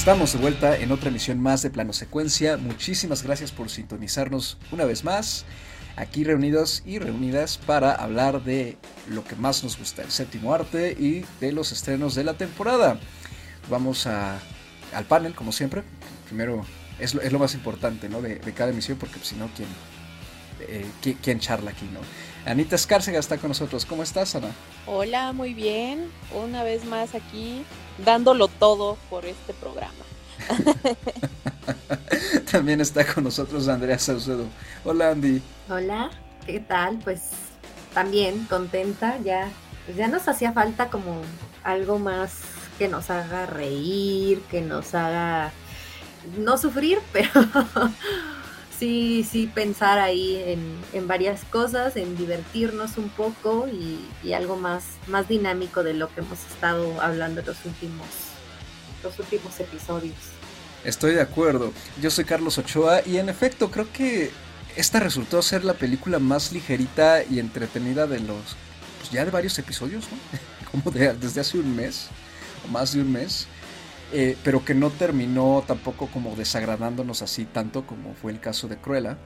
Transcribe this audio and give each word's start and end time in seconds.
Estamos 0.00 0.32
de 0.32 0.38
vuelta 0.38 0.78
en 0.78 0.92
otra 0.92 1.10
emisión 1.10 1.38
más 1.38 1.60
de 1.60 1.68
Plano 1.68 1.92
Secuencia. 1.92 2.56
Muchísimas 2.56 3.22
gracias 3.22 3.52
por 3.52 3.68
sintonizarnos 3.68 4.56
una 4.72 4.86
vez 4.86 5.04
más, 5.04 5.44
aquí 5.94 6.24
reunidos 6.24 6.82
y 6.86 6.98
reunidas 6.98 7.58
para 7.58 7.92
hablar 7.92 8.42
de 8.42 8.78
lo 9.10 9.24
que 9.24 9.36
más 9.36 9.62
nos 9.62 9.78
gusta, 9.78 10.00
el 10.00 10.10
séptimo 10.10 10.54
arte 10.54 10.96
y 10.98 11.26
de 11.38 11.52
los 11.52 11.70
estrenos 11.70 12.14
de 12.14 12.24
la 12.24 12.32
temporada. 12.32 12.98
Vamos 13.68 14.06
al 14.06 15.04
panel, 15.06 15.34
como 15.34 15.52
siempre. 15.52 15.82
Primero, 16.24 16.64
es 16.98 17.14
lo, 17.14 17.38
más 17.38 17.52
importante 17.54 18.08
¿no? 18.08 18.22
de, 18.22 18.38
cada 18.54 18.70
emisión, 18.70 18.96
porque 18.96 19.20
si 19.22 19.34
no, 19.34 19.50
¿quién, 19.54 19.68
eh, 20.60 20.86
¿quién, 21.22 21.40
charla 21.40 21.72
aquí? 21.72 21.84
no? 21.92 22.00
Anita 22.46 22.76
Escárcega 22.76 23.18
está 23.18 23.38
con 23.38 23.48
nosotros. 23.48 23.84
¿Cómo 23.84 24.02
estás, 24.02 24.34
Ana? 24.34 24.50
Hola, 24.86 25.32
muy 25.32 25.54
bien. 25.54 26.10
Una 26.34 26.62
vez 26.62 26.84
más 26.84 27.14
aquí 27.14 27.64
dándolo 28.04 28.48
todo 28.48 28.96
por 29.08 29.26
este 29.26 29.52
programa. 29.54 29.92
También 32.50 32.80
está 32.80 33.04
con 33.04 33.24
nosotros 33.24 33.68
Andrea 33.68 33.98
Saucedo. 33.98 34.46
Hola 34.84 35.10
Andy. 35.10 35.42
Hola, 35.68 36.10
¿qué 36.46 36.60
tal? 36.60 36.98
Pues 36.98 37.30
también 37.94 38.46
contenta, 38.48 39.18
ya, 39.18 39.48
pues 39.84 39.96
ya 39.96 40.08
nos 40.08 40.26
hacía 40.28 40.52
falta 40.52 40.88
como 40.88 41.20
algo 41.62 41.98
más 41.98 42.38
que 42.78 42.88
nos 42.88 43.10
haga 43.10 43.46
reír, 43.46 44.40
que 44.50 44.62
nos 44.62 44.94
haga 44.94 45.52
no 46.38 46.56
sufrir, 46.56 47.00
pero 47.12 47.28
sí, 48.80 49.26
sí 49.30 49.46
pensar 49.46 49.98
ahí 49.98 50.42
en, 50.94 51.06
varias 51.06 51.44
cosas, 51.44 51.96
en 51.96 52.16
divertirnos 52.16 52.96
un 52.96 53.10
poco 53.10 53.68
y, 53.68 54.32
algo 54.32 54.56
más, 54.56 54.84
más 55.06 55.28
dinámico 55.28 55.82
de 55.82 55.92
lo 55.92 56.12
que 56.12 56.20
hemos 56.20 56.38
estado 56.50 57.00
hablando 57.00 57.42
los 57.42 57.62
últimos, 57.66 58.06
los 59.04 59.18
últimos 59.18 59.60
episodios. 59.60 60.16
Estoy 60.82 61.14
de 61.14 61.20
acuerdo. 61.20 61.72
Yo 62.00 62.10
soy 62.10 62.24
Carlos 62.24 62.56
Ochoa 62.56 63.02
y 63.04 63.18
en 63.18 63.28
efecto 63.28 63.70
creo 63.70 63.92
que 63.92 64.30
esta 64.76 64.98
resultó 64.98 65.42
ser 65.42 65.62
la 65.62 65.74
película 65.74 66.18
más 66.18 66.52
ligerita 66.52 67.22
y 67.22 67.38
entretenida 67.38 68.06
de 68.06 68.20
los, 68.20 68.56
pues 68.98 69.10
ya 69.12 69.26
de 69.26 69.30
varios 69.30 69.58
episodios, 69.58 70.04
¿no? 70.10 70.38
Como 70.70 70.90
desde 70.90 71.40
hace 71.40 71.58
un 71.58 71.76
mes 71.76 72.06
o 72.64 72.68
más 72.68 72.94
de 72.94 73.02
un 73.02 73.12
mes. 73.12 73.46
Eh, 74.12 74.36
pero 74.42 74.64
que 74.64 74.74
no 74.74 74.90
terminó 74.90 75.62
tampoco 75.66 76.08
como 76.08 76.34
desagradándonos 76.34 77.22
así 77.22 77.44
tanto 77.44 77.86
como 77.86 78.14
fue 78.14 78.32
el 78.32 78.40
caso 78.40 78.66
de 78.66 78.76
Cruella. 78.76 79.18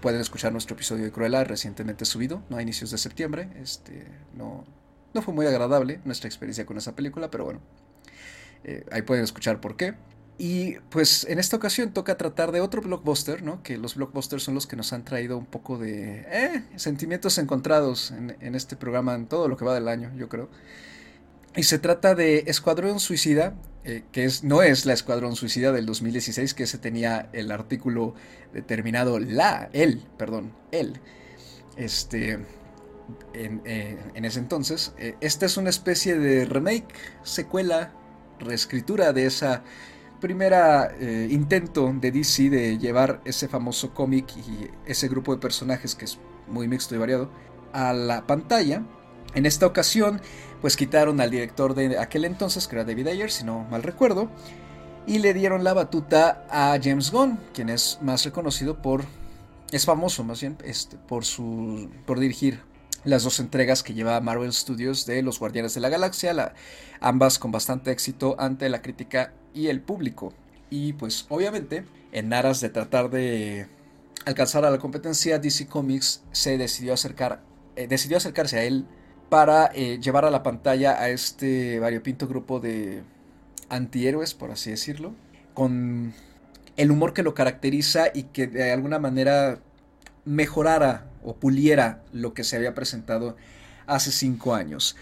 Pueden 0.00 0.20
escuchar 0.20 0.52
nuestro 0.52 0.74
episodio 0.76 1.04
de 1.04 1.12
Cruella 1.12 1.44
recientemente 1.44 2.04
subido, 2.04 2.42
¿no? 2.48 2.56
a 2.56 2.62
inicios 2.62 2.90
de 2.90 2.98
septiembre. 2.98 3.50
Este, 3.60 4.06
no, 4.34 4.64
fue 5.22 5.34
muy 5.34 5.46
agradable 5.46 6.00
nuestra 6.04 6.28
experiencia 6.28 6.64
con 6.64 6.78
esa 6.78 6.94
película, 6.94 7.30
pero 7.30 7.44
bueno, 7.44 7.60
eh, 8.64 8.86
ahí 8.92 9.02
pueden 9.02 9.24
escuchar 9.24 9.60
por 9.60 9.76
qué. 9.76 9.94
Y 10.38 10.76
pues 10.88 11.26
en 11.28 11.38
esta 11.38 11.56
ocasión 11.56 11.92
toca 11.92 12.16
tratar 12.16 12.50
de 12.50 12.62
otro 12.62 12.80
blockbuster, 12.80 13.42
¿no? 13.42 13.62
Que 13.62 13.76
los 13.76 13.94
blockbusters 13.96 14.42
son 14.42 14.54
los 14.54 14.66
que 14.66 14.74
nos 14.74 14.94
han 14.94 15.04
traído 15.04 15.36
un 15.36 15.44
poco 15.44 15.76
de 15.76 16.20
eh, 16.20 16.64
sentimientos 16.76 17.36
encontrados 17.36 18.10
en, 18.12 18.34
en, 18.40 18.54
este 18.54 18.74
programa, 18.74 19.14
en 19.14 19.26
todo 19.26 19.48
lo 19.48 19.58
que 19.58 19.66
va 19.66 19.74
del 19.74 19.88
año, 19.88 20.10
yo 20.16 20.30
creo. 20.30 20.48
Y 21.56 21.64
se 21.64 21.78
trata 21.78 22.14
de 22.14 22.44
Escuadrón 22.46 23.00
Suicida, 23.00 23.54
eh, 23.82 24.04
que 24.12 24.24
es, 24.24 24.44
no 24.44 24.62
es 24.62 24.84
la 24.84 24.92
Escuadrón 24.92 25.36
Suicida 25.36 25.72
del 25.72 25.86
2016, 25.86 26.52
que 26.52 26.66
se 26.66 26.76
tenía 26.76 27.30
el 27.32 27.50
artículo 27.50 28.14
determinado 28.52 29.18
la, 29.18 29.70
él, 29.72 30.02
perdón, 30.18 30.52
él, 30.70 31.00
este, 31.76 32.38
en, 33.32 33.62
eh, 33.64 33.96
ese 34.14 34.38
entonces. 34.38 34.92
Eh, 34.98 35.16
esta 35.22 35.46
es 35.46 35.56
una 35.56 35.70
especie 35.70 36.18
de 36.18 36.44
remake, 36.44 36.88
secuela, 37.22 37.94
reescritura 38.38 39.14
de 39.14 39.26
esa 39.26 39.62
primera 40.20 40.94
intento 41.30 41.94
de 41.98 42.10
DC 42.10 42.50
de 42.50 42.76
llevar 42.76 43.22
ese 43.24 43.48
famoso 43.48 43.94
cómic 43.94 44.26
y 44.36 44.68
ese 44.84 45.08
grupo 45.08 45.34
de 45.34 45.40
personajes 45.40 45.94
que 45.94 46.04
es 46.04 46.18
muy 46.46 46.68
mixto 46.68 46.94
y 46.94 46.98
variado 46.98 47.30
a 47.72 47.94
la 47.94 48.26
pantalla. 48.26 48.82
En 49.34 49.46
esta 49.46 49.64
ocasión 49.64 50.20
pues 50.60 50.76
quitaron 50.76 51.20
al 51.20 51.30
director 51.30 51.74
de 51.74 51.98
aquel 51.98 52.24
entonces, 52.24 52.68
que 52.68 52.76
era 52.76 52.84
David 52.84 53.08
Ayer, 53.08 53.30
si 53.30 53.44
no 53.44 53.64
mal 53.70 53.82
recuerdo, 53.82 54.30
y 55.06 55.18
le 55.18 55.34
dieron 55.34 55.64
la 55.64 55.72
batuta 55.72 56.46
a 56.50 56.78
James 56.82 57.10
Gunn, 57.10 57.38
quien 57.54 57.70
es 57.70 57.98
más 58.02 58.24
reconocido 58.24 58.82
por, 58.82 59.04
es 59.72 59.84
famoso 59.84 60.24
más 60.24 60.40
bien, 60.40 60.58
este, 60.64 60.96
por, 60.96 61.24
su, 61.24 61.90
por 62.06 62.20
dirigir 62.20 62.60
las 63.04 63.22
dos 63.22 63.40
entregas 63.40 63.82
que 63.82 63.94
lleva 63.94 64.20
Marvel 64.20 64.52
Studios 64.52 65.06
de 65.06 65.22
Los 65.22 65.38
Guardianes 65.38 65.74
de 65.74 65.80
la 65.80 65.88
Galaxia, 65.88 66.54
ambas 67.00 67.38
con 67.38 67.50
bastante 67.50 67.90
éxito 67.90 68.36
ante 68.38 68.68
la 68.68 68.82
crítica 68.82 69.32
y 69.54 69.68
el 69.68 69.80
público. 69.80 70.34
Y 70.68 70.92
pues 70.92 71.26
obviamente, 71.30 71.84
en 72.12 72.32
aras 72.32 72.60
de 72.60 72.68
tratar 72.68 73.10
de 73.10 73.66
alcanzar 74.26 74.64
a 74.64 74.70
la 74.70 74.78
competencia, 74.78 75.38
DC 75.38 75.66
Comics 75.66 76.22
se 76.30 76.58
decidió 76.58 76.92
acercar, 76.92 77.42
eh, 77.76 77.86
decidió 77.86 78.18
acercarse 78.18 78.58
a 78.58 78.64
él 78.64 78.86
para 79.30 79.70
eh, 79.74 79.98
llevar 80.02 80.26
a 80.26 80.30
la 80.30 80.42
pantalla 80.42 81.00
a 81.00 81.08
este 81.08 81.78
variopinto 81.78 82.28
grupo 82.28 82.60
de 82.60 83.02
antihéroes, 83.70 84.34
por 84.34 84.50
así 84.50 84.70
decirlo, 84.70 85.14
con 85.54 86.12
el 86.76 86.90
humor 86.90 87.14
que 87.14 87.22
lo 87.22 87.32
caracteriza 87.32 88.08
y 88.12 88.24
que 88.24 88.48
de 88.48 88.72
alguna 88.72 88.98
manera 88.98 89.60
mejorara 90.24 91.06
o 91.22 91.36
puliera 91.36 92.02
lo 92.12 92.34
que 92.34 92.44
se 92.44 92.56
había 92.56 92.74
presentado 92.74 93.36
hace 93.86 94.10
cinco 94.10 94.54
años. 94.54 94.96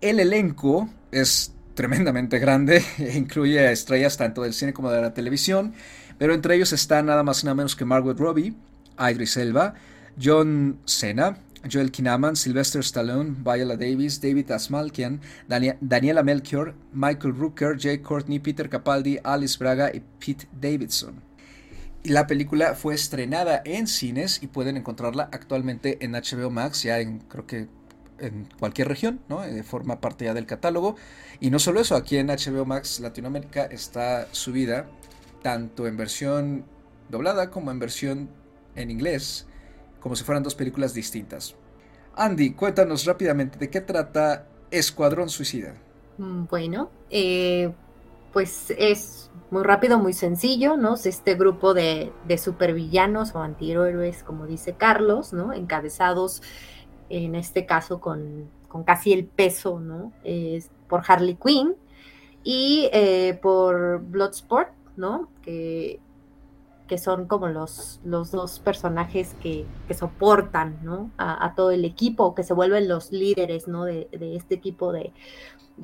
El 0.00 0.20
elenco 0.20 0.88
es 1.12 1.52
tremendamente 1.74 2.38
grande, 2.38 2.82
incluye 3.14 3.60
a 3.60 3.72
estrellas 3.72 4.16
tanto 4.16 4.42
del 4.42 4.54
cine 4.54 4.72
como 4.72 4.90
de 4.90 5.02
la 5.02 5.14
televisión, 5.14 5.74
pero 6.18 6.32
entre 6.32 6.54
ellos 6.54 6.72
están 6.72 7.06
nada 7.06 7.22
más 7.22 7.42
y 7.42 7.46
nada 7.46 7.54
menos 7.54 7.76
que 7.76 7.84
Margaret 7.84 8.18
Robbie, 8.18 8.54
Idris 8.98 9.36
Elba, 9.36 9.74
John 10.20 10.78
Cena, 10.86 11.38
Joel 11.70 11.90
Kinnaman, 11.90 12.36
Sylvester 12.36 12.80
Stallone, 12.80 13.36
Viola 13.44 13.76
Davis, 13.76 14.20
David 14.20 14.50
Asmalkian, 14.50 15.20
Daniela 15.48 16.22
Melchior, 16.22 16.74
Michael 16.92 17.34
Rooker, 17.34 17.76
Jay 17.78 17.98
Courtney, 17.98 18.38
Peter 18.38 18.68
Capaldi, 18.68 19.18
Alice 19.22 19.58
Braga 19.58 19.90
y 19.94 20.00
Pete 20.18 20.48
Davidson. 20.60 21.22
La 22.04 22.26
película 22.26 22.74
fue 22.74 22.94
estrenada 22.94 23.62
en 23.64 23.86
cines 23.86 24.42
y 24.42 24.46
pueden 24.46 24.76
encontrarla 24.76 25.28
actualmente 25.32 25.98
en 26.04 26.12
HBO 26.12 26.50
Max, 26.50 26.84
ya 26.84 27.00
en 27.00 27.18
creo 27.20 27.46
que 27.46 27.68
en 28.18 28.48
cualquier 28.58 28.88
región, 28.88 29.20
¿no? 29.28 29.44
Eh, 29.44 29.62
forma 29.62 30.00
parte 30.00 30.24
ya 30.24 30.34
del 30.34 30.46
catálogo. 30.46 30.96
Y 31.40 31.50
no 31.50 31.58
solo 31.58 31.80
eso, 31.80 31.96
aquí 31.96 32.16
en 32.16 32.28
HBO 32.28 32.64
Max 32.64 33.00
Latinoamérica 33.00 33.64
está 33.64 34.28
subida 34.32 34.88
tanto 35.42 35.86
en 35.86 35.96
versión 35.96 36.64
doblada 37.08 37.50
como 37.50 37.70
en 37.70 37.78
versión 37.78 38.28
en 38.74 38.90
inglés 38.90 39.46
como 40.00 40.16
si 40.16 40.24
fueran 40.24 40.42
dos 40.42 40.54
películas 40.54 40.94
distintas. 40.94 41.54
Andy, 42.14 42.52
cuéntanos 42.52 43.04
rápidamente 43.04 43.58
de 43.58 43.68
qué 43.68 43.80
trata 43.80 44.46
Escuadrón 44.70 45.28
Suicida. 45.28 45.74
Mm, 46.18 46.44
bueno, 46.48 46.90
eh, 47.10 47.72
pues 48.32 48.72
es 48.76 49.30
muy 49.50 49.62
rápido, 49.62 49.98
muy 49.98 50.12
sencillo, 50.12 50.76
¿no? 50.76 50.94
este 50.94 51.34
grupo 51.34 51.74
de, 51.74 52.12
supervillanos 52.38 53.34
o 53.34 53.40
antihéroes, 53.40 54.22
como 54.22 54.46
dice 54.46 54.74
Carlos, 54.74 55.32
¿no? 55.32 55.52
Encabezados, 55.52 56.42
en 57.08 57.34
este 57.34 57.66
caso, 57.66 58.00
con, 58.00 58.50
casi 58.84 59.12
el 59.12 59.24
peso, 59.24 59.80
¿no? 59.80 60.12
por 60.88 61.02
Harley 61.06 61.36
Quinn 61.36 61.76
y 62.44 62.88
eh, 62.92 63.38
por 63.40 64.00
Bloodsport, 64.00 64.70
¿no? 64.96 65.28
Que 65.42 66.00
que 66.86 66.98
son 66.98 67.26
como 67.26 67.48
los, 67.48 68.00
los 68.04 68.30
dos 68.30 68.58
personajes 68.60 69.34
que, 69.42 69.66
soportan 69.94 70.78
¿no? 70.82 71.10
a, 71.18 71.54
todo 71.54 71.70
el 71.70 71.84
equipo, 71.84 72.34
que 72.34 72.42
se 72.42 72.54
vuelven 72.54 72.88
los 72.88 73.12
líderes 73.12 73.68
¿no? 73.68 73.84
de, 73.84 74.08
este 74.36 74.54
equipo 74.54 74.92
de, 74.92 75.12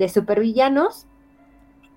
supervillanos. 0.09 1.05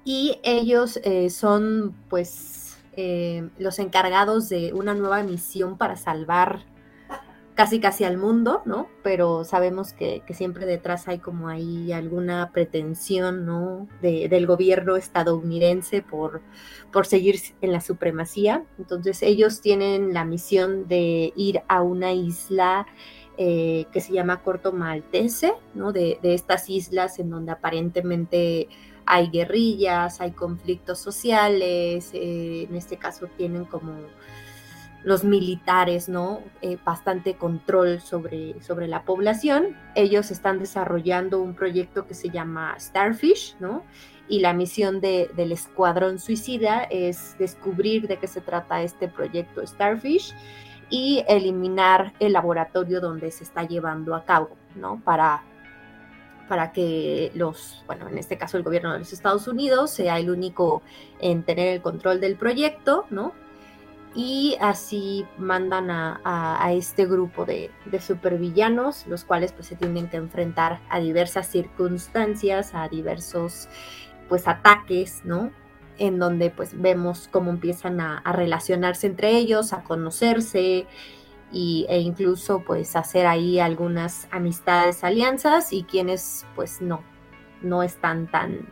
Y 0.04 0.38
ellos 0.44 1.00
eh, 1.02 1.30
son 1.30 1.94
pues 2.08 2.78
eh, 2.96 3.48
los 3.58 3.78
encargados 3.80 4.48
de 4.48 4.72
una 4.72 4.94
nueva 4.94 5.22
misión 5.22 5.76
para 5.76 5.96
salvar 5.96 6.64
casi 7.56 7.80
casi 7.80 8.04
al 8.04 8.18
mundo, 8.18 8.60
¿no? 8.66 8.86
Pero 9.02 9.42
sabemos 9.42 9.94
que, 9.94 10.22
siempre 10.34 10.66
detrás 10.66 11.08
hay 11.08 11.18
como 11.18 11.48
ahí 11.48 11.90
alguna 11.90 12.50
pretensión, 12.52 13.46
¿no? 13.46 13.88
del 14.02 14.46
gobierno 14.46 14.96
estadounidense 14.96 16.02
por, 16.02 16.42
por 16.92 17.06
seguir 17.06 17.40
en 17.62 17.72
la 17.72 17.80
supremacía. 17.80 18.62
Entonces 18.78 19.22
ellos 19.22 19.62
tienen 19.62 20.12
la 20.12 20.26
misión 20.26 20.86
de 20.86 21.32
ir 21.34 21.62
a 21.66 21.80
una 21.80 22.12
isla 22.12 22.86
eh, 23.38 23.86
que 23.90 24.02
se 24.02 24.12
llama 24.12 24.42
Corto 24.42 24.72
Maltese, 24.72 25.54
¿no? 25.74 25.92
De, 25.92 26.18
estas 26.22 26.68
islas 26.68 27.18
en 27.18 27.30
donde 27.30 27.52
aparentemente 27.52 28.68
hay 29.06 29.30
guerrillas, 29.30 30.20
hay 30.20 30.32
conflictos 30.32 30.98
sociales, 30.98 32.10
eh, 32.12 32.66
en 32.68 32.76
este 32.76 32.98
caso 32.98 33.28
tienen 33.38 33.64
como 33.64 33.92
los 35.06 35.22
militares, 35.22 36.08
¿no? 36.08 36.42
Eh, 36.62 36.78
bastante 36.84 37.36
control 37.36 38.00
sobre, 38.00 38.60
sobre 38.60 38.88
la 38.88 39.04
población. 39.04 39.76
Ellos 39.94 40.32
están 40.32 40.58
desarrollando 40.58 41.40
un 41.40 41.54
proyecto 41.54 42.08
que 42.08 42.14
se 42.14 42.28
llama 42.28 42.74
Starfish, 42.76 43.54
¿no? 43.60 43.84
Y 44.26 44.40
la 44.40 44.52
misión 44.52 45.00
del 45.00 45.52
Escuadrón 45.52 46.18
Suicida 46.18 46.82
es 46.90 47.38
descubrir 47.38 48.08
de 48.08 48.16
qué 48.18 48.26
se 48.26 48.40
trata 48.40 48.82
este 48.82 49.06
proyecto 49.06 49.64
Starfish 49.64 50.34
y 50.90 51.22
eliminar 51.28 52.12
el 52.18 52.32
laboratorio 52.32 53.00
donde 53.00 53.30
se 53.30 53.44
está 53.44 53.62
llevando 53.62 54.12
a 54.12 54.24
cabo, 54.24 54.56
¿no? 54.74 55.00
Para, 55.04 55.44
para 56.48 56.72
que 56.72 57.30
los, 57.32 57.84
bueno, 57.86 58.08
en 58.08 58.18
este 58.18 58.36
caso 58.36 58.56
el 58.56 58.64
gobierno 58.64 58.92
de 58.92 58.98
los 58.98 59.12
Estados 59.12 59.46
Unidos 59.46 59.92
sea 59.92 60.18
el 60.18 60.30
único 60.30 60.82
en 61.20 61.44
tener 61.44 61.68
el 61.68 61.80
control 61.80 62.20
del 62.20 62.34
proyecto, 62.34 63.06
¿no? 63.10 63.45
Y 64.16 64.56
así 64.62 65.26
mandan 65.36 65.90
a, 65.90 66.72
este 66.72 67.04
grupo 67.04 67.44
de, 67.44 67.70
supervillanos, 68.00 69.06
los 69.06 69.24
cuales 69.24 69.52
pues 69.52 69.66
se 69.66 69.76
tienen 69.76 70.08
que 70.08 70.16
enfrentar 70.16 70.80
a 70.88 70.98
diversas 71.00 71.46
circunstancias, 71.48 72.70
a 72.72 72.88
diversos 72.88 73.68
pues 74.30 74.48
ataques, 74.48 75.20
¿no? 75.24 75.50
En 75.98 76.18
donde 76.18 76.48
pues 76.48 76.80
vemos 76.80 77.28
cómo 77.30 77.50
empiezan 77.50 78.00
a, 78.00 78.22
relacionarse 78.32 79.06
entre 79.06 79.36
ellos, 79.36 79.74
a 79.74 79.84
conocerse 79.84 80.86
y, 81.52 81.84
e 81.90 81.98
incluso 82.00 82.64
pues 82.64 82.96
hacer 82.96 83.26
ahí 83.26 83.60
algunas 83.60 84.28
amistades, 84.30 85.04
alianzas 85.04 85.74
y 85.74 85.82
quienes 85.84 86.46
pues 86.54 86.80
no, 86.80 87.04
no 87.60 87.82
están 87.82 88.30
tan, 88.30 88.66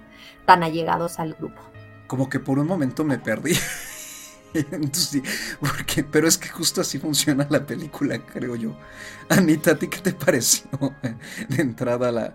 tan 0.46 0.62
allegados 0.62 1.18
al 1.18 1.34
grupo. 1.34 1.60
Como 2.06 2.30
que 2.30 2.40
por 2.40 2.58
un 2.58 2.66
momento 2.66 3.04
me 3.04 3.18
perdí. 3.18 3.52
porque, 5.60 6.04
pero 6.04 6.28
es 6.28 6.38
que 6.38 6.48
justo 6.48 6.80
así 6.80 6.98
funciona 6.98 7.46
la 7.50 7.66
película, 7.66 8.18
creo 8.18 8.56
yo. 8.56 8.76
Anita, 9.28 9.72
¿a 9.72 9.78
ti 9.78 9.88
qué 9.88 9.98
te 9.98 10.12
pareció 10.12 10.68
de 11.48 11.62
entrada 11.62 12.12
la... 12.12 12.34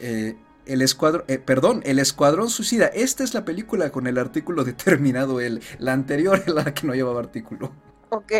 Eh, 0.00 0.36
el 0.66 0.82
escuadrón, 0.82 1.24
eh, 1.26 1.38
perdón, 1.38 1.82
el 1.84 1.98
escuadrón 1.98 2.48
suicida. 2.48 2.86
Esta 2.86 3.24
es 3.24 3.34
la 3.34 3.44
película 3.44 3.90
con 3.90 4.06
el 4.06 4.18
artículo 4.18 4.62
determinado, 4.64 5.40
el, 5.40 5.62
la 5.78 5.92
anterior 5.92 6.38
es 6.38 6.46
la 6.54 6.72
que 6.72 6.86
no 6.86 6.94
llevaba 6.94 7.20
artículo. 7.20 7.72
Ok. 8.10 8.32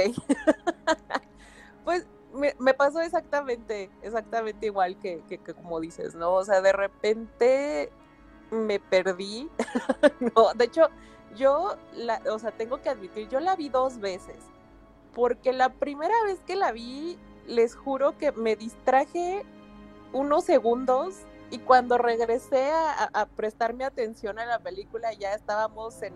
pues 1.85 2.07
me, 2.33 2.75
pasó 2.75 3.01
exactamente, 3.01 3.91
exactamente 4.03 4.67
igual 4.67 4.99
que, 4.99 5.23
que, 5.29 5.39
como 5.39 5.81
dices, 5.81 6.15
¿no? 6.15 6.33
O 6.35 6.45
sea, 6.45 6.61
de 6.61 6.73
repente 6.73 7.91
me 8.51 8.79
perdí. 8.79 9.49
no, 10.37 10.55
de 10.55 10.65
hecho, 10.65 10.89
yo, 11.37 11.77
la, 11.95 12.21
o 12.33 12.39
sea, 12.39 12.53
tengo 12.53 12.81
que 12.81 12.89
admitir, 12.89 13.29
yo 13.29 13.41
la 13.41 13.57
vi 13.57 13.69
dos 13.69 13.99
veces, 13.99 14.37
porque 15.15 15.53
la 15.53 15.71
primera 15.71 16.15
vez 16.25 16.41
que 16.47 16.57
la 16.57 16.73
vi, 16.73 17.19
les 17.47 17.75
juro 17.75 18.17
que 18.17 18.33
me 18.33 18.57
distraje 18.57 19.45
unos 20.13 20.45
segundos 20.45 21.17
y 21.51 21.59
cuando 21.59 21.99
regresé 21.99 22.71
a, 22.71 23.27
prestarme 23.37 23.85
atención 23.85 24.39
a 24.39 24.47
la 24.47 24.61
película 24.61 25.13
ya 25.15 25.35
estábamos 25.35 26.01
en, 26.03 26.15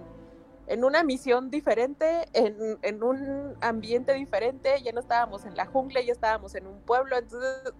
en 0.68 0.84
una 0.84 1.02
misión 1.02 1.50
diferente, 1.50 2.28
en, 2.32 2.78
en, 2.82 3.02
un 3.02 3.56
ambiente 3.60 4.12
diferente, 4.14 4.80
ya 4.82 4.92
no 4.92 5.00
estábamos 5.00 5.44
en 5.44 5.56
la 5.56 5.66
jungla, 5.66 6.00
ya 6.02 6.12
estábamos 6.12 6.54
en 6.54 6.66
un 6.66 6.80
pueblo, 6.82 7.18
entonces 7.18 7.72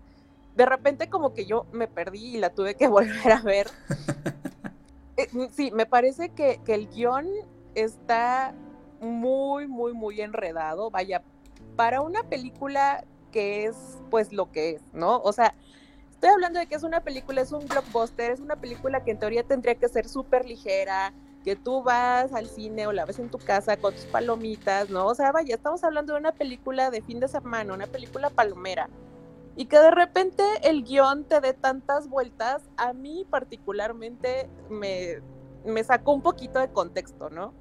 de 0.57 0.67
repente 0.67 1.09
como 1.09 1.33
que 1.33 1.47
yo 1.47 1.67
me 1.73 1.87
perdí 1.87 2.37
y 2.37 2.39
la 2.39 2.51
tuve 2.51 2.75
que 2.75 2.89
volver 2.89 3.33
a 3.33 3.43
ver. 3.43 3.69
Eh, 5.16 5.28
mm, 5.32 5.46
sí, 5.52 5.70
me 5.70 5.87
parece 5.87 6.31
que, 6.31 6.61
el 6.66 6.88
guion 6.88 7.28
está 7.75 8.55
muy, 9.00 9.66
muy, 9.66 9.93
muy 9.93 10.20
enredado. 10.20 10.90
Vaya, 10.90 11.22
para 11.76 12.00
una 12.00 12.22
película 12.25 13.05
que 13.32 13.64
es 13.66 13.99
pues 14.11 14.32
lo 14.32 14.50
que 14.52 14.70
es, 14.72 14.82
¿no? 14.93 15.19
O 15.22 15.32
sea, 15.32 15.55
estoy 16.11 16.31
hablando 16.31 16.58
de 16.61 16.66
que 16.66 16.76
es 16.76 16.84
una 16.84 17.00
película, 17.00 17.40
es 17.40 17.52
un 17.52 17.66
blockbuster, 17.66 18.31
es 18.31 18.40
una 18.40 18.56
película 18.56 19.05
que 19.05 19.11
en 19.11 19.19
teoría 19.19 19.43
tendría 19.43 19.75
que 19.75 19.88
ser 19.88 20.08
súper 20.08 20.46
ligera, 20.46 21.12
que 21.44 21.56
tú 21.56 21.82
vas 21.82 22.32
al 22.32 22.46
cine 22.49 22.87
o 22.87 22.93
la 22.93 23.05
ves 23.05 23.19
en 23.19 23.31
tu 23.31 23.38
casa 23.38 23.76
con 23.76 23.93
tus 23.94 24.06
palomitas, 24.06 24.88
¿no? 24.88 25.06
O 25.06 25.14
sea, 25.14 25.32
vaya, 25.32 25.56
estamos 25.56 25.84
hablando 25.84 26.14
de 26.14 26.20
una 26.20 26.32
película 26.32 26.90
de 26.90 27.02
fin 27.02 27.20
de 27.20 27.28
semana, 27.28 27.75
una 27.75 27.87
película 27.87 28.31
palomera 28.31 28.88
y 29.56 29.67
que 29.67 29.79
de 29.79 29.91
repente 29.91 30.43
el 30.62 30.85
guion 30.85 31.25
te 31.25 31.41
dé 31.41 31.53
tantas 31.53 32.09
vueltas, 32.09 32.62
a 32.77 32.93
mí 32.93 33.27
particularmente 33.29 34.49
me, 34.69 35.21
me 35.65 35.85
sacó 35.85 36.12
un 36.12 36.23
poquito 36.23 36.59
de 36.59 36.69
contexto, 36.69 37.31
¿no? 37.31 37.55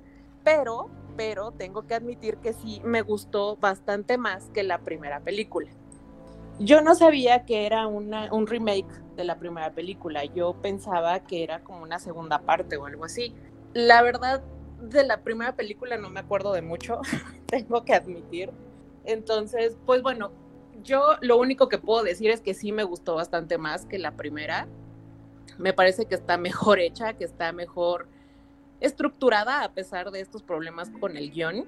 Pero, 0.44 0.90
pero 1.16 1.52
tengo 1.52 1.86
que 1.86 1.94
admitir 1.94 2.38
que 2.38 2.54
sí 2.54 2.82
me 2.84 3.02
gustó 3.02 3.58
bastante 3.58 4.18
más 4.18 4.50
que 4.54 4.64
la 4.64 4.80
primera 4.80 5.20
película. 5.20 5.70
Yo 6.60 6.82
no 6.82 6.96
sabía 6.96 7.46
que 7.46 7.66
era 7.66 7.88
una, 7.88 8.32
un 8.32 8.48
remake 8.48 8.88
de 9.16 9.24
la 9.24 9.38
primera 9.38 9.72
película, 9.72 10.24
yo 10.26 10.54
pensaba 10.62 11.20
que 11.22 11.44
era 11.44 11.64
como 11.64 11.84
una 11.84 12.00
segunda 12.00 12.40
parte 12.40 12.78
o 12.78 12.86
algo 12.86 13.06
así. 13.06 13.34
La 13.74 14.02
verdad, 14.02 14.44
de 14.82 15.04
la 15.04 15.22
primera 15.22 15.56
película 15.56 15.98
no 15.98 16.10
me 16.10 16.20
acuerdo 16.20 16.54
de 16.54 16.62
mucho, 16.62 17.02
tengo 17.48 17.84
que 17.86 17.94
admitir. 17.94 18.52
Entonces, 19.06 19.78
pues 19.86 20.02
bueno, 20.02 20.32
yo 20.84 21.18
lo 21.22 21.38
único 21.38 21.70
que 21.70 21.78
puedo 21.78 22.04
decir 22.04 22.30
es 22.30 22.42
que 22.42 22.54
sí 22.54 22.72
me 22.72 22.84
gustó 22.84 23.16
bastante 23.16 23.58
más 23.58 23.86
que 23.86 24.00
la 24.00 24.12
primera. 24.12 24.68
Me 25.58 25.74
parece 25.74 26.06
que 26.06 26.16
está 26.16 26.38
mejor 26.38 26.80
hecha, 26.80 27.14
que 27.14 27.24
está 27.24 27.52
mejor 27.52 28.08
estructurada 28.80 29.64
a 29.64 29.72
pesar 29.72 30.12
de 30.12 30.20
estos 30.20 30.44
problemas 30.44 30.90
con 31.00 31.18
el 31.18 31.32
guion. 31.32 31.66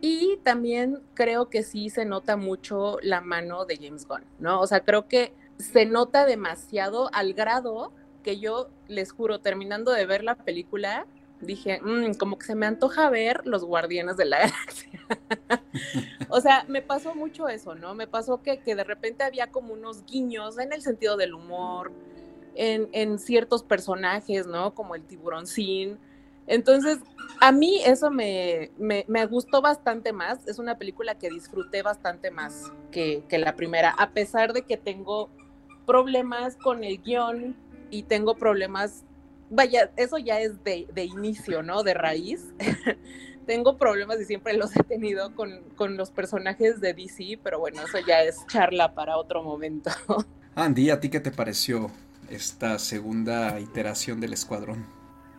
Y 0.00 0.38
también 0.42 1.00
creo 1.14 1.48
que 1.48 1.62
sí 1.62 1.88
se 1.88 2.04
nota 2.04 2.36
mucho 2.36 2.98
la 3.02 3.20
mano 3.22 3.64
de 3.64 3.76
James 3.76 4.06
Gunn, 4.06 4.24
¿no? 4.38 4.60
O 4.60 4.66
sea, 4.66 4.80
creo 4.80 5.08
que 5.08 5.32
se 5.58 5.86
nota 5.86 6.26
demasiado 6.26 7.08
al 7.14 7.32
grado 7.32 7.92
que 8.22 8.38
yo 8.38 8.68
les 8.88 9.12
juro, 9.12 9.40
terminando 9.40 9.92
de 9.92 10.04
ver 10.04 10.24
la 10.24 10.34
película, 10.34 11.06
dije, 11.40 11.80
mm, 11.82 12.14
como 12.14 12.38
que 12.38 12.46
se 12.46 12.54
me 12.54 12.66
antoja 12.66 13.10
ver 13.10 13.46
los 13.46 13.64
Guardianes 13.64 14.16
de 14.16 14.24
la 14.24 14.38
Galaxia. 14.38 15.00
o 16.28 16.40
sea, 16.40 16.64
me 16.68 16.82
pasó 16.82 17.14
mucho 17.14 17.48
eso, 17.48 17.74
¿no? 17.74 17.94
Me 17.94 18.06
pasó 18.06 18.42
que, 18.42 18.58
que, 18.58 18.74
de 18.74 18.84
repente 18.84 19.24
había 19.24 19.48
como 19.48 19.74
unos 19.74 20.04
guiños 20.06 20.58
en 20.58 20.72
el 20.72 20.82
sentido 20.82 21.16
del 21.16 21.34
humor, 21.34 21.92
en, 22.54 22.88
en 22.92 23.18
ciertos 23.18 23.62
personajes, 23.62 24.46
¿no? 24.46 24.74
Como 24.74 24.94
el 24.94 25.02
tiburón 25.02 25.46
sin. 25.46 25.98
Entonces, 26.46 26.98
a 27.40 27.52
mí 27.52 27.80
eso 27.84 28.10
me, 28.10 28.70
me, 28.78 29.04
me, 29.08 29.26
gustó 29.26 29.62
bastante 29.62 30.12
más. 30.12 30.46
Es 30.46 30.58
una 30.58 30.76
película 30.78 31.16
que 31.16 31.30
disfruté 31.30 31.82
bastante 31.82 32.30
más 32.30 32.70
que, 32.90 33.24
que 33.28 33.38
la 33.38 33.56
primera, 33.56 33.90
a 33.90 34.10
pesar 34.10 34.52
de 34.52 34.62
que 34.62 34.76
tengo 34.76 35.30
problemas 35.86 36.56
con 36.56 36.84
el 36.84 37.02
guion 37.02 37.56
y 37.90 38.04
tengo 38.04 38.34
problemas 38.36 39.04
vaya, 39.50 39.90
eso 39.96 40.18
ya 40.18 40.40
es 40.40 40.62
de, 40.64 40.86
inicio, 41.04 41.62
¿no? 41.62 41.82
De 41.82 41.94
raíz. 41.94 42.52
Tengo 43.46 43.76
problemas 43.76 44.20
y 44.20 44.24
siempre 44.24 44.54
los 44.54 44.74
he 44.74 44.82
tenido 44.82 45.34
con, 45.34 45.60
con, 45.76 45.98
los 45.98 46.10
personajes 46.10 46.80
de 46.80 46.94
DC, 46.94 47.38
pero 47.42 47.58
bueno, 47.58 47.82
eso 47.82 47.98
ya 48.06 48.22
es 48.22 48.46
charla 48.46 48.94
para 48.94 49.18
otro 49.18 49.42
momento. 49.42 49.90
Andy, 50.54 50.90
¿a 50.90 51.00
ti 51.00 51.10
qué 51.10 51.20
te 51.20 51.30
pareció 51.30 51.90
esta 52.30 52.78
segunda 52.78 53.60
iteración 53.60 54.20
del 54.20 54.32
escuadrón? 54.32 54.86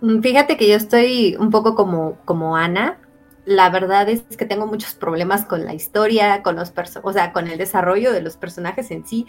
Mm, 0.02 0.22
fíjate 0.22 0.58
que 0.58 0.68
yo 0.70 0.76
estoy 0.76 1.36
un 1.40 1.50
poco 1.50 1.76
como, 1.76 2.18
como 2.26 2.56
Ana. 2.56 3.00
La 3.46 3.70
verdad 3.70 4.10
es 4.10 4.22
que 4.38 4.46
tengo 4.46 4.68
muchos 4.68 4.96
problemas 4.96 5.46
con 5.46 5.66
la 5.66 5.74
historia, 5.74 6.42
con 6.44 6.56
los 6.56 6.74
o 7.04 7.14
sea, 7.14 7.32
con 7.32 7.48
el 7.48 7.58
desarrollo 7.58 8.12
de 8.12 8.22
los 8.22 8.38
personajes 8.38 8.92
en 8.92 9.06
sí. 9.06 9.28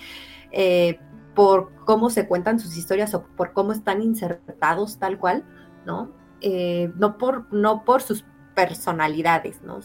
Eh, 0.53 0.99
por 1.37 1.71
cómo 1.85 2.11
se 2.11 2.27
cuentan 2.27 2.59
sus 2.59 2.77
historias 2.77 3.15
o 3.15 3.23
por 3.23 3.53
cómo 3.53 3.73
están 3.73 4.03
insertados 4.03 4.99
tal 4.99 5.19
cual, 5.19 5.45
¿no? 5.85 6.11
Eh, 6.41 6.91
no, 6.97 7.19
por, 7.19 7.53
no 7.53 7.85
por 7.85 8.03
sus 8.03 8.25
personalidades, 8.55 9.61
¿no? 9.61 9.81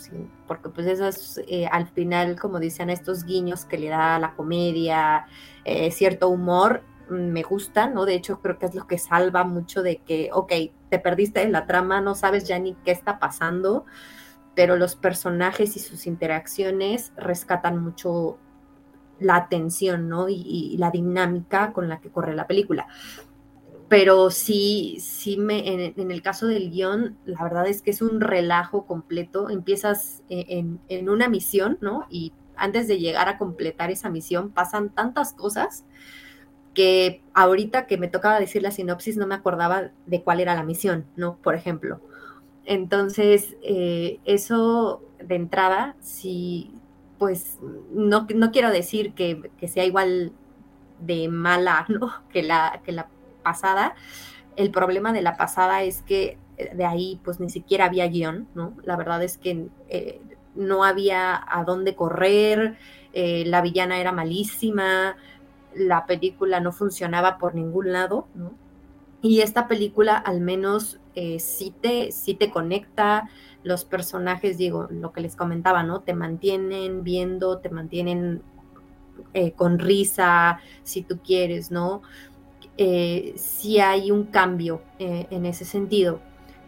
porque 0.48 0.70
pues 0.70 0.88
esos, 0.88 1.42
eh, 1.48 1.68
al 1.70 1.88
final, 1.88 2.40
como 2.40 2.58
dicen, 2.58 2.90
estos 2.90 3.26
guiños 3.26 3.66
que 3.66 3.78
le 3.78 3.90
da 3.90 4.18
la 4.18 4.34
comedia, 4.34 5.26
eh, 5.66 5.92
cierto 5.92 6.30
humor, 6.30 6.84
mm, 7.10 7.14
me 7.14 7.44
gustan, 7.44 7.94
¿no? 7.94 8.06
De 8.06 8.16
hecho, 8.16 8.40
creo 8.40 8.58
que 8.58 8.68
es 8.68 8.74
lo 8.74 8.88
que 8.88 8.98
salva 8.98 9.44
mucho 9.44 9.84
de 9.84 9.98
que, 9.98 10.30
ok, 10.32 10.54
te 10.90 11.00
perdiste 11.00 11.42
en 11.42 11.52
la 11.52 11.68
trama, 11.68 12.00
no 12.00 12.16
sabes 12.16 12.48
ya 12.48 12.58
ni 12.60 12.76
qué 12.86 12.92
está 12.92 13.20
pasando, 13.20 13.86
pero 14.56 14.78
los 14.78 14.96
personajes 14.96 15.76
y 15.76 15.80
sus 15.80 16.08
interacciones 16.08 17.12
rescatan 17.18 17.78
mucho 17.78 18.38
la 19.22 19.36
atención, 19.36 20.10
¿no? 20.10 20.28
Y, 20.30 20.76
la 20.78 20.92
dinámica 20.92 21.72
con 21.74 21.88
la 21.88 22.02
que 22.02 22.10
corre 22.10 22.36
la 22.36 22.48
película. 22.48 22.88
Pero 23.88 24.30
sí, 24.30 24.98
sí 25.00 25.38
me, 25.38 25.92
en, 25.96 26.12
el 26.12 26.22
caso 26.22 26.48
del 26.48 26.72
guion, 26.72 27.18
la 27.26 27.44
verdad 27.44 27.68
es 27.68 27.82
que 27.82 27.92
es 27.92 28.02
un 28.02 28.22
relajo 28.22 28.86
completo. 28.86 29.50
Empiezas 29.50 30.24
en, 30.30 30.80
en, 30.88 31.10
una 31.10 31.28
misión, 31.30 31.78
¿no? 31.82 32.08
Y 32.10 32.34
antes 32.56 32.88
de 32.88 33.00
llegar 33.00 33.28
a 33.28 33.38
completar 33.38 33.92
esa 33.92 34.10
misión 34.10 34.52
pasan 34.52 34.90
tantas 34.90 35.34
cosas 35.34 35.86
que 36.74 37.22
ahorita 37.34 37.86
que 37.86 37.98
me 37.98 38.08
tocaba 38.08 38.40
decir 38.40 38.62
la 38.62 38.72
sinopsis 38.72 39.18
no 39.18 39.28
me 39.28 39.36
acordaba 39.36 39.92
de 40.06 40.24
cuál 40.24 40.40
era 40.40 40.56
la 40.56 40.64
misión, 40.64 41.06
¿no? 41.16 41.36
Por 41.38 41.56
ejemplo. 41.56 42.00
Entonces, 42.66 43.58
eh, 43.64 44.20
eso 44.26 45.02
de 45.20 45.36
entrada, 45.36 45.96
sí, 46.00 46.74
pues 47.22 47.60
no, 47.92 48.26
no 48.34 48.52
quiero 48.52 48.72
decir 48.72 49.14
que, 49.14 49.52
que, 49.60 49.68
sea 49.68 49.86
igual 49.86 50.32
de 51.02 51.28
mala 51.28 51.86
que, 52.34 52.42
la, 52.42 52.82
que 52.84 52.92
la 52.92 53.10
pasada. 53.44 53.94
El 54.56 54.72
problema 54.72 55.14
de 55.14 55.22
la 55.22 55.38
pasada 55.38 55.84
es 55.84 56.02
que 56.02 56.40
eh, 56.58 56.72
de 56.74 56.84
ahí 56.84 57.22
pues 57.24 57.40
ni 57.40 57.52
siquiera 57.52 57.86
había 57.86 58.08
guion, 58.08 58.48
¿no? 58.56 58.74
La 58.86 58.96
verdad 58.96 59.22
es 59.22 59.38
que 59.38 59.68
eh, 59.90 60.20
no 60.56 60.84
había 60.84 61.40
a 61.48 61.64
dónde 61.64 61.94
correr, 61.94 62.80
eh, 63.14 63.44
la 63.46 63.62
villana 63.62 64.00
era 64.00 64.12
malísima, 64.12 65.16
la 65.76 66.08
película 66.08 66.60
no 66.60 66.72
funcionaba 66.72 67.38
por 67.38 67.54
ningún 67.54 67.94
lado, 67.94 68.28
¿no? 68.34 68.54
Y 69.22 69.42
esta 69.42 69.68
película 69.68 70.18
al 70.18 70.42
menos 70.42 71.00
sí, 71.14 71.72
te, 71.82 72.12
sí 72.12 72.34
te 72.34 72.50
conecta, 72.50 73.30
los 73.64 73.86
personajes, 73.86 74.58
digo, 74.58 74.88
lo 74.90 75.12
que 75.12 75.22
les 75.22 75.36
comentaba, 75.36 75.84
¿no? 75.84 76.02
Te 76.02 76.14
mantienen 76.14 77.04
viendo, 77.04 77.60
te 77.60 77.70
mantienen 77.70 78.42
con 79.56 79.78
risa, 79.78 80.60
si 80.84 81.04
tú 81.04 81.20
quieres, 81.24 81.70
¿no? 81.70 82.02
Eh, 82.78 83.34
si 83.36 83.80
hay 83.80 84.10
un 84.10 84.26
cambio 84.26 84.82
en 84.98 85.46
ese 85.46 85.64
sentido 85.64 86.22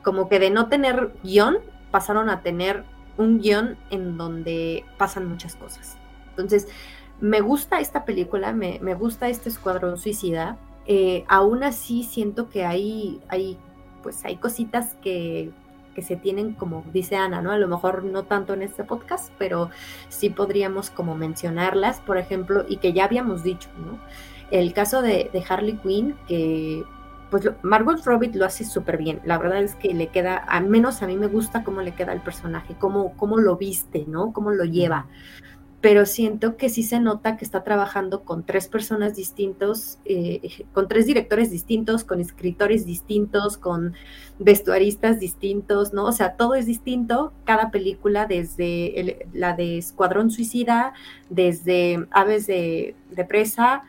como 0.03 0.29
que 0.29 0.38
de 0.38 0.51
no 0.51 0.67
tener 0.67 1.13
guion, 1.23 1.57
pasaron 1.89 2.29
a 2.29 2.41
tener 2.41 2.83
un 3.17 3.39
guion 3.39 3.77
en 3.89 4.17
donde 4.17 4.85
pasan 4.97 5.27
muchas 5.27 5.55
cosas. 5.55 5.97
Entonces, 6.29 6.67
me 7.19 7.41
gusta 7.41 7.79
esta 7.79 8.05
película, 8.05 8.53
me, 8.53 8.77
gusta 8.93 9.29
este 9.29 9.50
Escuadrón 9.50 9.97
Suicida. 9.97 10.57
Eh, 10.85 11.23
aún 11.29 11.63
así 11.63 12.03
siento 12.03 12.50
que 12.50 12.65
hay, 12.65 13.21
hay, 13.29 13.57
pues 14.03 14.23
hay 14.25 14.35
cositas 14.35 14.95
que, 15.01 15.51
que 15.93 16.01
se 16.01 16.15
tienen, 16.15 16.53
como 16.53 16.83
dice 16.93 17.15
Ana, 17.15 17.41
¿no? 17.41 17.51
A 17.51 17.57
lo 17.57 17.67
mejor 17.67 18.03
no 18.03 18.23
tanto 18.23 18.53
en 18.53 18.62
este 18.62 18.83
podcast, 18.83 19.31
pero 19.38 19.69
sí 20.09 20.29
podríamos 20.29 20.89
como 20.89 21.15
mencionarlas, 21.15 22.00
por 22.01 22.17
ejemplo, 22.17 22.65
y 22.67 22.77
que 22.77 22.93
ya 22.93 23.05
habíamos 23.05 23.43
dicho, 23.43 23.69
¿no? 23.77 24.00
El 24.51 24.73
caso 24.73 25.01
de, 25.01 25.29
de 25.31 25.43
Harley 25.47 25.77
Quinn, 25.77 26.15
que 26.27 26.83
pues 27.33 27.50
Margot 27.63 28.00
Robbie 28.05 28.31
lo 28.31 28.45
hace 28.45 28.63
súper 28.63 28.97
bien. 28.97 29.19
La 29.25 29.39
verdad 29.39 29.63
es 29.63 29.73
que 29.73 29.91
le 29.91 30.09
queda, 30.09 30.35
al 30.35 30.67
menos 30.67 31.01
a 31.01 31.07
mí 31.07 31.15
me 31.15 31.25
gusta 31.25 31.63
cómo 31.63 31.81
le 31.81 31.95
queda 31.95 32.13
el 32.13 32.21
personaje, 32.21 32.75
cómo, 32.77 33.17
cómo 33.17 33.38
lo 33.39 33.57
viste, 33.57 34.05
¿no? 34.07 34.31
Cómo 34.33 34.51
lo 34.51 34.65
lleva. 34.65 35.07
Pero 35.83 36.05
siento 36.05 36.55
que 36.55 36.69
sí 36.69 36.81
se 36.81 37.01
nota 37.01 37.35
que 37.35 37.43
está 37.43 37.65
trabajando 37.65 38.23
con 38.23 38.45
tres 38.45 38.69
personas 38.69 39.17
distintos, 39.17 39.97
eh, 40.05 40.65
con 40.71 40.87
tres 40.87 41.05
directores 41.05 41.51
distintos, 41.51 42.05
con 42.05 42.21
escritores 42.21 42.85
distintos, 42.85 43.57
con 43.57 43.93
vestuaristas 44.39 45.19
distintos, 45.19 45.91
¿no? 45.91 46.05
O 46.05 46.13
sea, 46.13 46.37
todo 46.37 46.55
es 46.55 46.67
distinto, 46.67 47.33
cada 47.43 47.69
película, 47.69 48.27
desde 48.27 49.27
la 49.33 49.57
de 49.57 49.77
Escuadrón 49.77 50.31
Suicida, 50.31 50.93
desde 51.29 52.07
Aves 52.11 52.47
de, 52.47 52.95
de 53.11 53.25
Presa, 53.25 53.83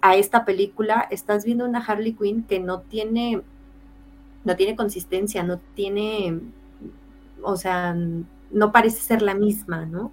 a 0.00 0.16
esta 0.16 0.46
película 0.46 1.06
estás 1.10 1.44
viendo 1.44 1.66
una 1.66 1.84
Harley 1.84 2.14
Quinn 2.14 2.44
que 2.44 2.60
no 2.60 2.80
tiene, 2.80 3.42
no 4.44 4.56
tiene 4.56 4.74
consistencia, 4.74 5.42
no 5.42 5.60
tiene, 5.74 6.40
o 7.42 7.56
sea, 7.56 7.94
no 8.50 8.72
parece 8.72 9.00
ser 9.00 9.20
la 9.20 9.34
misma, 9.34 9.84
¿no? 9.84 10.12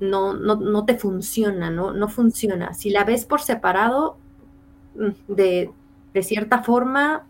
No, 0.00 0.34
no, 0.34 0.56
no 0.56 0.84
te 0.84 0.96
funciona, 0.96 1.70
¿no? 1.70 1.92
No 1.92 2.08
funciona. 2.08 2.74
Si 2.74 2.90
la 2.90 3.04
ves 3.04 3.24
por 3.24 3.40
separado, 3.40 4.16
mm, 4.96 5.32
de, 5.32 5.70
de 6.12 6.22
cierta 6.22 6.62
forma, 6.62 7.26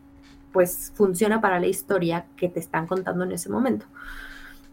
pues 0.52 0.92
funciona 0.94 1.40
para 1.40 1.58
la 1.58 1.66
historia 1.66 2.26
que 2.36 2.48
te 2.48 2.60
están 2.60 2.86
contando 2.86 3.24
en 3.24 3.32
ese 3.32 3.50
momento. 3.50 3.86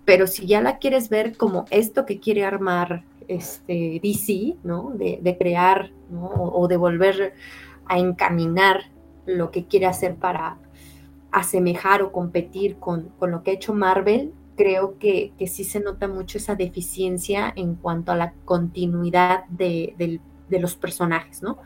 Pero 0.06 0.28
si 0.28 0.46
ya 0.46 0.62
la 0.62 0.78
quieres 0.78 1.10
ver 1.10 1.36
como 1.38 1.66
esto 1.70 2.06
que 2.06 2.20
quiere 2.20 2.46
armar 2.46 3.04
este, 3.28 4.00
DC, 4.04 4.58
¿no? 4.64 4.92
De, 4.94 5.38
crear 5.40 5.92
o, 6.14 6.68
de 6.68 6.78
volver 6.78 7.34
a 7.86 7.98
encaminar 7.98 8.92
lo 9.26 9.52
que 9.52 9.66
quiere 9.66 9.86
hacer 9.86 10.16
para 10.16 10.58
asemejar 11.32 12.02
o 12.02 12.12
competir 12.12 12.76
con, 12.78 13.10
lo 13.22 13.42
que 13.44 13.52
ha 13.52 13.54
hecho 13.54 13.74
Marvel, 13.74 14.34
creo 14.56 14.98
que, 15.00 15.34
sí 15.48 15.64
se 15.64 15.80
nota 15.80 16.08
mucho 16.08 16.38
esa 16.38 16.56
deficiencia 16.56 17.52
en 17.56 17.76
cuanto 17.76 18.12
a 18.12 18.16
la 18.16 18.34
continuidad 18.46 19.46
de, 19.46 20.20
los 20.50 20.76
personajes, 20.76 21.42
¿no? 21.42 21.60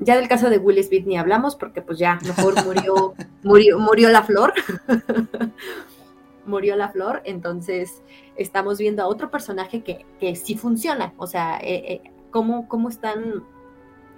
Ya 0.00 0.16
del 0.16 0.28
caso 0.28 0.50
de 0.50 0.58
Will 0.58 0.82
Smith 0.82 1.06
ni 1.06 1.16
hablamos 1.16 1.54
porque 1.54 1.80
pues 1.80 1.98
ya 1.98 2.18
mejor 2.26 2.64
murió, 2.64 3.14
murió, 3.44 3.78
murió 3.78 4.08
la 4.10 4.24
flor. 4.24 4.52
murió 6.46 6.76
la 6.76 6.88
flor, 6.88 7.22
entonces 7.24 8.02
estamos 8.36 8.78
viendo 8.78 9.02
a 9.02 9.06
otro 9.06 9.30
personaje 9.30 9.82
que, 9.82 10.04
que 10.20 10.36
sí 10.36 10.56
funciona, 10.56 11.14
o 11.16 11.26
sea, 11.26 11.58
eh, 11.58 12.02
eh, 12.04 12.10
cómo, 12.30 12.88
están 12.88 13.44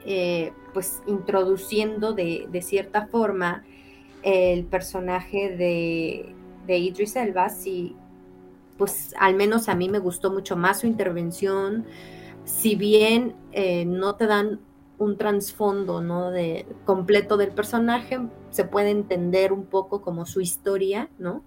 eh, 0.05 0.53
pues 0.73 1.03
introduciendo 1.07 2.15
de, 2.15 2.49
cierta 2.63 3.07
forma 3.07 3.65
el 4.23 4.65
personaje 4.65 5.57
de, 5.57 6.35
de 6.67 6.79
Idris 6.79 7.15
Elba, 7.17 7.49
sí, 7.49 7.95
pues 8.79 9.15
al 9.19 9.35
menos 9.35 9.69
a 9.69 9.75
mí 9.75 9.89
me 9.89 9.99
gustó 9.99 10.31
mucho 10.31 10.57
más 10.57 10.81
su 10.81 10.87
intervención, 10.87 11.87
si 12.45 12.77
bien 12.77 13.35
no 13.87 14.15
te 14.17 14.27
dan 14.27 14.61
un 14.99 15.17
trasfondo 15.17 16.01
¿no? 16.01 16.31
de, 16.31 16.67
completo 16.85 17.37
del 17.37 17.51
personaje, 17.51 18.21
se 18.51 18.65
puede 18.65 18.91
entender 18.91 19.53
un 19.53 19.67
poco 19.67 20.03
como 20.03 20.27
su 20.27 20.41
historia, 20.41 21.11
¿no? 21.19 21.43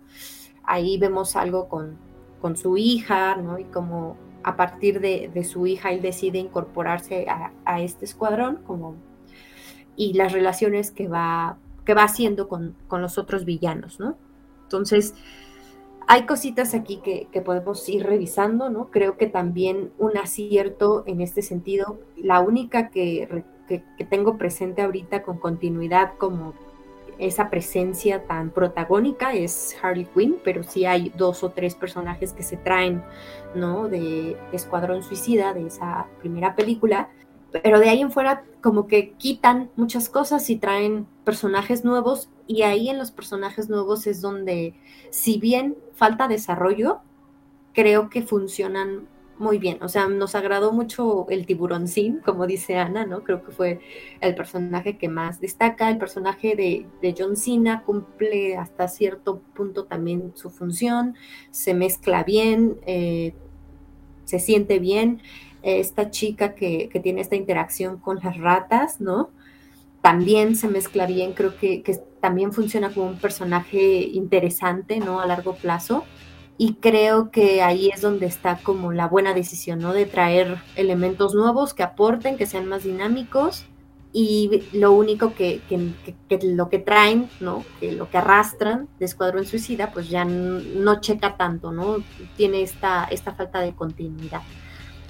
ahí 0.70 1.00
vemos 1.00 1.36
algo 1.36 1.68
con, 1.68 1.98
con 2.42 2.56
su 2.56 2.78
hija, 2.78 3.36
¿no? 3.36 3.58
Y 3.58 3.66
como 3.66 4.18
a 4.44 4.56
partir 4.56 5.02
de, 5.02 5.44
su 5.44 5.66
hija 5.66 5.92
él 5.92 6.02
decide 6.02 6.38
incorporarse 6.38 7.26
a, 7.66 7.82
este 7.82 8.06
escuadrón, 8.06 8.58
como, 8.66 8.96
y 9.96 10.14
las 10.14 10.32
relaciones 10.32 10.92
que 10.92 11.08
va, 11.08 11.58
que 11.86 11.96
va 11.96 12.04
haciendo 12.04 12.48
con, 12.48 12.76
los 12.92 13.18
otros 13.18 13.46
villanos, 13.46 14.00
¿no? 14.00 14.16
Entonces, 14.64 15.16
hay 16.12 16.26
cositas 16.26 16.74
aquí 16.74 17.02
que, 17.04 17.42
podemos 17.42 17.88
ir 17.88 18.04
revisando, 18.04 18.72
¿no? 18.72 18.90
Creo 18.90 19.16
que 19.16 19.28
también 19.28 19.92
un 20.00 20.18
acierto 20.18 21.04
en 21.06 21.22
este 21.22 21.44
sentido, 21.44 22.00
la 22.18 22.40
única 22.40 22.90
que, 22.90 23.44
que 23.68 24.06
tengo 24.06 24.36
presente 24.36 24.82
ahorita 24.82 25.22
con 25.22 25.38
continuidad 25.38 26.14
como 26.18 26.56
esa 27.20 27.52
presencia 27.52 28.24
tan 28.26 28.50
protagónica 28.50 29.34
es 29.34 29.76
Harley 29.82 30.06
Quinn, 30.06 30.38
pero 30.44 30.64
sí 30.64 30.86
hay 30.86 31.12
dos 31.16 31.44
o 31.44 31.52
tres 31.52 31.76
personajes 31.76 32.34
que 32.34 32.42
se 32.42 32.58
traen, 32.58 33.04
¿no? 33.54 33.88
De, 33.88 34.36
Escuadrón 34.52 35.04
Suicida, 35.04 35.54
de 35.54 35.68
esa 35.68 36.08
primera 36.22 36.56
película, 36.56 37.10
pero 37.52 37.80
de 37.80 37.90
ahí 37.90 38.02
en 38.02 38.12
fuera 38.12 38.44
como 38.62 38.88
que 38.88 39.12
quitan 39.14 39.70
muchas 39.76 40.10
cosas 40.10 40.50
y 40.50 40.58
traen 40.58 41.08
personajes 41.24 41.84
nuevos 41.84 42.30
y 42.48 42.64
ahí 42.64 42.90
en 42.90 42.98
los 42.98 43.12
personajes 43.12 43.70
nuevos 43.70 44.08
es 44.08 44.22
donde, 44.22 44.76
si 45.12 45.40
bien 45.40 45.78
falta 45.94 46.28
desarrollo, 46.28 47.02
creo 47.74 48.10
que 48.10 48.22
funcionan 48.22 49.08
muy 49.40 49.58
bien. 49.58 49.82
O 49.82 49.88
sea, 49.88 50.08
nos 50.08 50.36
agradó 50.36 50.74
mucho 50.74 51.26
el 51.30 51.46
tiburón 51.46 51.88
sin, 51.88 52.20
como 52.20 52.46
dice 52.46 52.78
Ana, 52.78 53.06
¿no? 53.06 53.24
Creo 53.24 53.44
que 53.44 53.52
fue 53.52 53.80
el 54.20 54.36
personaje 54.36 54.98
que 54.98 55.08
más 55.08 55.40
destaca. 55.40 55.90
El 55.90 55.98
personaje 55.98 56.56
de, 56.56 57.14
John 57.18 57.38
Cena 57.38 57.84
cumple 57.84 58.58
hasta 58.58 58.88
cierto 58.88 59.42
punto 59.56 59.86
también 59.86 60.34
su 60.36 60.50
función, 60.50 61.16
se 61.52 61.74
mezcla 61.74 62.24
bien, 62.24 62.78
eh, 62.86 63.34
se 64.26 64.40
siente 64.40 64.80
bien. 64.80 65.22
Esta 65.62 66.10
chica 66.10 66.56
que, 66.56 66.90
tiene 67.04 67.22
esta 67.22 67.36
interacción 67.36 67.98
con 67.98 68.20
las 68.24 68.38
ratas, 68.38 69.02
¿no? 69.02 69.30
También 70.02 70.56
se 70.56 70.70
mezcla 70.70 71.06
bien, 71.06 71.34
creo 71.34 71.58
que, 71.58 71.82
que 71.82 72.00
también 72.22 72.54
funciona 72.54 72.90
como 72.90 73.08
un 73.08 73.18
personaje 73.18 74.02
interesante, 74.02 75.00
¿no? 75.00 75.20
A 75.20 75.26
largo 75.26 75.56
plazo 75.56 76.06
y 76.62 76.74
creo 76.74 77.32
que 77.32 77.62
ahí 77.62 77.90
es 77.90 78.02
donde 78.02 78.26
está 78.26 78.58
como 78.62 78.92
la 78.92 79.08
buena 79.08 79.34
decisión, 79.34 79.80
¿no? 79.80 79.94
De 79.94 80.06
traer 80.06 80.58
elementos 80.76 81.34
nuevos 81.34 81.74
que 81.74 81.84
aporten, 81.84 82.36
que 82.36 82.46
sean 82.46 82.68
más 82.68 82.84
dinámicos 82.84 83.66
y 84.12 84.64
lo 84.74 84.92
único 84.92 85.34
que, 85.34 85.62
lo 86.42 86.70
que 86.70 86.80
traen, 86.80 87.30
¿no? 87.40 87.64
Que 87.80 87.94
lo 87.94 88.10
que 88.10 88.18
arrastran 88.18 88.90
de 89.00 89.06
Escuadrón 89.06 89.46
Suicida, 89.46 89.92
pues 89.94 90.10
ya 90.10 90.26
no, 90.26 91.00
checa 91.00 91.38
tanto, 91.38 91.72
¿no? 91.72 92.04
Tiene 92.36 92.62
esta, 92.62 93.06
esta 93.06 93.34
falta 93.34 93.62
de 93.62 93.74
continuidad. 93.74 94.42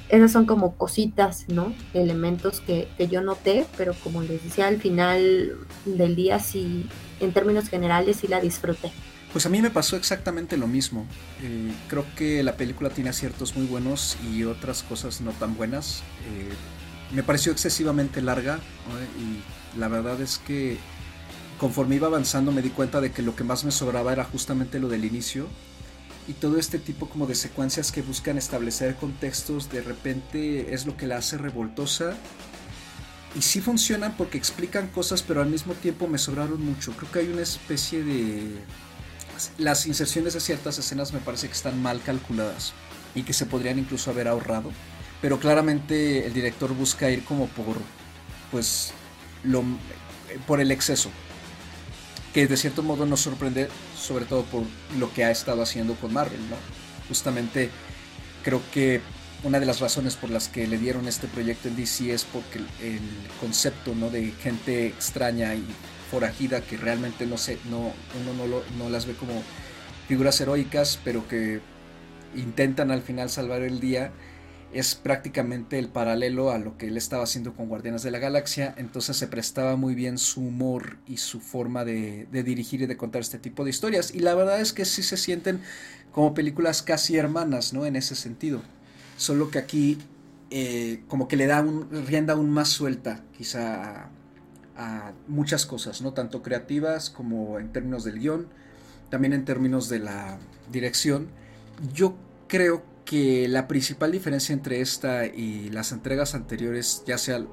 Esas 0.10 0.32
son 0.32 0.46
como 0.46 0.76
cositas, 0.76 1.46
¿no? 1.48 1.74
Elementos 1.94 2.62
que, 2.62 2.88
que 2.98 3.08
yo 3.08 3.22
noté, 3.22 3.66
pero 3.78 3.94
como 4.04 4.22
les 4.22 4.44
decía, 4.44 4.68
al 4.68 4.82
final 4.82 5.56
del 5.86 6.16
día 6.16 6.40
sí, 6.40 6.88
en 7.20 7.32
términos 7.32 7.70
generales, 7.70 8.18
sí 8.18 8.28
la 8.28 8.42
disfruté. 8.42 8.92
Pues 9.32 9.46
a 9.46 9.50
mí 9.50 9.62
me 9.62 9.70
pasó 9.70 9.96
exactamente 9.96 10.58
lo 10.58 10.68
mismo. 10.68 11.06
Eh, 11.44 11.72
creo 11.88 12.06
que 12.16 12.42
la 12.42 12.56
película 12.56 12.90
tiene 12.90 13.12
aciertos 13.12 13.56
muy 13.56 13.68
buenos 13.68 14.18
y 14.32 14.44
otras 14.44 14.82
cosas 14.82 15.22
no 15.22 15.32
tan 15.32 15.56
buenas. 15.56 16.02
Eh, 16.26 16.50
me 17.14 17.22
pareció 17.22 17.52
excesivamente 17.52 18.22
larga 18.22 18.60
y 19.20 19.80
la 19.80 19.88
verdad 19.88 20.20
es 20.22 20.40
que 20.40 20.78
conforme 21.60 21.96
iba 21.96 22.08
avanzando 22.08 22.52
me 22.52 22.62
di 22.62 22.70
cuenta 22.70 23.02
de 23.02 23.12
que 23.12 23.22
lo 23.22 23.36
que 23.36 23.44
más 23.44 23.64
me 23.66 23.72
sobraba 23.72 24.14
era 24.14 24.24
justamente 24.24 24.80
lo 24.80 24.90
del 24.90 25.06
inicio 25.06 25.48
y 26.30 26.34
todo 26.34 26.60
este 26.60 26.78
tipo 26.78 27.10
como 27.10 27.26
de 27.26 27.34
secuencias 27.34 27.92
que 27.92 28.04
buscan 28.04 28.38
establecer 28.38 28.96
contextos 28.96 29.72
de 29.72 29.82
repente 29.82 30.76
es 30.76 30.86
lo 30.86 30.96
que 30.96 31.08
la 31.08 31.18
hace 31.18 31.40
revoltosa. 31.40 32.16
Y 33.36 33.42
sí 33.42 33.62
funcionan 33.62 34.16
porque 34.16 34.38
explican 34.38 34.88
cosas 34.88 35.24
pero 35.24 35.42
al 35.42 35.50
mismo 35.50 35.74
tiempo 35.74 36.08
me 36.08 36.20
sobraron 36.20 36.64
mucho. 36.64 36.92
Creo 36.94 37.12
que 37.12 37.20
hay 37.20 37.28
una 37.30 37.42
especie 37.42 38.04
de 38.04 38.44
las 39.58 39.88
inserciones 39.88 40.34
de 40.34 40.40
ciertas 40.40 40.78
escenas 40.78 41.14
me 41.14 41.20
parece 41.20 41.48
que 41.48 41.54
están 41.54 41.82
mal 41.82 42.02
calculadas 42.04 42.74
y 43.16 43.24
que 43.24 43.34
se 43.34 43.46
podrían 43.46 43.80
incluso 43.80 44.12
haber 44.12 44.28
ahorrado 44.28 44.70
pero 45.22 45.40
claramente 45.40 46.26
el 46.26 46.34
director 46.34 46.74
busca 46.74 47.10
ir 47.10 47.24
como 47.24 47.48
por 47.48 47.78
pues 48.52 48.92
lo 49.44 49.64
por 50.46 50.60
el 50.60 50.72
exceso 50.72 51.10
que 52.34 52.48
de 52.48 52.58
cierto 52.58 52.84
modo 52.84 53.06
nos 53.06 53.22
sorprende, 53.22 53.70
sobre 53.98 54.26
todo 54.26 54.44
por 54.44 54.64
lo 54.98 55.12
que 55.14 55.24
ha 55.24 55.32
estado 55.32 55.62
haciendo 55.62 55.96
con 55.96 56.14
Marvel, 56.14 56.40
¿no? 56.50 56.56
Justamente 57.08 57.70
creo 58.44 58.62
que 58.72 59.02
una 59.44 59.60
de 59.60 59.66
las 59.66 59.80
razones 59.80 60.16
por 60.16 60.30
las 60.30 60.48
que 60.48 60.68
le 60.68 60.78
dieron 60.78 61.08
este 61.08 61.28
proyecto 61.28 61.70
en 61.70 61.76
DC 61.76 62.14
es 62.14 62.26
porque 62.26 62.60
el, 62.60 63.00
concepto, 63.40 63.96
¿no? 63.96 64.10
De 64.10 64.32
gente 64.32 64.88
extraña 64.88 65.56
y 65.56 65.64
forajida 66.12 66.62
que 66.62 66.78
realmente 66.78 67.26
no 67.26 67.38
sé, 67.38 67.58
no, 67.70 67.94
uno 68.20 68.34
no, 68.34 68.62
no 68.78 68.90
las 68.90 69.06
ve 69.06 69.14
como 69.14 69.44
figuras 70.08 70.42
heroicas, 70.42 71.00
pero 71.04 71.28
que 71.28 71.62
intentan 72.36 72.92
al 72.92 73.02
final 73.02 73.30
salvar 73.30 73.62
el 73.62 73.80
día 73.80 74.12
es 74.72 74.94
prácticamente 74.96 75.80
el 75.80 75.90
paralelo 75.90 76.52
a 76.52 76.60
lo 76.60 76.78
que 76.78 76.88
él 76.88 76.98
estaba 76.98 77.24
haciendo 77.24 77.54
con 77.54 77.68
Guardianes 77.68 78.04
de 78.04 78.12
la 78.12 78.20
Galaxia, 78.20 78.74
entonces 78.78 79.18
se 79.18 79.28
prestaba 79.28 79.76
muy 79.76 79.96
bien 79.96 80.18
su 80.18 80.42
humor 80.42 80.98
y 81.08 81.18
su 81.18 81.40
forma 81.40 81.86
de, 81.86 82.28
dirigir 82.32 82.82
y 82.84 82.86
de 82.86 82.98
contar 82.98 83.22
este 83.22 83.40
tipo 83.40 83.64
de 83.64 83.72
historias, 83.72 84.14
y 84.14 84.20
la 84.20 84.36
verdad 84.36 84.62
es 84.62 84.74
que 84.74 84.86
sí 84.86 85.02
se 85.02 85.18
sienten 85.18 85.62
como 86.12 86.34
películas 86.34 86.84
casi 86.84 87.18
hermanas, 87.18 87.74
¿no? 87.74 87.86
En 87.86 87.96
ese 87.96 88.16
sentido, 88.16 88.62
solo 89.18 89.50
que 89.50 89.58
aquí 89.58 89.98
eh, 90.52 91.04
como 91.08 91.28
que 91.28 91.36
le 91.36 91.48
da 91.48 91.62
un, 91.62 91.90
rienda 92.06 92.34
aún 92.34 92.52
más 92.52 92.70
suelta, 92.70 93.24
quizá 93.36 94.04
a, 94.04 94.10
a 94.78 95.14
muchas 95.28 95.66
cosas, 95.66 96.02
¿no? 96.02 96.14
Tanto 96.14 96.44
creativas 96.44 97.10
como 97.10 97.60
en 97.60 97.72
términos 97.72 98.04
del 98.04 98.20
guion, 98.20 98.48
también 99.10 99.34
en 99.34 99.46
términos 99.46 99.90
de 99.90 100.00
la 100.00 100.38
dirección. 100.72 101.28
Yo 101.94 102.16
creo 102.48 102.89
que 103.10 103.48
la 103.48 103.68
principal 103.68 104.12
diferencia 104.12 104.54
entre 104.54 104.82
esta 104.82 105.26
y 105.26 105.72
las 105.72 105.92
entregas 105.94 106.36
anteriores, 106.36 107.02
ya 107.08 107.18
sea 107.18 107.44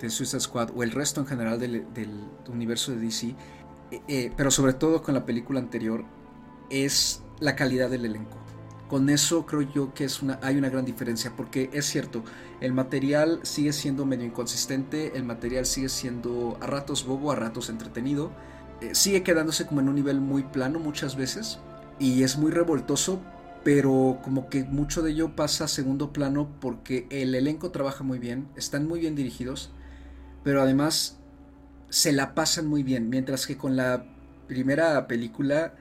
de 0.00 0.08
Suicide 0.08 0.40
Squad 0.40 0.70
o 0.74 0.82
el 0.82 0.90
resto 0.90 1.20
en 1.20 1.26
general 1.26 1.60
del, 1.60 1.84
universo 2.48 2.92
de 2.92 2.98
DC, 2.98 3.26
eh, 3.90 4.00
eh, 4.08 4.32
pero 4.38 4.50
sobre 4.50 4.72
todo 4.72 5.02
con 5.02 5.12
la 5.12 5.26
película 5.26 5.60
anterior, 5.60 6.06
es 6.70 7.22
la 7.40 7.54
calidad 7.56 7.90
del 7.90 8.06
elenco. 8.06 8.38
Con 8.88 9.10
eso 9.10 9.44
creo 9.44 9.60
yo 9.60 9.92
que 9.92 10.04
es 10.04 10.22
una, 10.22 10.38
hay 10.42 10.56
una 10.56 10.70
gran 10.70 10.86
diferencia, 10.86 11.36
porque 11.36 11.68
es 11.74 11.84
cierto, 11.84 12.24
el 12.62 12.72
material 12.72 13.40
sigue 13.42 13.74
siendo 13.74 14.06
medio 14.06 14.24
inconsistente, 14.24 15.12
el 15.14 15.24
material 15.24 15.66
sigue 15.66 15.90
siendo 15.90 16.56
a 16.62 16.66
ratos 16.66 17.04
bobo, 17.04 17.32
a 17.32 17.36
ratos 17.36 17.68
entretenido, 17.68 18.32
eh, 18.80 18.94
sigue 18.94 19.22
quedándose 19.22 19.66
como 19.66 19.82
en 19.82 19.90
un 19.90 19.94
nivel 19.94 20.22
muy 20.22 20.42
plano 20.42 20.78
muchas 20.78 21.16
veces, 21.16 21.58
y 21.98 22.22
es 22.22 22.38
muy 22.38 22.50
revoltoso, 22.50 23.20
pero 23.64 24.18
como 24.22 24.48
que 24.48 24.64
mucho 24.64 25.02
de 25.02 25.12
ello 25.12 25.36
pasa 25.36 25.64
a 25.64 25.68
segundo 25.68 26.12
plano 26.12 26.50
porque 26.60 27.06
el 27.10 27.34
elenco 27.34 27.70
trabaja 27.70 28.04
muy 28.04 28.18
bien, 28.18 28.48
están 28.56 28.86
muy 28.86 29.00
bien 29.00 29.14
dirigidos, 29.14 29.70
pero 30.42 30.62
además 30.62 31.18
se 31.88 32.12
la 32.12 32.34
pasan 32.34 32.66
muy 32.66 32.82
bien, 32.82 33.10
mientras 33.10 33.46
que 33.46 33.56
con 33.56 33.76
la 33.76 34.04
primera 34.48 35.06
película 35.06 35.74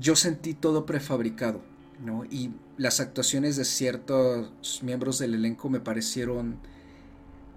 yo 0.00 0.16
sentí 0.16 0.54
todo 0.54 0.86
prefabricado, 0.86 1.62
¿no? 2.04 2.24
Y 2.24 2.52
las 2.76 3.00
actuaciones 3.00 3.56
de 3.56 3.64
ciertos 3.64 4.82
miembros 4.82 5.18
del 5.18 5.34
elenco 5.34 5.68
me 5.68 5.80
parecieron 5.80 6.58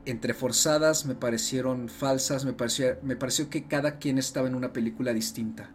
entreforzadas, 0.05 1.05
me 1.05 1.15
parecieron 1.15 1.89
falsas, 1.89 2.45
me 2.45 2.53
pareció, 2.53 3.49
que 3.49 3.65
cada 3.65 3.97
quien 3.99 4.17
estaba 4.17 4.47
en 4.47 4.55
una 4.55 4.73
película 4.73 5.13
distinta. 5.13 5.69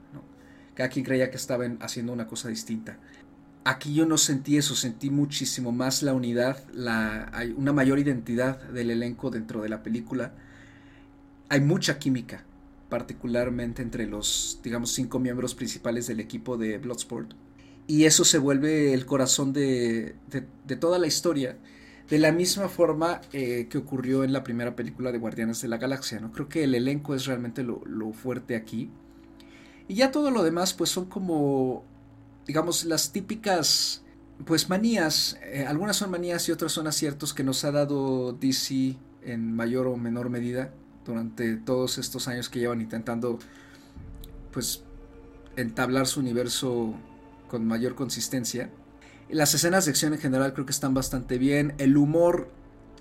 Cada 0.74 0.88
quien 0.90 1.04
creía 1.04 1.30
que 1.30 1.36
estaban 1.36 1.78
haciendo 1.80 2.12
una 2.12 2.26
cosa 2.26 2.48
distinta. 2.48 2.98
Aquí 3.66 3.94
yo 3.94 4.06
no 4.06 4.16
sentí 4.16 4.56
eso, 4.56 4.76
sentí 4.76 5.10
muchísimo 5.10 5.72
más 5.72 6.04
la 6.04 6.14
unidad, 6.14 6.62
la, 6.72 7.28
hay 7.32 7.52
una 7.56 7.72
mayor 7.72 7.98
identidad 7.98 8.62
del 8.68 8.92
elenco 8.92 9.28
dentro 9.28 9.60
de 9.60 9.68
la 9.68 9.82
película. 9.82 10.34
Hay 11.48 11.60
mucha 11.62 11.98
química, 11.98 12.44
particularmente 12.88 13.82
entre 13.82 14.06
los, 14.06 14.60
digamos, 14.62 14.92
cinco 14.92 15.18
miembros 15.18 15.56
principales 15.56 16.06
del 16.06 16.20
equipo 16.20 16.56
de 16.56 16.78
Bloodsport. 16.78 17.32
Y 17.88 18.04
eso 18.04 18.24
se 18.24 18.38
vuelve 18.38 18.94
el 18.94 19.04
corazón 19.04 19.52
de, 19.52 20.14
de, 20.30 20.76
toda 20.76 21.00
la 21.00 21.08
historia, 21.08 21.58
de 22.08 22.20
la 22.20 22.30
misma 22.30 22.68
forma 22.68 23.20
eh, 23.32 23.66
que 23.68 23.78
ocurrió 23.78 24.22
en 24.22 24.32
la 24.32 24.44
primera 24.44 24.76
película 24.76 25.10
de 25.10 25.18
Guardianes 25.18 25.60
de 25.60 25.66
la 25.66 25.78
Galaxia. 25.78 26.20
¿no? 26.20 26.30
Creo 26.30 26.48
que 26.48 26.62
el 26.62 26.76
elenco 26.76 27.16
es 27.16 27.26
realmente 27.26 27.64
lo, 27.64 27.82
lo 27.84 28.12
fuerte 28.12 28.54
aquí. 28.54 28.92
Y 29.88 29.96
ya 29.96 30.12
todo 30.12 30.30
lo 30.30 30.44
demás, 30.44 30.72
pues 30.72 30.90
son 30.90 31.06
como 31.06 31.95
digamos, 32.46 32.84
las 32.84 33.12
típicas, 33.12 34.02
pues 34.44 34.68
manías, 34.68 35.38
eh, 35.42 35.64
algunas 35.66 35.96
son 35.96 36.10
manías 36.10 36.48
y 36.48 36.52
otras 36.52 36.72
son 36.72 36.86
aciertos 36.86 37.34
que 37.34 37.44
nos 37.44 37.64
ha 37.64 37.72
dado 37.72 38.32
DC 38.32 38.96
en 39.22 39.54
mayor 39.54 39.86
o 39.86 39.96
menor 39.96 40.30
medida 40.30 40.72
durante 41.04 41.56
todos 41.56 41.98
estos 41.98 42.28
años 42.28 42.48
que 42.48 42.58
llevan 42.58 42.80
intentando, 42.80 43.38
pues, 44.52 44.84
entablar 45.56 46.06
su 46.06 46.20
universo 46.20 46.94
con 47.48 47.66
mayor 47.66 47.94
consistencia. 47.94 48.70
Las 49.28 49.54
escenas 49.54 49.84
de 49.84 49.90
acción 49.90 50.12
en 50.12 50.20
general 50.20 50.52
creo 50.52 50.66
que 50.66 50.72
están 50.72 50.94
bastante 50.94 51.38
bien. 51.38 51.74
El 51.78 51.96
humor 51.96 52.48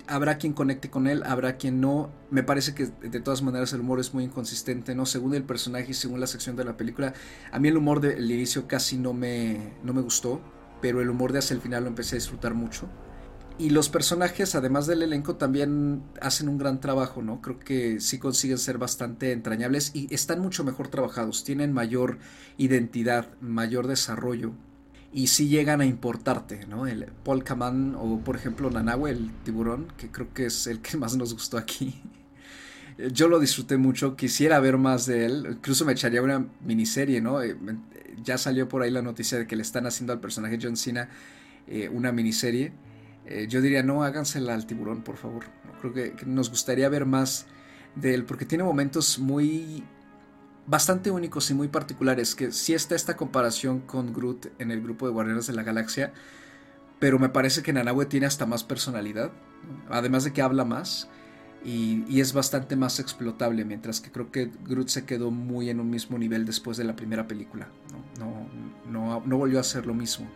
habrá 0.08 0.38
quien 0.38 0.52
conecte 0.52 0.90
con 0.90 1.06
él, 1.06 1.22
habrá 1.24 1.56
quien 1.56 1.80
no. 1.80 2.10
Me 2.30 2.42
parece 2.42 2.74
que 2.74 2.86
de 2.86 3.20
todas 3.20 3.42
maneras 3.42 3.72
el 3.72 3.80
humor 3.80 4.00
es 4.00 4.14
muy 4.14 4.24
inconsistente, 4.24 4.94
¿no? 4.94 5.06
Según 5.06 5.34
el 5.34 5.44
personaje 5.44 5.90
y 5.90 5.94
según 5.94 6.20
la 6.20 6.26
sección 6.26 6.56
de 6.56 6.64
la 6.64 6.76
película. 6.76 7.14
A 7.52 7.58
mí 7.58 7.68
el 7.68 7.76
humor 7.76 8.00
del 8.00 8.30
inicio 8.30 8.66
casi 8.66 8.96
no 8.96 9.12
me, 9.12 9.74
no 9.82 9.92
me 9.92 10.02
gustó, 10.02 10.40
pero 10.80 11.00
el 11.00 11.10
humor 11.10 11.32
de 11.32 11.40
hacia 11.40 11.54
el 11.54 11.60
final 11.60 11.84
lo 11.84 11.88
empecé 11.88 12.16
a 12.16 12.18
disfrutar 12.18 12.54
mucho. 12.54 12.88
Y 13.58 13.70
los 13.70 13.88
personajes, 13.88 14.54
además 14.54 14.86
del 14.86 15.02
elenco, 15.02 15.36
también 15.36 16.02
hacen 16.20 16.48
un 16.48 16.58
gran 16.58 16.80
trabajo, 16.80 17.22
¿no? 17.22 17.40
Creo 17.40 17.58
que 17.58 18.00
sí 18.00 18.18
consiguen 18.18 18.58
ser 18.58 18.76
bastante 18.76 19.32
entrañables 19.32 19.92
y 19.94 20.12
están 20.14 20.40
mucho 20.40 20.62
mejor 20.62 20.88
trabajados, 20.88 21.42
tienen 21.42 21.72
mayor 21.72 22.18
identidad, 22.58 23.28
mayor 23.40 23.86
desarrollo 23.86 24.52
y 25.16 25.28
si 25.28 25.48
llegan 25.48 25.80
a 25.80 25.86
importarte, 25.86 26.66
¿no? 26.66 26.86
El 26.86 27.06
Paul 27.24 27.42
Kaman 27.42 27.94
o 27.98 28.20
por 28.20 28.36
ejemplo 28.36 28.70
Nanahue, 28.70 29.12
el 29.12 29.30
tiburón, 29.44 29.90
que 29.96 30.10
creo 30.10 30.34
que 30.34 30.44
es 30.44 30.66
el 30.66 30.80
que 30.80 30.98
más 30.98 31.16
nos 31.16 31.32
gustó 31.32 31.56
aquí. 31.56 32.02
Yo 33.12 33.26
lo 33.26 33.40
disfruté 33.40 33.78
mucho, 33.78 34.14
quisiera 34.14 34.60
ver 34.60 34.76
más 34.76 35.06
de 35.06 35.24
él, 35.24 35.46
incluso 35.52 35.86
me 35.86 35.92
echaría 35.92 36.20
una 36.20 36.46
miniserie, 36.60 37.22
¿no? 37.22 37.42
Eh, 37.42 37.56
ya 38.22 38.36
salió 38.36 38.68
por 38.68 38.82
ahí 38.82 38.90
la 38.90 39.00
noticia 39.00 39.38
de 39.38 39.46
que 39.46 39.56
le 39.56 39.62
están 39.62 39.86
haciendo 39.86 40.12
al 40.12 40.20
personaje 40.20 40.58
John 40.60 40.76
Cena 40.76 41.08
eh, 41.66 41.88
una 41.88 42.12
miniserie. 42.12 42.74
Eh, 43.24 43.46
yo 43.48 43.62
diría, 43.62 43.82
no, 43.82 44.04
hágansela 44.04 44.52
al 44.52 44.66
tiburón, 44.66 45.00
por 45.00 45.16
favor. 45.16 45.44
Creo 45.80 45.94
que 45.94 46.14
nos 46.26 46.50
gustaría 46.50 46.90
ver 46.90 47.06
más 47.06 47.46
de 47.94 48.12
él, 48.12 48.24
porque 48.24 48.44
tiene 48.44 48.64
momentos 48.64 49.18
muy 49.18 49.82
bastante 50.66 51.10
únicos 51.10 51.50
y 51.50 51.54
muy 51.54 51.68
particulares, 51.68 52.34
que 52.34 52.52
sí 52.52 52.74
está 52.74 52.94
esta 52.94 53.16
comparación 53.16 53.80
con 53.80 54.12
Groot 54.12 54.48
en 54.58 54.70
el 54.70 54.82
grupo 54.82 55.06
de 55.06 55.12
Guardianes 55.12 55.46
de 55.46 55.52
la 55.52 55.62
Galaxia, 55.62 56.12
pero 56.98 57.18
me 57.18 57.28
parece 57.28 57.62
que 57.62 57.72
Nanahue 57.72 58.06
tiene 58.06 58.26
hasta 58.26 58.46
más 58.46 58.64
personalidad, 58.64 59.30
además 59.88 60.24
de 60.24 60.32
que 60.32 60.42
habla 60.42 60.64
más 60.64 61.08
y, 61.64 62.20
es 62.20 62.32
bastante 62.32 62.76
más 62.76 63.00
explotable, 63.00 63.64
mientras 63.64 64.00
que 64.00 64.10
creo 64.10 64.30
que 64.30 64.50
Groot 64.64 64.88
se 64.88 65.04
quedó 65.04 65.30
muy 65.30 65.70
en 65.70 65.80
un 65.80 65.90
mismo 65.90 66.18
nivel 66.18 66.44
después 66.44 66.76
de 66.76 66.84
la 66.84 66.96
primera 66.96 67.26
película, 67.26 67.68
no, 68.18 68.48
no, 68.90 69.22
no, 69.24 69.38
volvió 69.38 69.60
a 69.60 69.64
ser 69.64 69.86
lo 69.86 69.94
mismo. 69.94 70.26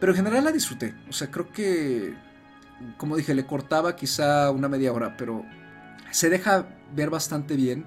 Pero 0.00 0.12
en 0.12 0.16
general 0.16 0.44
la 0.44 0.52
disfruté, 0.52 0.94
o 1.08 1.12
sea, 1.12 1.30
creo 1.30 1.50
que, 1.50 2.14
como 2.98 3.16
dije, 3.16 3.34
le 3.34 3.46
cortaba 3.46 3.96
quizá 3.96 4.50
una 4.50 4.68
media 4.68 4.92
hora, 4.92 5.16
pero 5.16 5.44
se 6.10 6.28
deja 6.28 6.66
ver 6.94 7.08
bastante 7.08 7.56
bien 7.56 7.86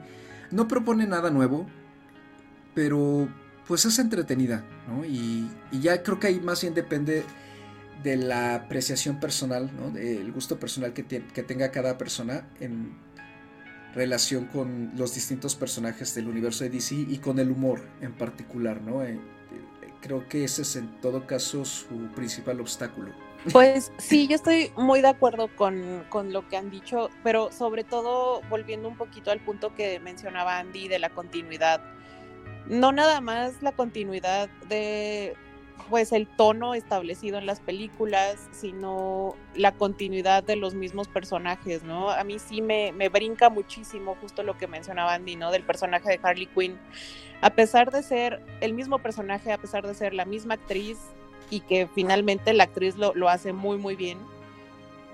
no 0.51 0.67
propone 0.67 1.05
nada 1.07 1.29
nuevo, 1.29 1.67
pero 2.73 3.27
pues 3.67 3.85
es 3.85 3.99
entretenida, 3.99 4.63
¿no? 4.87 5.05
Y, 5.05 5.49
ya 5.71 6.01
creo 6.01 6.19
que 6.19 6.27
ahí 6.27 6.39
más 6.39 6.61
bien 6.61 6.73
depende 6.73 7.23
de 8.03 8.17
la 8.17 8.55
apreciación 8.55 9.19
personal, 9.19 9.69
¿no? 9.77 9.91
Del 9.91 10.31
gusto 10.31 10.59
personal 10.59 10.93
que, 10.93 11.05
que 11.05 11.43
tenga 11.43 11.71
cada 11.71 11.97
persona 11.97 12.47
en 12.59 12.97
relación 13.93 14.45
con 14.45 14.91
los 14.95 15.15
distintos 15.15 15.55
personajes 15.55 16.13
del 16.15 16.27
universo 16.27 16.63
de 16.63 16.69
DC 16.69 16.95
y 16.95 17.17
con 17.17 17.39
el 17.39 17.51
humor 17.51 17.81
en 18.01 18.13
particular, 18.13 18.81
¿no? 18.81 19.03
Eh, 19.03 19.13
eh, 19.13 19.19
creo 20.01 20.27
que 20.27 20.43
ese 20.43 20.61
es 20.61 20.75
en 20.75 20.99
todo 21.01 21.25
caso 21.27 21.65
su 21.65 22.11
principal 22.15 22.61
obstáculo. 22.61 23.11
Pues 23.51 23.91
sí, 23.97 24.27
yo 24.27 24.35
estoy 24.35 24.71
muy 24.75 25.01
de 25.01 25.07
acuerdo 25.07 25.49
con, 25.55 26.05
lo 26.31 26.47
que 26.49 26.57
han 26.57 26.69
dicho, 26.69 27.09
pero 27.23 27.51
sobre 27.51 27.83
todo 27.83 28.41
volviendo 28.49 28.89
un 28.89 28.97
poquito 28.97 29.31
al 29.31 29.39
punto 29.39 29.73
que 29.73 29.99
mencionaba 29.99 30.59
Andy 30.59 30.87
de 30.87 30.99
la 30.99 31.09
continuidad 31.09 31.81
no 32.67 32.91
nada 32.91 33.19
más 33.19 33.63
la 33.63 33.71
continuidad 33.71 34.47
de 34.67 35.35
pues 35.89 36.11
el 36.11 36.27
tono 36.27 36.75
establecido 36.75 37.39
en 37.39 37.47
las 37.47 37.61
películas, 37.61 38.47
sino 38.51 39.35
la 39.55 39.71
continuidad 39.71 40.43
de 40.43 40.55
los 40.55 40.75
mismos 40.75 41.07
personajes, 41.07 41.83
¿no? 41.83 42.11
A 42.11 42.23
mí 42.23 42.37
sí 42.37 42.61
me, 42.61 42.91
me 42.91 43.09
brinca 43.09 43.49
muchísimo 43.49 44.15
justo 44.21 44.43
lo 44.43 44.55
que 44.55 44.67
mencionaba 44.67 45.15
Andy, 45.15 45.35
¿no? 45.35 45.51
Del 45.51 45.63
personaje 45.63 46.09
de 46.09 46.19
Harley 46.21 46.45
Quinn. 46.47 46.77
A 47.41 47.49
pesar 47.51 47.91
de 47.91 48.03
ser 48.03 48.39
el 48.61 48.73
mismo 48.73 48.99
personaje, 48.99 49.51
a 49.51 49.57
pesar 49.57 49.87
de 49.87 49.95
ser 49.95 50.13
la 50.13 50.25
misma 50.25 50.55
actriz 50.55 50.99
y 51.49 51.61
que 51.61 51.87
finalmente 51.87 52.53
la 52.53 52.65
actriz 52.65 52.95
lo, 52.97 53.13
lo 53.15 53.29
hace 53.29 53.53
muy, 53.53 53.77
muy 53.77 53.95
bien, 53.95 54.17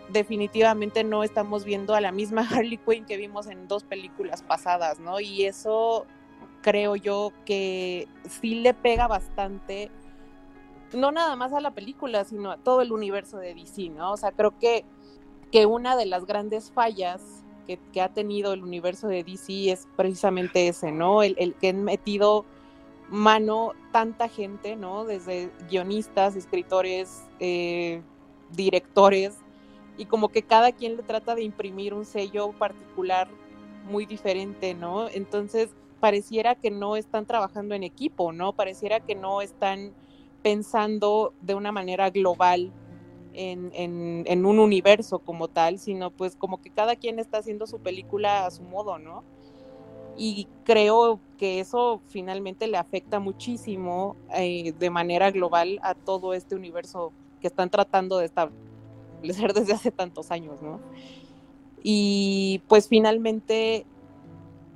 definitivamente 0.09 1.03
no 1.03 1.23
estamos 1.23 1.65
viendo 1.65 1.95
a 1.95 2.01
la 2.01 2.11
misma 2.11 2.47
Harley 2.51 2.77
Quinn 2.77 3.05
que 3.05 3.17
vimos 3.17 3.47
en 3.47 3.67
dos 3.67 3.83
películas 3.83 4.41
pasadas, 4.43 4.99
¿no? 4.99 5.19
Y 5.19 5.45
eso 5.45 6.05
creo 6.61 6.95
yo 6.95 7.31
que 7.45 8.07
sí 8.27 8.55
le 8.55 8.73
pega 8.73 9.07
bastante, 9.07 9.91
no 10.93 11.11
nada 11.11 11.35
más 11.35 11.53
a 11.53 11.59
la 11.59 11.71
película, 11.71 12.23
sino 12.23 12.51
a 12.51 12.57
todo 12.57 12.81
el 12.81 12.91
universo 12.91 13.37
de 13.37 13.53
DC, 13.53 13.89
¿no? 13.89 14.13
O 14.13 14.17
sea, 14.17 14.31
creo 14.31 14.57
que, 14.57 14.83
que 15.51 15.65
una 15.65 15.95
de 15.95 16.05
las 16.05 16.25
grandes 16.25 16.71
fallas 16.71 17.43
que, 17.67 18.01
ha 18.01 18.09
tenido 18.09 18.53
el 18.53 18.63
universo 18.63 19.07
de 19.07 19.23
DC 19.23 19.71
es 19.71 19.87
precisamente 19.95 20.67
ese, 20.67 20.91
¿no? 20.91 21.23
El, 21.23 21.35
el 21.39 21.55
que 21.55 21.69
han 21.69 21.83
metido 21.83 22.45
mano 23.09 23.73
tanta 23.91 24.27
gente, 24.27 24.75
¿no? 24.75 25.05
Desde 25.05 25.51
guionistas, 25.69 26.35
escritores, 26.35 27.23
eh, 27.39 28.01
directores, 28.51 29.37
y 29.97 30.05
como 30.05 30.29
que 30.29 30.43
cada 30.43 30.71
quien 30.71 30.97
le 30.97 31.03
trata 31.03 31.35
de 31.35 31.43
imprimir 31.43 31.93
un 31.93 32.05
sello 32.05 32.51
particular 32.51 33.27
muy 33.89 34.05
diferente, 34.05 34.73
¿no? 34.73 35.07
Entonces, 35.09 35.69
pareciera 35.99 36.55
que 36.55 36.71
no 36.71 36.95
están 36.95 37.25
trabajando 37.25 37.75
en 37.75 37.83
equipo, 37.83 38.31
¿no? 38.31 38.53
Pareciera 38.53 38.99
que 38.99 39.15
no 39.15 39.41
están 39.41 39.93
pensando 40.41 41.33
de 41.41 41.55
una 41.55 41.71
manera 41.71 42.09
global 42.09 42.71
en, 43.33 43.71
en, 44.25 44.45
un 44.45 44.59
universo 44.59 45.19
como 45.19 45.47
tal, 45.47 45.79
sino 45.79 46.11
pues 46.11 46.35
como 46.35 46.61
que 46.61 46.69
cada 46.69 46.95
quien 46.95 47.19
está 47.19 47.39
haciendo 47.39 47.67
su 47.67 47.79
película 47.79 48.45
a 48.45 48.51
su 48.51 48.63
modo, 48.63 48.97
¿no? 48.97 49.23
Y 50.17 50.47
creo 50.63 51.19
que 51.37 51.59
eso 51.59 52.01
finalmente 52.07 52.67
le 52.67 52.77
afecta 52.77 53.19
muchísimo 53.19 54.15
eh, 54.33 54.73
de 54.77 54.89
manera 54.89 55.31
global 55.31 55.79
a 55.83 55.93
todo 55.93 56.33
este 56.33 56.55
universo 56.55 57.11
que 57.41 57.47
están 57.47 57.69
tratando 57.69 58.17
de 58.17 58.25
establecer 58.25 59.53
desde 59.53 59.73
hace 59.73 59.91
tantos 59.91 60.31
años, 60.31 60.61
¿no? 60.61 60.79
Y 61.83 62.61
pues 62.67 62.87
finalmente 62.87 63.85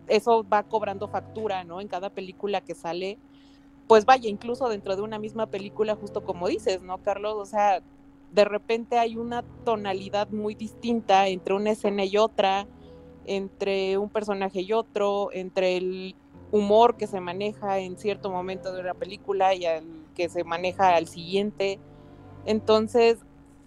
eso 0.07 0.45
va 0.47 0.63
cobrando 0.63 1.07
factura, 1.07 1.63
¿no? 1.63 1.81
En 1.81 1.87
cada 1.87 2.09
película 2.09 2.61
que 2.61 2.75
sale, 2.75 3.17
pues 3.87 4.05
vaya, 4.05 4.29
incluso 4.29 4.69
dentro 4.69 4.95
de 4.95 5.01
una 5.01 5.17
misma 5.17 5.47
película, 5.47 5.95
justo 5.95 6.23
como 6.23 6.47
dices, 6.47 6.81
¿no, 6.81 6.99
Carlos? 6.99 7.35
O 7.37 7.45
sea, 7.45 7.81
de 8.31 8.45
repente 8.45 8.99
hay 8.99 9.17
una 9.17 9.43
tonalidad 9.65 10.29
muy 10.29 10.53
distinta 10.53 11.27
entre 11.27 11.53
una 11.53 11.71
escena 11.71 12.05
y 12.05 12.17
otra, 12.17 12.67
entre 13.29 13.97
un 13.97 14.09
personaje 14.09 14.61
y 14.61 14.73
otro, 14.73 15.29
entre 15.31 15.77
el 15.77 16.15
humor 16.51 16.97
que 16.97 17.05
se 17.05 17.21
maneja 17.21 17.77
en 17.77 17.97
cierto 17.97 18.31
momento 18.31 18.73
de 18.73 18.81
una 18.81 18.95
película 18.95 19.53
y 19.53 19.65
el 19.65 19.85
que 20.15 20.29
se 20.29 20.43
maneja 20.43 20.95
al 20.95 21.07
siguiente. 21.07 21.79
Entonces, 22.45 23.19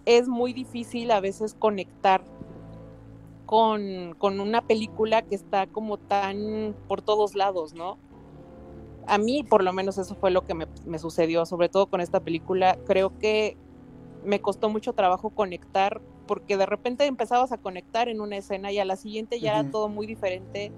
es 0.05 0.27
muy 0.27 0.51
difícil 0.51 1.11
a 1.11 1.21
veces 1.21 1.55
conectar 1.57 2.25
con, 3.45 4.17
una 4.21 4.61
película 4.61 5.21
que 5.21 5.35
está 5.35 5.67
como 5.67 5.97
tan 5.97 6.75
por 6.87 7.01
todos 7.01 7.35
lados, 7.35 7.73
¿no? 7.73 7.97
A 9.07 9.17
mí, 9.17 9.43
por 9.43 9.63
lo 9.63 9.71
menos, 9.71 9.97
eso 9.97 10.15
fue 10.15 10.31
lo 10.31 10.45
que 10.45 10.55
me, 10.55 10.99
sucedió, 10.99 11.45
sobre 11.45 11.69
todo 11.69 11.87
con 11.87 12.01
esta 12.01 12.19
película. 12.19 12.77
Creo 12.85 13.17
que 13.19 13.55
me 14.25 14.41
costó 14.41 14.69
mucho 14.69 14.93
trabajo 14.93 15.29
conectar, 15.29 16.01
porque 16.27 16.57
de 16.57 16.65
repente 16.65 17.05
empezabas 17.05 17.51
a 17.51 17.57
conectar 17.57 18.09
en 18.09 18.21
una 18.21 18.37
escena 18.37 18.71
y 18.71 18.79
a 18.79 18.85
la 18.85 18.95
siguiente 18.95 19.39
ya 19.39 19.59
era 19.59 19.71
todo 19.71 19.89
muy 19.89 20.07
diferente 20.07 20.71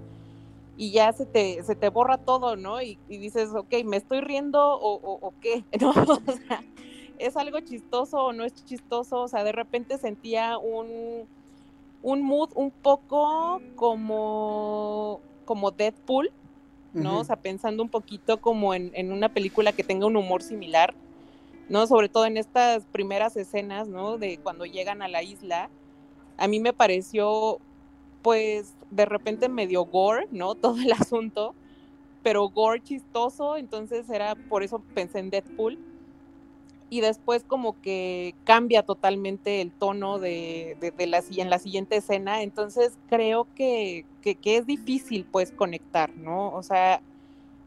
y 0.76 0.90
ya 0.90 1.12
se 1.12 1.24
te, 1.24 1.62
se 1.62 1.74
te 1.74 1.88
borra 1.88 2.18
todo, 2.18 2.56
¿no? 2.56 2.82
Y, 2.82 2.98
dices, 3.08 3.50
ok, 3.54 3.84
¿me 3.84 3.96
estoy 3.96 4.20
riendo 4.20 4.60
o, 4.60 5.18
o, 5.20 5.34
qué? 5.40 5.64
¿No? 5.80 5.90
O 5.90 6.32
sea, 6.32 6.62
¿es 7.18 7.36
algo 7.36 7.60
chistoso 7.60 8.26
o 8.26 8.32
no 8.32 8.44
es 8.44 8.54
chistoso? 8.64 9.22
O 9.22 9.28
sea, 9.28 9.42
de 9.44 9.52
repente 9.52 9.98
sentía 9.98 10.58
un, 10.58 11.26
un 12.02 12.22
mood 12.22 12.50
un 12.54 12.70
poco 12.70 13.60
como, 13.74 15.20
como 15.44 15.70
Deadpool, 15.70 16.30
¿no? 16.92 17.20
O 17.20 17.24
sea, 17.24 17.36
pensando 17.36 17.82
un 17.82 17.90
poquito 17.90 18.40
como 18.40 18.72
en, 18.72 18.90
en, 18.94 19.12
una 19.12 19.28
película 19.28 19.72
que 19.72 19.84
tenga 19.84 20.06
un 20.06 20.16
humor 20.16 20.42
similar, 20.42 20.94
¿no? 21.68 21.86
Sobre 21.86 22.08
todo 22.08 22.26
en 22.26 22.36
estas 22.36 22.84
primeras 22.86 23.36
escenas, 23.36 23.88
¿no? 23.88 24.18
De 24.18 24.38
cuando 24.38 24.64
llegan 24.64 25.02
a 25.02 25.08
la 25.08 25.22
isla. 25.22 25.70
A 26.36 26.48
mí 26.48 26.60
me 26.60 26.72
pareció, 26.72 27.58
pues, 28.22 28.74
de 28.90 29.06
repente 29.06 29.48
medio 29.48 29.84
gore, 29.84 30.28
¿no? 30.30 30.54
Todo 30.56 30.78
el 30.78 30.92
asunto, 30.92 31.54
pero 32.22 32.48
gore 32.48 32.82
chistoso, 32.82 33.56
entonces 33.56 34.08
era, 34.10 34.34
por 34.34 34.62
eso 34.62 34.82
pensé 34.94 35.18
en 35.18 35.30
Deadpool 35.30 35.78
y 36.88 37.00
después 37.00 37.42
como 37.44 37.80
que 37.80 38.34
cambia 38.44 38.82
totalmente 38.84 39.60
el 39.60 39.72
tono 39.72 40.18
de, 40.18 40.76
de, 40.80 41.06
la, 41.06 41.22
en 41.36 41.50
la 41.50 41.58
siguiente 41.58 41.96
escena, 41.96 42.42
entonces 42.42 42.96
creo 43.08 43.46
que, 43.54 44.04
que, 44.22 44.56
es 44.56 44.66
difícil 44.66 45.24
pues 45.24 45.50
conectar, 45.50 46.14
¿no? 46.16 46.50
O 46.50 46.62
sea, 46.62 47.00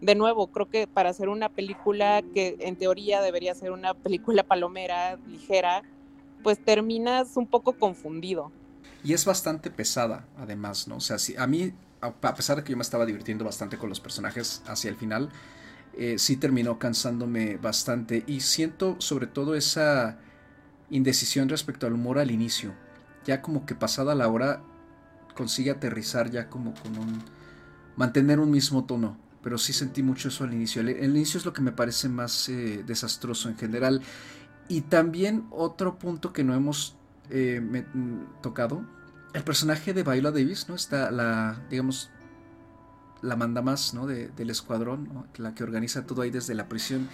de 0.02 0.16
nuevo, 0.16 0.48
creo 0.48 0.70
que 0.70 0.88
para 0.88 1.10
hacer 1.10 1.30
una 1.30 1.50
película 1.50 2.24
que 2.34 2.58
en 2.60 2.76
teoría 2.78 3.22
debería 3.22 3.54
ser 3.54 3.72
una 3.72 3.94
película 3.94 4.44
palomera, 4.44 5.18
ligera, 5.28 5.84
pues 6.44 6.64
terminas 6.64 7.36
un 7.36 7.48
poco 7.48 7.74
confundido. 7.74 8.52
Y 9.04 9.14
es 9.14 9.26
bastante 9.26 9.70
pesada, 9.72 10.26
además, 10.38 10.88
¿no? 10.88 10.98
O 10.98 11.02
sea, 11.02 11.20
si, 11.20 11.36
a 11.38 11.48
mí, 11.48 11.74
a 12.02 12.36
pesar 12.36 12.58
de 12.58 12.64
que 12.64 12.72
yo 12.72 12.78
me 12.78 12.84
estaba 12.84 13.06
divirtiendo 13.06 13.46
bastante 13.46 13.78
con 13.78 13.90
los 13.90 14.00
personajes 14.00 14.62
hacia 14.68 14.90
el 14.90 14.96
final, 14.96 15.30
eh, 15.94 16.18
sí 16.18 16.38
terminó 16.38 16.80
cansándome 16.80 17.58
bastante 17.58 18.24
y 18.26 18.42
siento 18.42 18.96
sobre 19.00 19.28
todo 19.28 19.56
esa 19.56 20.18
indecisión 20.90 21.50
respecto 21.50 21.88
al 21.88 21.94
humor 21.94 22.20
al 22.20 22.32
inicio. 22.32 22.74
Ya 23.26 23.42
como 23.42 23.66
que 23.66 23.76
pasada 23.76 24.16
la 24.16 24.28
hora 24.28 24.62
consigue 25.36 25.72
aterrizar 25.72 26.30
ya 26.30 26.50
como 26.50 26.74
con 26.74 26.98
un... 26.98 27.24
mantener 27.96 28.40
un 28.40 28.52
mismo 28.52 28.86
tono. 28.86 29.18
Pero 29.42 29.58
sí 29.58 29.72
sentí 29.74 30.04
mucho 30.04 30.28
eso 30.28 30.44
al 30.44 30.54
inicio. 30.54 30.82
El, 30.82 31.16
inicio 31.16 31.38
es 31.38 31.46
lo 31.46 31.54
que 31.54 31.62
me 31.62 31.72
parece 31.72 32.10
más 32.10 32.50
eh, 32.50 32.84
desastroso 32.86 33.50
en 33.50 33.58
general. 33.58 34.02
Y 34.68 34.82
también 34.82 35.48
otro 35.50 35.98
punto 35.98 36.34
que 36.34 36.44
no 36.44 36.54
hemos 36.54 36.98
eh, 37.30 37.62
mm, 37.62 38.42
tocado. 38.42 38.84
El 39.34 39.44
personaje 39.44 39.94
de 39.94 40.04
Viola 40.04 40.32
Davis, 40.32 40.68
¿no? 40.68 40.76
Está 40.76 41.12
la, 41.12 41.62
digamos, 41.70 42.10
la 43.22 43.36
manda 43.36 43.62
más 43.62 43.94
¿no? 43.94 44.08
del 44.08 44.50
escuadrón, 44.50 45.28
la 45.38 45.54
que 45.54 45.64
organiza 45.64 46.06
todo 46.06 46.22
ahí 46.22 46.32
desde 46.32 46.56
la 46.56 46.68
prisión. 46.68 47.10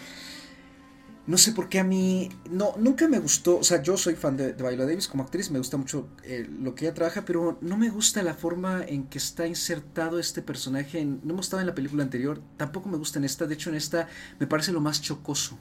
No 1.27 1.39
sé 1.39 1.53
por 1.53 1.69
qué 1.69 1.79
a 1.79 1.83
mí, 1.83 2.29
no, 2.51 2.75
nunca 2.77 3.07
me 3.07 3.17
gustó, 3.17 3.57
o 3.57 3.63
sea, 3.63 3.81
yo 3.81 3.97
soy 3.97 4.13
fan 4.13 4.37
de, 4.37 4.53
Viola 4.53 4.85
Davis 4.85 5.07
como 5.07 5.23
actriz, 5.23 5.49
me 5.49 5.57
gusta 5.57 5.75
mucho 5.75 6.07
eh, 6.23 6.47
lo 6.61 6.75
que 6.75 6.85
ella 6.85 6.93
trabaja, 6.93 7.25
pero 7.25 7.57
no 7.61 7.77
me 7.77 7.89
gusta 7.89 8.21
la 8.21 8.35
forma 8.35 8.83
en 8.85 9.05
que 9.05 9.17
está 9.17 9.47
insertado 9.47 10.19
este 10.19 10.43
personaje, 10.43 11.03
no 11.03 11.33
hemos 11.33 11.47
estado 11.47 11.61
en 11.61 11.67
la 11.67 11.73
película 11.73 12.03
anterior, 12.03 12.43
tampoco 12.57 12.89
me 12.89 12.97
gusta 12.97 13.17
en 13.17 13.25
esta, 13.25 13.47
de 13.47 13.55
hecho 13.55 13.71
en 13.71 13.75
esta 13.75 14.07
me 14.39 14.45
parece 14.45 14.71
lo 14.71 14.81
más 14.81 15.01
chocoso, 15.01 15.57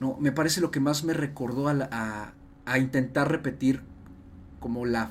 ¿no? 0.00 0.16
Me 0.18 0.32
parece 0.32 0.60
lo 0.60 0.72
que 0.72 0.80
más 0.80 1.04
me 1.04 1.12
recordó 1.12 1.68
a, 1.68 2.32
a 2.64 2.78
intentar 2.78 3.30
repetir 3.30 3.82
como 4.58 4.84
la 4.84 5.10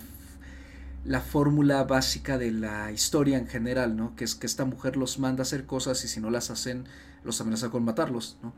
la 1.08 1.22
fórmula 1.22 1.86
básica 1.86 2.38
de 2.38 2.52
la 2.52 2.92
historia 2.92 3.38
en 3.38 3.48
general, 3.48 3.96
¿no? 3.96 4.16
Que 4.18 4.26
es 4.26 4.36
que 4.36 4.46
esta 4.46 4.66
mujer 4.66 4.98
los 4.98 5.20
manda 5.20 5.42
a 5.42 5.44
hacer 5.44 5.66
cosas 5.66 6.04
y 6.04 6.10
si 6.10 6.20
no 6.20 6.30
las 6.30 6.50
hacen, 6.52 6.84
los 7.24 7.40
amenaza 7.40 7.70
con 7.70 7.86
matarlos, 7.86 8.38
¿no? 8.44 8.54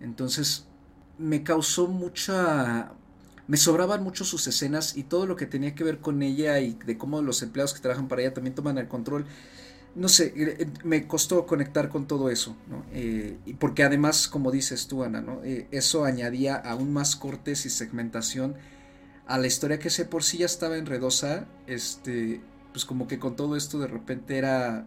Entonces, 0.00 0.66
me 1.18 1.42
causó 1.42 1.86
mucha... 1.86 2.92
Me 3.46 3.58
sobraban 3.58 4.02
mucho 4.02 4.24
sus 4.24 4.46
escenas 4.46 4.96
y 4.96 5.02
todo 5.02 5.26
lo 5.26 5.36
que 5.36 5.44
tenía 5.44 5.74
que 5.74 5.84
ver 5.84 5.98
con 5.98 6.22
ella 6.22 6.60
y 6.60 6.72
de 6.86 6.96
cómo 6.96 7.20
los 7.20 7.42
empleados 7.42 7.74
que 7.74 7.80
trabajan 7.80 8.08
para 8.08 8.22
ella 8.22 8.32
también 8.32 8.54
toman 8.54 8.78
el 8.78 8.88
control. 8.88 9.26
No 9.94 10.08
sé, 10.08 10.32
eh, 10.34 10.56
eh, 10.60 10.66
me 10.82 11.06
costó 11.06 11.44
conectar 11.44 11.90
con 11.90 12.06
todo 12.06 12.30
eso, 12.30 12.56
¿no? 12.70 12.84
Eh, 12.92 13.36
porque 13.58 13.84
además, 13.84 14.28
como 14.28 14.50
dices 14.50 14.86
tú, 14.86 15.04
Ana, 15.04 15.20
¿no? 15.20 15.42
eso 15.44 16.06
añadía 16.06 16.56
aún 16.56 16.92
más 16.92 17.16
cortes 17.16 17.66
y 17.66 17.70
segmentación 17.70 18.56
a 19.26 19.38
la 19.38 19.46
historia 19.46 19.78
que 19.78 19.90
sé 19.90 20.04
por 20.04 20.22
sí 20.22 20.38
ya 20.38 20.46
estaba 20.46 20.76
enredosa, 20.76 21.46
este, 21.66 22.40
pues 22.72 22.84
como 22.84 23.06
que 23.06 23.18
con 23.18 23.36
todo 23.36 23.56
esto 23.56 23.78
de 23.78 23.86
repente 23.86 24.36
era 24.36 24.86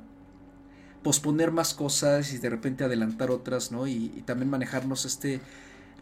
posponer 1.03 1.51
más 1.51 1.73
cosas 1.73 2.33
y 2.33 2.37
de 2.37 2.49
repente 2.49 2.83
adelantar 2.83 3.31
otras, 3.31 3.71
¿no? 3.71 3.87
Y, 3.87 4.09
también 4.25 4.49
manejarnos 4.49 5.05
este 5.05 5.39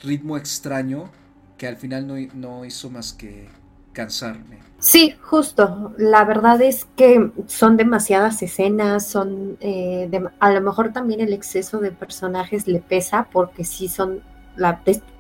ritmo 0.04 0.38
extraño 0.38 1.10
que 1.58 1.68
al 1.68 1.78
final 1.78 2.08
no, 2.08 2.16
no 2.34 2.66
hizo 2.66 2.90
más 2.90 3.14
que 3.14 3.48
cansarme. 3.94 4.60
Sí, 4.78 5.16
justo. 5.22 5.94
La 5.98 6.26
verdad 6.26 6.62
es 6.62 6.86
que 6.96 7.32
son 7.48 7.78
demasiadas 7.78 8.42
escenas, 8.44 9.08
son 9.08 9.58
eh, 9.62 10.10
a 10.40 10.52
lo 10.52 10.62
mejor 10.62 10.92
también 10.92 11.22
el 11.22 11.34
exceso 11.34 11.80
de 11.80 11.92
personajes 11.92 12.68
le 12.68 12.82
pesa 12.82 13.28
porque 13.32 13.64
sí 13.64 13.88
son 13.88 14.22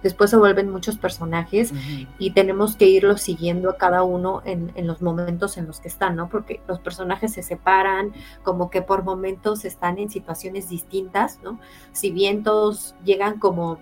después 0.01 0.29
se 0.29 0.38
vuelven 0.38 0.71
muchos 0.71 0.97
personajes 0.97 1.73
y 2.17 2.31
tenemos 2.31 2.75
que 2.75 2.88
irlos 2.88 3.21
siguiendo 3.21 3.69
a 3.69 3.77
cada 3.77 4.03
uno 4.03 4.41
en, 4.45 4.71
los 4.88 5.01
momentos 5.01 5.57
en 5.57 5.67
los 5.67 5.79
que 5.79 5.89
están, 5.89 6.15
¿no? 6.15 6.29
Porque 6.29 6.61
los 6.67 6.79
personajes 6.79 7.33
se 7.33 7.43
separan, 7.43 8.13
como 8.43 8.69
que 8.69 8.81
por 8.81 9.03
momentos 9.03 9.65
están 9.65 9.97
en 9.97 10.09
situaciones 10.09 10.69
distintas, 10.69 11.39
¿no? 11.43 11.59
Si 11.91 12.11
bien 12.11 12.43
todos 12.43 12.95
llegan 13.03 13.39
como 13.39 13.79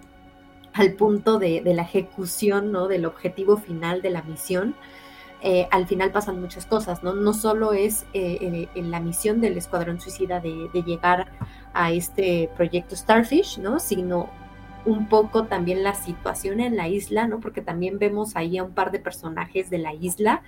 al 0.73 0.93
punto 0.93 1.39
de, 1.39 1.61
la 1.63 1.83
ejecución, 1.83 2.71
¿no? 2.71 2.87
Del 2.87 3.05
objetivo 3.05 3.57
final 3.57 4.01
de 4.01 4.09
la 4.09 4.23
misión, 4.23 4.75
eh, 5.41 5.67
al 5.71 5.87
final 5.87 6.11
pasan 6.11 6.39
muchas 6.41 6.65
cosas, 6.65 7.03
¿no? 7.03 7.13
No 7.13 7.33
solo 7.33 7.73
es 7.73 8.05
eh, 8.13 8.67
la 8.75 8.99
misión 8.99 9.41
del 9.41 9.57
Escuadrón 9.57 9.99
Suicida 9.99 10.39
de, 10.39 10.69
de, 10.73 10.83
llegar 10.83 11.31
a 11.73 11.91
este 11.91 12.49
proyecto 12.55 12.95
Starfish, 12.95 13.59
¿no? 13.59 13.79
Sino 13.79 14.29
un 14.85 15.07
poco 15.07 15.45
también 15.45 15.83
la 15.83 15.93
situación 15.93 16.59
en 16.59 16.75
la 16.75 16.87
isla, 16.87 17.27
¿no? 17.27 17.39
Porque 17.39 17.61
también 17.61 17.99
vemos 17.99 18.35
ahí 18.35 18.57
a 18.57 18.63
un 18.63 18.71
par 18.71 18.91
de 18.91 18.99
personajes 18.99 19.69
de 19.69 19.77
la 19.77 19.93
isla 19.93 20.41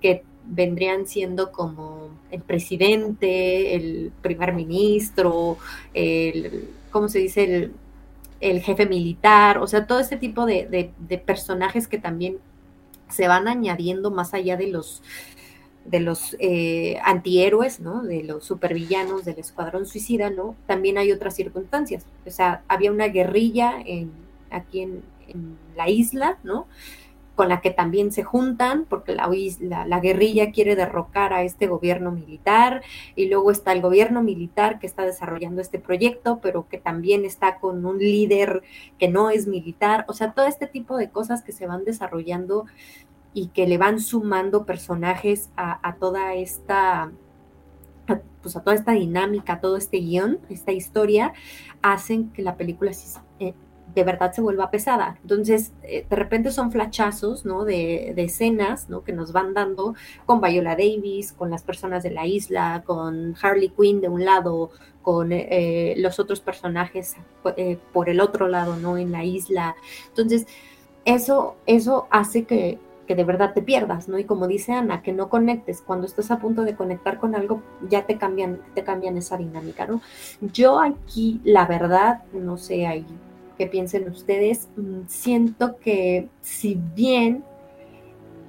que 0.00 0.24
vendrían 0.44 1.06
siendo 1.06 1.52
como 1.52 2.10
el 2.30 2.42
presidente, 2.42 3.74
el 3.74 4.12
primer 4.22 4.54
ministro, 4.54 5.58
el, 5.94 6.68
¿cómo 6.90 7.08
se 7.08 7.18
dice? 7.18 7.44
El, 7.44 7.72
jefe 8.40 8.86
militar, 8.86 9.58
o 9.58 9.66
sea, 9.66 9.86
todo 9.86 9.98
este 9.98 10.16
tipo 10.16 10.46
de, 10.46 10.92
de 10.98 11.18
personajes 11.18 11.88
que 11.88 11.98
también 11.98 12.38
se 13.08 13.28
van 13.28 13.48
añadiendo 13.48 14.10
más 14.10 14.34
allá 14.34 14.56
de 14.56 14.68
los 14.68 15.02
de 15.88 16.00
los 16.00 16.36
eh, 16.38 16.98
antihéroes, 17.02 17.80
¿no? 17.80 18.02
De 18.02 18.22
los 18.22 18.44
supervillanos 18.44 19.24
del 19.24 19.38
Escuadrón 19.38 19.86
Suicida, 19.86 20.28
¿no? 20.30 20.54
También 20.66 20.98
hay 20.98 21.12
otras 21.12 21.34
circunstancias. 21.34 22.04
O 22.26 22.30
sea, 22.30 22.62
había 22.68 22.92
una 22.92 23.08
guerrilla 23.08 23.74
en, 23.84 24.12
aquí 24.50 24.82
en, 24.82 25.02
la 25.76 25.88
isla, 25.88 26.38
¿no? 26.42 26.66
Con 27.38 27.48
la 27.48 27.60
que 27.60 27.70
también 27.70 28.10
se 28.10 28.24
juntan, 28.24 28.84
porque 28.84 29.14
la, 29.14 29.30
la, 29.86 30.00
guerrilla 30.00 30.50
quiere 30.50 30.74
derrocar 30.74 31.32
a 31.32 31.44
este 31.44 31.68
gobierno 31.68 32.10
militar, 32.10 32.82
y 33.14 33.28
luego 33.28 33.52
está 33.52 33.70
el 33.70 33.80
gobierno 33.80 34.24
militar 34.24 34.80
que 34.80 34.88
está 34.88 35.04
desarrollando 35.04 35.60
este 35.60 35.78
proyecto, 35.78 36.40
pero 36.42 36.68
que 36.68 36.78
también 36.78 37.24
está 37.24 37.60
con 37.60 37.86
un 37.86 38.00
líder 38.00 38.64
que 38.98 39.06
no 39.06 39.30
es 39.30 39.46
militar. 39.46 40.04
O 40.08 40.14
sea, 40.14 40.32
todo 40.32 40.46
este 40.46 40.66
tipo 40.66 40.96
de 40.96 41.10
cosas 41.10 41.44
que 41.44 41.52
se 41.52 41.68
van 41.68 41.84
desarrollando 41.84 42.66
y 43.34 43.50
que 43.50 43.68
le 43.68 43.78
van 43.78 44.00
sumando 44.00 44.66
personajes 44.66 45.50
a, 45.56 45.94
toda 46.00 46.34
esta 46.34 47.12
pues 48.42 48.56
a 48.56 48.62
toda 48.64 48.74
esta 48.74 48.92
dinámica, 48.92 49.54
a 49.54 49.60
todo 49.60 49.76
este 49.76 49.98
guion, 49.98 50.40
esta 50.48 50.72
historia, 50.72 51.34
hacen 51.82 52.30
que 52.30 52.42
la 52.42 52.56
película 52.56 52.90
eh, 53.38 53.54
de 53.94 54.04
verdad 54.04 54.32
se 54.32 54.40
vuelva 54.40 54.70
pesada. 54.70 55.18
Entonces, 55.22 55.72
eh, 55.82 56.06
de 56.08 56.16
repente 56.16 56.50
son 56.50 56.70
flachazos, 56.70 57.44
¿no? 57.44 57.64
De, 57.64 58.14
escenas, 58.16 58.88
¿no? 58.88 59.02
Que 59.02 59.12
nos 59.12 59.32
van 59.32 59.54
dando 59.54 59.94
con 60.26 60.40
Viola 60.40 60.76
Davis, 60.76 61.32
con 61.32 61.50
las 61.50 61.62
personas 61.62 62.02
de 62.02 62.10
la 62.10 62.26
isla, 62.26 62.82
con 62.84 63.34
Harley 63.40 63.70
Quinn 63.70 64.00
de 64.00 64.08
un 64.08 64.24
lado, 64.24 64.70
con 65.02 65.32
eh, 65.32 65.94
los 65.96 66.18
otros 66.18 66.40
personajes 66.40 67.16
por 67.92 68.08
el 68.08 68.20
otro 68.20 68.48
lado, 68.48 68.76
¿no? 68.76 68.98
En 68.98 69.10
la 69.10 69.24
isla. 69.24 69.74
Entonces, 70.08 70.46
eso, 71.04 71.56
eso 71.66 72.06
hace 72.10 72.44
que, 72.44 72.78
que 73.06 73.14
de 73.14 73.24
verdad 73.24 73.54
te 73.54 73.62
pierdas, 73.62 74.08
¿no? 74.08 74.18
Y 74.18 74.24
como 74.24 74.46
dice 74.46 74.72
Ana, 74.74 75.02
que 75.02 75.12
no 75.12 75.30
conectes. 75.30 75.80
Cuando 75.80 76.06
estás 76.06 76.30
a 76.30 76.38
punto 76.38 76.62
de 76.64 76.76
conectar 76.76 77.18
con 77.18 77.34
algo, 77.34 77.62
ya 77.88 78.04
te 78.04 78.18
cambian, 78.18 78.60
te 78.74 78.84
cambian 78.84 79.16
esa 79.16 79.38
dinámica, 79.38 79.86
¿no? 79.86 80.02
Yo 80.52 80.80
aquí, 80.80 81.40
la 81.42 81.66
verdad, 81.66 82.22
no 82.32 82.58
sé 82.58 82.86
ahí 82.86 83.06
qué 83.58 83.66
piensen 83.66 84.08
ustedes, 84.08 84.68
mm, 84.76 85.00
siento 85.08 85.76
que 85.78 86.28
si 86.40 86.80
bien 86.94 87.44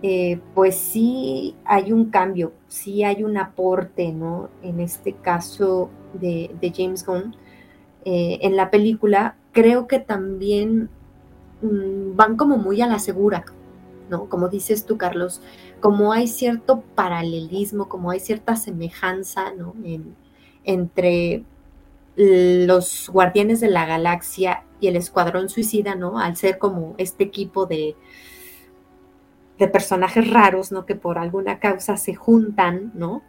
eh, 0.01 0.39
pues 0.55 0.75
sí 0.75 1.55
hay 1.65 1.91
un 1.91 2.05
cambio, 2.09 2.53
sí 2.69 3.03
hay 3.03 3.23
un 3.23 3.37
aporte, 3.37 4.13
¿no? 4.13 4.49
En 4.61 4.79
este 4.79 5.13
caso 5.13 5.89
de, 6.13 6.49
James 6.73 7.05
Gunn 7.05 7.35
eh, 8.05 8.39
en 8.41 8.55
la 8.55 8.71
película, 8.71 9.35
creo 9.51 9.87
que 9.87 9.99
también 9.99 10.89
mm, 11.61 12.15
van 12.15 12.37
como 12.37 12.57
muy 12.57 12.81
a 12.81 12.87
la 12.87 12.99
segura, 12.99 13.43
¿no? 14.09 14.29
Como 14.29 14.47
dices 14.47 14.85
tú, 14.85 14.97
Carlos, 14.97 15.41
como 15.81 16.13
hay 16.13 16.27
cierto 16.27 16.81
paralelismo, 16.95 17.89
como 17.89 18.11
hay 18.11 18.19
cierta 18.19 18.55
semejanza, 18.55 19.51
¿no? 19.53 19.73
entre 20.65 21.43
los 22.21 23.09
guardianes 23.09 23.61
de 23.61 23.69
la 23.69 23.85
galaxia 23.85 24.65
y 24.81 24.87
el 24.87 24.97
escuadrón 24.97 25.47
suicida, 25.47 25.95
¿no? 25.95 26.19
Al 26.19 26.35
ser 26.35 26.57
como 26.57 26.95
este 26.97 27.23
equipo 27.23 27.65
de, 27.65 27.95
de 29.57 29.67
personajes 29.69 30.29
raros, 30.29 30.71
¿no? 30.71 30.85
Que 30.85 30.95
por 30.95 31.17
alguna 31.17 31.59
causa 31.59 31.95
se 31.95 32.15
juntan, 32.15 32.91
¿no? 32.93 33.21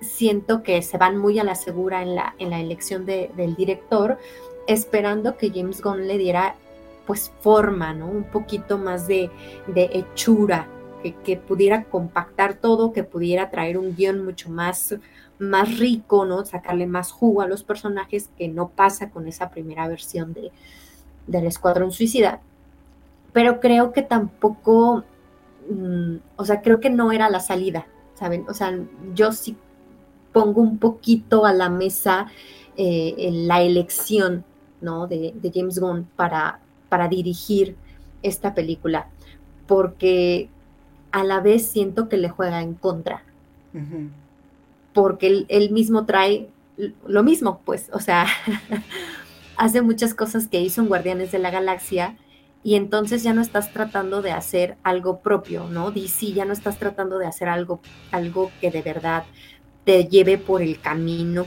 Siento 0.00 0.62
que 0.62 0.80
se 0.80 0.96
van 0.96 1.18
muy 1.18 1.38
a 1.38 1.44
la 1.44 1.54
segura 1.54 2.02
en 2.02 2.14
la, 2.14 2.34
en 2.38 2.48
la 2.48 2.60
elección 2.60 3.04
del 3.04 3.54
director, 3.56 4.18
esperando 4.66 5.36
que 5.36 5.50
James 5.50 5.82
Gunn 5.82 6.08
le 6.08 6.16
diera 6.16 6.54
pues 7.06 7.30
forma, 7.40 7.92
¿no? 7.92 8.06
Un 8.06 8.24
poquito 8.24 8.78
más 8.78 9.06
de, 9.06 9.30
hechura, 9.74 10.66
que, 11.24 11.36
pudiera 11.36 11.84
compactar 11.84 12.54
todo, 12.54 12.92
que 12.92 13.04
pudiera 13.04 13.50
traer 13.50 13.76
un 13.76 13.94
guion 13.94 14.24
mucho 14.24 14.48
más, 14.48 14.94
más 15.38 15.78
rico, 15.78 16.24
¿no? 16.24 16.44
Sacarle 16.44 16.86
más 16.86 17.12
jugo 17.12 17.42
a 17.42 17.48
los 17.48 17.62
personajes 17.64 18.30
que 18.36 18.48
no 18.48 18.68
pasa 18.68 19.10
con 19.10 19.26
esa 19.26 19.50
primera 19.50 19.88
versión 19.88 20.32
de, 20.32 20.52
del 21.26 21.46
Escuadrón 21.46 21.92
Suicida. 21.92 22.40
Pero 23.32 23.60
creo 23.60 23.92
que 23.92 24.02
tampoco, 24.02 25.04
mm, 25.68 26.16
o 26.36 26.44
sea, 26.44 26.62
creo 26.62 26.80
que 26.80 26.90
no 26.90 27.12
era 27.12 27.28
la 27.30 27.40
salida, 27.40 27.86
¿saben? 28.14 28.44
O 28.48 28.54
sea, 28.54 28.78
yo 29.14 29.32
sí 29.32 29.56
pongo 30.32 30.60
un 30.60 30.78
poquito 30.78 31.46
a 31.46 31.52
la 31.52 31.68
mesa 31.68 32.26
eh, 32.76 33.30
la 33.32 33.62
elección, 33.62 34.44
¿no? 34.80 35.06
De, 35.06 35.34
James 35.52 35.78
Gunn 35.78 36.08
para, 36.16 36.60
para 36.88 37.08
dirigir 37.08 37.76
esta 38.22 38.54
película, 38.54 39.08
porque 39.66 40.48
a 41.12 41.22
la 41.22 41.40
vez 41.40 41.66
siento 41.66 42.08
que 42.08 42.16
le 42.16 42.28
juega 42.28 42.62
en 42.62 42.74
contra, 42.74 43.22
porque 44.94 45.44
él, 45.48 45.70
mismo 45.70 46.06
trae 46.06 46.48
lo 47.06 47.22
mismo, 47.22 47.60
pues, 47.64 47.90
o 47.92 48.00
sea, 48.00 48.26
hace 49.56 49.82
muchas 49.82 50.14
cosas 50.14 50.48
que 50.48 50.60
hizo 50.60 50.80
en 50.80 50.88
Guardianes 50.88 51.32
de 51.32 51.38
la 51.38 51.50
Galaxia 51.50 52.16
y 52.62 52.76
entonces 52.76 53.22
ya 53.22 53.34
no 53.34 53.42
estás 53.42 53.72
tratando 53.72 54.22
de 54.22 54.32
hacer 54.32 54.78
algo 54.82 55.20
propio, 55.20 55.68
¿no? 55.68 55.90
DC 55.90 56.32
ya 56.32 56.46
no 56.46 56.54
estás 56.54 56.78
tratando 56.78 57.18
de 57.18 57.26
hacer 57.26 57.48
algo, 57.48 57.80
algo 58.10 58.50
que 58.60 58.70
de 58.70 58.80
verdad 58.80 59.24
te 59.84 60.06
lleve 60.06 60.38
por 60.38 60.62
el 60.62 60.80
camino 60.80 61.46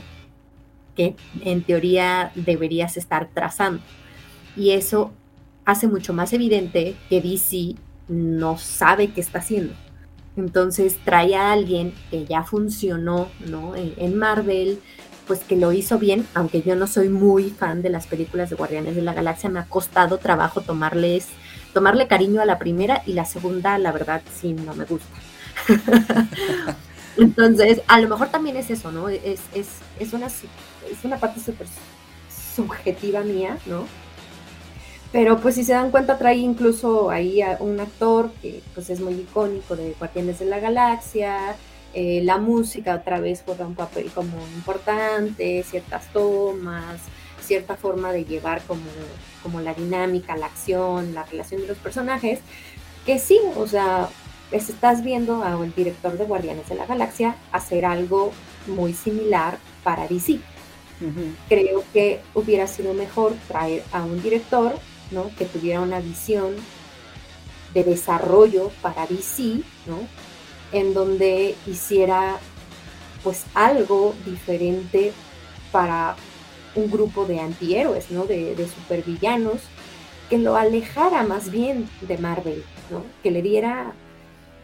que 0.94 1.16
en 1.42 1.62
teoría 1.62 2.30
deberías 2.34 2.96
estar 2.96 3.30
trazando. 3.32 3.82
Y 4.56 4.70
eso 4.70 5.12
hace 5.64 5.88
mucho 5.88 6.12
más 6.12 6.32
evidente 6.32 6.96
que 7.08 7.20
DC 7.20 7.74
no 8.08 8.58
sabe 8.58 9.08
qué 9.12 9.20
está 9.20 9.38
haciendo. 9.38 9.74
Entonces 10.38 10.98
trae 11.04 11.34
a 11.34 11.50
alguien 11.50 11.92
que 12.10 12.24
ya 12.24 12.44
funcionó 12.44 13.28
¿no? 13.40 13.74
en, 13.74 14.16
Marvel, 14.16 14.80
pues 15.26 15.40
que 15.40 15.56
lo 15.56 15.72
hizo 15.72 15.98
bien, 15.98 16.28
aunque 16.32 16.62
yo 16.62 16.76
no 16.76 16.86
soy 16.86 17.08
muy 17.08 17.50
fan 17.50 17.82
de 17.82 17.90
las 17.90 18.06
películas 18.06 18.48
de 18.48 18.54
Guardianes 18.54 18.94
de 18.94 19.02
la 19.02 19.14
Galaxia, 19.14 19.50
me 19.50 19.58
ha 19.58 19.64
costado 19.64 20.18
trabajo 20.18 20.60
tomarles, 20.60 21.26
tomarle 21.74 22.06
cariño 22.06 22.40
a 22.40 22.44
la 22.44 22.60
primera 22.60 23.02
y 23.04 23.14
la 23.14 23.24
segunda, 23.24 23.78
la 23.78 23.90
verdad, 23.90 24.22
sí, 24.32 24.52
no 24.52 24.74
me 24.74 24.84
gusta. 24.84 25.08
Entonces, 27.16 27.82
a 27.88 28.00
lo 28.00 28.08
mejor 28.08 28.28
también 28.28 28.56
es 28.56 28.70
eso, 28.70 28.92
¿no? 28.92 29.08
Es, 29.08 29.40
es, 29.52 29.68
es, 29.98 30.12
una, 30.12 30.26
es 30.26 31.02
una 31.02 31.18
parte 31.18 31.40
súper 31.40 31.66
subjetiva 32.54 33.22
mía, 33.22 33.58
¿no? 33.66 33.86
Pero 35.10 35.38
pues 35.38 35.54
si 35.54 35.64
se 35.64 35.72
dan 35.72 35.90
cuenta 35.90 36.18
trae 36.18 36.36
incluso 36.36 37.10
ahí 37.10 37.40
a 37.40 37.56
un 37.60 37.80
actor 37.80 38.30
que 38.42 38.62
pues 38.74 38.90
es 38.90 39.00
muy 39.00 39.14
icónico 39.14 39.74
de 39.74 39.94
Guardianes 39.98 40.38
de 40.38 40.44
la 40.46 40.60
Galaxia, 40.60 41.56
eh, 41.94 42.20
la 42.22 42.36
música 42.36 42.94
otra 42.94 43.18
vez 43.18 43.42
juega 43.44 43.66
un 43.66 43.74
papel 43.74 44.10
como 44.14 44.36
importante, 44.54 45.62
ciertas 45.62 46.12
tomas, 46.12 47.00
cierta 47.40 47.76
forma 47.76 48.12
de 48.12 48.24
llevar 48.24 48.60
como, 48.62 48.82
como 49.42 49.60
la 49.60 49.72
dinámica, 49.72 50.36
la 50.36 50.46
acción, 50.46 51.14
la 51.14 51.24
relación 51.24 51.62
de 51.62 51.68
los 51.68 51.78
personajes, 51.78 52.40
que 53.06 53.18
sí, 53.18 53.40
o 53.56 53.66
sea, 53.66 54.10
pues 54.50 54.68
estás 54.68 55.02
viendo 55.02 55.42
a 55.42 55.52
el 55.64 55.74
director 55.74 56.18
de 56.18 56.24
Guardianes 56.24 56.68
de 56.68 56.74
la 56.74 56.84
Galaxia 56.84 57.36
hacer 57.52 57.86
algo 57.86 58.32
muy 58.66 58.92
similar 58.92 59.58
para 59.82 60.06
DC. 60.06 60.40
Creo 61.48 61.84
que 61.92 62.20
hubiera 62.34 62.66
sido 62.66 62.92
mejor 62.92 63.32
traer 63.46 63.84
a 63.92 64.02
un 64.02 64.20
director 64.20 64.74
que 65.36 65.44
tuviera 65.44 65.80
una 65.80 66.00
visión 66.00 66.54
de 67.74 67.84
desarrollo 67.84 68.70
para 68.82 69.06
DC, 69.06 69.62
¿no? 69.86 69.98
En 70.72 70.94
donde 70.94 71.54
hiciera 71.66 72.38
pues 73.22 73.46
algo 73.54 74.14
diferente 74.24 75.12
para 75.72 76.16
un 76.74 76.90
grupo 76.90 77.24
de 77.24 77.40
antihéroes, 77.40 78.10
¿no? 78.10 78.24
De, 78.24 78.54
de 78.54 78.68
supervillanos, 78.68 79.60
que 80.30 80.38
lo 80.38 80.56
alejara 80.56 81.22
más 81.22 81.50
bien 81.50 81.88
de 82.02 82.18
Marvel, 82.18 82.62
¿no? 82.90 83.02
Que 83.22 83.30
le 83.30 83.42
diera 83.42 83.92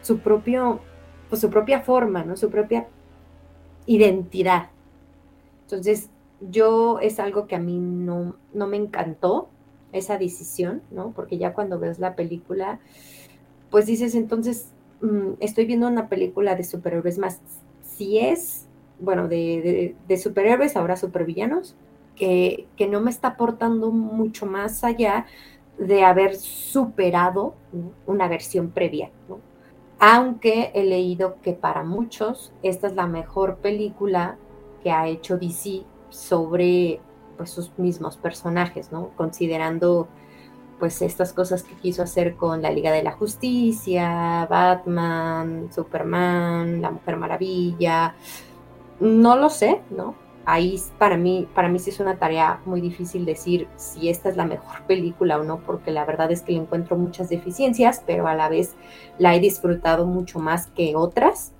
su 0.01 0.19
propio, 0.19 0.81
pues 1.29 1.41
su 1.41 1.49
propia 1.49 1.81
forma, 1.81 2.23
¿no? 2.23 2.37
Su 2.37 2.49
propia 2.49 2.87
identidad. 3.85 4.69
Entonces, 5.63 6.09
yo 6.39 6.99
es 6.99 7.19
algo 7.19 7.47
que 7.47 7.55
a 7.55 7.59
mí 7.59 7.79
no, 7.79 8.35
no 8.53 8.67
me 8.67 8.77
encantó, 8.77 9.49
esa 9.97 10.17
decisión, 10.17 10.81
¿no? 10.91 11.11
Porque 11.15 11.37
ya 11.37 11.53
cuando 11.53 11.79
ves 11.79 11.99
la 11.99 12.15
película, 12.15 12.79
pues 13.69 13.85
dices, 13.85 14.15
entonces, 14.15 14.69
mm, 15.01 15.33
estoy 15.39 15.65
viendo 15.65 15.87
una 15.87 16.09
película 16.09 16.55
de 16.55 16.63
superhéroes 16.63 17.17
más, 17.17 17.39
si 17.83 18.19
es, 18.19 18.67
bueno, 18.99 19.27
de, 19.27 19.95
superhéroes, 20.21 20.75
ahora 20.75 20.97
supervillanos, 20.97 21.75
que, 22.15 22.67
que 22.77 22.87
no 22.87 23.01
me 23.01 23.11
está 23.11 23.29
aportando 23.29 23.91
mucho 23.91 24.45
más 24.45 24.83
allá 24.83 25.25
de 25.77 26.03
haber 26.03 26.35
superado 26.35 27.55
una 28.05 28.27
versión 28.27 28.71
previa, 28.71 29.11
¿no? 29.27 29.39
Aunque 29.99 30.71
he 30.73 30.83
leído 30.83 31.37
que 31.41 31.53
para 31.53 31.83
muchos 31.83 32.51
esta 32.63 32.87
es 32.87 32.95
la 32.95 33.07
mejor 33.07 33.57
película 33.57 34.37
que 34.83 34.91
ha 34.91 35.07
hecho 35.07 35.37
DC 35.37 35.83
sobre 36.09 36.99
pues 37.37 37.49
sus 37.49 37.77
mismos 37.77 38.17
personajes, 38.17 38.91
¿no? 38.91 39.09
Considerando 39.15 40.07
pues 40.79 41.01
estas 41.01 41.33
cosas 41.33 41.63
que 41.63 41.75
quiso 41.75 42.03
hacer 42.03 42.35
con 42.35 42.61
la 42.61 42.71
Liga 42.71 42.91
de 42.91 43.03
la 43.03 43.11
Justicia, 43.11 44.45
Batman, 44.49 45.69
Superman, 45.73 46.81
la 46.81 46.91
Mujer 46.91 47.17
Maravilla, 47.17 48.15
no 48.99 49.37
lo 49.37 49.49
sé, 49.49 49.81
¿no? 49.89 50.15
Ahí 50.45 50.79
para 50.99 51.17
mí, 51.17 51.47
para 51.55 51.69
mí 51.69 51.79
sí 51.79 51.89
es 51.89 51.99
una 51.99 52.17
tarea 52.17 52.61
muy 52.65 52.79
difícil 52.79 53.25
decir 53.25 53.67
si 53.77 54.09
esta 54.09 54.29
es 54.29 54.37
la 54.37 54.45
mejor 54.45 54.83
película 54.87 55.39
o 55.39 55.43
no, 55.43 55.59
porque 55.59 55.91
la 55.91 56.05
verdad 56.05 56.31
es 56.31 56.41
que 56.41 56.51
le 56.51 56.59
encuentro 56.59 56.97
muchas 56.97 57.29
deficiencias, 57.29 58.03
pero 58.05 58.27
a 58.27 58.35
la 58.35 58.49
vez 58.49 58.75
la 59.17 59.35
he 59.35 59.39
disfrutado 59.39 60.05
mucho 60.05 60.39
más 60.39 60.67
que 60.67 60.95
otras. 60.95 61.51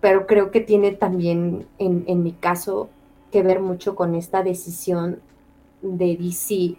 Pero 0.00 0.26
creo 0.26 0.50
que 0.50 0.60
tiene 0.60 0.92
también, 0.92 1.66
en, 1.76 2.04
en 2.06 2.22
mi 2.22 2.32
caso, 2.32 2.88
que 3.30 3.42
ver 3.42 3.60
mucho 3.60 3.94
con 3.94 4.14
esta 4.14 4.42
decisión 4.42 5.20
de 5.82 6.16
DC 6.16 6.76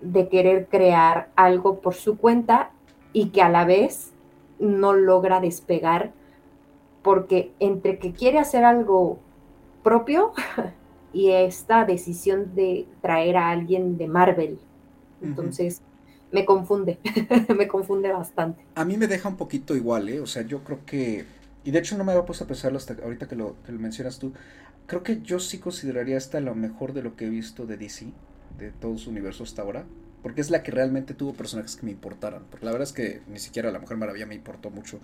de 0.00 0.28
querer 0.28 0.68
crear 0.68 1.30
algo 1.36 1.80
por 1.80 1.94
su 1.94 2.18
cuenta 2.18 2.70
y 3.12 3.30
que 3.30 3.42
a 3.42 3.48
la 3.48 3.64
vez 3.64 4.12
no 4.58 4.92
logra 4.92 5.40
despegar 5.40 6.12
porque 7.02 7.52
entre 7.60 7.98
que 7.98 8.12
quiere 8.12 8.38
hacer 8.38 8.64
algo 8.64 9.18
propio 9.82 10.32
y 11.12 11.30
esta 11.30 11.84
decisión 11.84 12.54
de 12.54 12.86
traer 13.00 13.36
a 13.36 13.50
alguien 13.50 13.96
de 13.96 14.08
Marvel. 14.08 14.58
Entonces, 15.22 15.80
me 16.30 16.44
confunde, 16.44 16.98
me 17.56 17.68
confunde 17.68 18.12
bastante. 18.12 18.64
A 18.74 18.84
mí 18.84 18.96
me 18.96 19.06
deja 19.06 19.28
un 19.28 19.36
poquito 19.36 19.74
igual, 19.74 20.08
¿eh? 20.08 20.20
O 20.20 20.26
sea, 20.26 20.42
yo 20.42 20.62
creo 20.62 20.80
que, 20.84 21.24
y 21.64 21.70
de 21.70 21.78
hecho 21.78 21.96
no 21.96 22.04
me 22.04 22.12
había 22.12 22.26
puesto 22.26 22.44
a 22.44 22.46
pensarlo 22.46 22.76
hasta 22.76 22.94
ahorita 23.02 23.28
que 23.28 23.36
lo, 23.36 23.56
que 23.64 23.72
lo 23.72 23.78
mencionas 23.78 24.18
tú, 24.18 24.32
creo 24.86 25.02
que 25.02 25.20
yo 25.22 25.38
sí 25.40 25.58
consideraría 25.58 26.16
esta 26.16 26.40
lo 26.40 26.54
mejor 26.54 26.92
de 26.92 27.02
lo 27.02 27.16
que 27.16 27.26
he 27.26 27.30
visto 27.30 27.66
de 27.66 27.76
DC, 27.76 28.06
de 28.58 28.70
todo 28.70 28.96
su 28.98 29.10
universo 29.10 29.44
hasta 29.44 29.62
ahora. 29.62 29.84
Porque 30.22 30.40
es 30.40 30.50
la 30.50 30.62
que 30.62 30.72
realmente 30.72 31.14
tuvo 31.14 31.34
personajes 31.34 31.76
que 31.76 31.86
me 31.86 31.92
importaran. 31.92 32.44
Porque 32.50 32.66
la 32.66 32.72
verdad 32.72 32.88
es 32.88 32.92
que 32.92 33.20
ni 33.28 33.38
siquiera 33.38 33.70
la 33.70 33.78
Mujer 33.78 33.96
Maravilla 33.96 34.26
me 34.26 34.34
importó 34.34 34.70
mucho. 34.70 34.98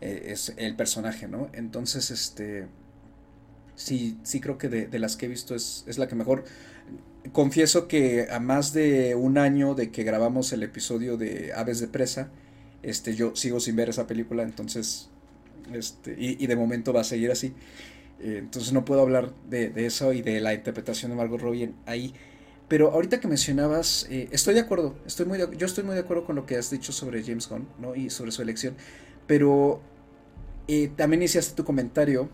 Eh, 0.00 0.32
es 0.32 0.52
el 0.56 0.76
personaje, 0.76 1.28
¿no? 1.28 1.48
Entonces, 1.52 2.10
este. 2.10 2.66
Sí, 3.74 4.18
sí 4.22 4.40
creo 4.40 4.58
que 4.58 4.68
de, 4.68 4.98
las 4.98 5.16
que 5.16 5.24
he 5.24 5.28
visto 5.30 5.54
es, 5.54 5.84
es 5.86 5.96
la 5.96 6.08
que 6.08 6.14
mejor. 6.14 6.44
Confieso 7.32 7.88
que 7.88 8.28
a 8.30 8.38
más 8.38 8.74
de 8.74 9.14
un 9.14 9.38
año 9.38 9.74
de 9.74 9.90
que 9.90 10.04
grabamos 10.04 10.52
el 10.52 10.62
episodio 10.62 11.16
de 11.16 11.52
Aves 11.54 11.80
de 11.80 11.88
Presa, 11.88 12.28
este, 12.82 13.14
yo 13.14 13.34
sigo 13.36 13.60
sin 13.60 13.76
ver 13.76 13.88
esa 13.88 14.06
película, 14.06 14.42
entonces. 14.42 15.08
Este, 15.72 16.16
y 16.18 16.46
de 16.46 16.56
momento 16.56 16.92
va 16.92 17.02
a 17.02 17.04
seguir 17.04 17.30
así. 17.30 17.54
Eh, 18.20 18.36
entonces 18.38 18.72
no 18.72 18.84
puedo 18.84 19.00
hablar 19.00 19.32
de, 19.48 19.72
eso 19.86 20.12
y 20.12 20.22
de 20.22 20.40
la 20.40 20.54
interpretación 20.54 21.10
de 21.10 21.16
Margot 21.16 21.40
Robbie 21.40 21.72
ahí. 21.86 22.14
Pero 22.68 22.92
ahorita 22.92 23.18
que 23.18 23.26
mencionabas, 23.26 24.06
eh, 24.10 24.28
estoy 24.30 24.54
de 24.54 24.60
acuerdo, 24.60 24.94
estoy 25.06 25.26
muy 25.26 25.38
yo 25.38 25.66
estoy 25.66 25.82
muy 25.82 25.94
de 25.94 26.02
acuerdo 26.02 26.24
con 26.24 26.36
lo 26.36 26.46
que 26.46 26.56
has 26.56 26.70
dicho 26.70 26.92
sobre 26.92 27.22
James 27.24 27.48
Gunn, 27.48 27.66
¿no? 27.78 27.96
Y 27.96 28.10
sobre 28.10 28.30
su 28.30 28.42
elección. 28.42 28.76
Pero 29.26 29.80
eh, 30.68 30.90
también 30.96 31.22
hiciste 31.22 31.54
tu 31.54 31.64
comentario 31.64 32.28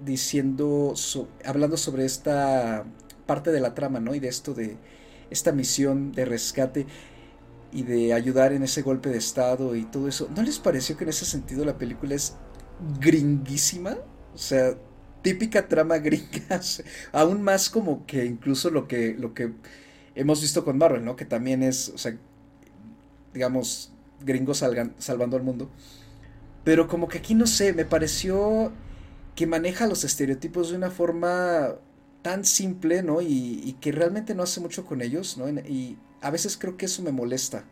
diciendo, 0.00 0.94
hablando 1.44 1.76
sobre 1.76 2.04
esta 2.04 2.84
parte 3.26 3.50
de 3.50 3.60
la 3.60 3.74
trama, 3.74 4.00
¿no? 4.00 4.14
Y 4.14 4.20
de 4.20 4.28
esto 4.28 4.54
de 4.54 4.76
esta 5.30 5.52
misión 5.52 6.12
de 6.12 6.24
rescate 6.24 6.86
y 7.72 7.82
de 7.84 8.12
ayudar 8.12 8.52
en 8.52 8.62
ese 8.62 8.82
golpe 8.82 9.08
de 9.10 9.18
estado 9.18 9.76
y 9.76 9.84
todo 9.84 10.08
eso. 10.08 10.28
¿No 10.34 10.42
les 10.42 10.58
pareció 10.58 10.96
que 10.96 11.04
en 11.04 11.10
ese 11.10 11.24
sentido 11.24 11.64
la 11.64 11.78
película 11.78 12.14
es 12.14 12.34
gringuísima? 13.00 13.96
O 14.34 14.38
sea, 14.38 14.74
típica 15.22 15.68
trama 15.68 15.98
gringa, 15.98 16.60
aún 17.12 17.42
más 17.42 17.70
como 17.70 18.06
que 18.06 18.24
incluso 18.24 18.70
lo 18.70 18.88
que, 18.88 19.14
lo 19.14 19.34
que 19.34 19.52
hemos 20.14 20.40
visto 20.40 20.64
con 20.64 20.78
Marvel, 20.78 21.04
¿no? 21.04 21.16
Que 21.16 21.24
también 21.24 21.62
es, 21.62 21.90
o 21.90 21.98
sea, 21.98 22.16
digamos, 23.32 23.92
gringos 24.24 24.58
salgan, 24.58 24.94
salvando 24.98 25.36
al 25.36 25.42
mundo. 25.42 25.70
Pero 26.64 26.88
como 26.88 27.08
que 27.08 27.18
aquí 27.18 27.34
no 27.34 27.46
sé, 27.46 27.72
me 27.72 27.84
pareció 27.84 28.72
que 29.34 29.46
maneja 29.46 29.86
los 29.86 30.04
estereotipos 30.04 30.70
de 30.70 30.76
una 30.76 30.90
forma 30.90 31.76
tan 32.22 32.44
simple, 32.44 33.02
¿no? 33.02 33.22
Y, 33.22 33.60
y, 33.64 33.76
que 33.80 33.92
realmente 33.92 34.34
no 34.34 34.42
hace 34.42 34.60
mucho 34.60 34.84
con 34.84 35.00
ellos, 35.00 35.38
¿no? 35.38 35.48
Y 35.48 35.96
a 36.20 36.30
veces 36.30 36.58
creo 36.58 36.76
que 36.76 36.86
eso 36.86 37.02
me 37.02 37.12
molesta. 37.12 37.64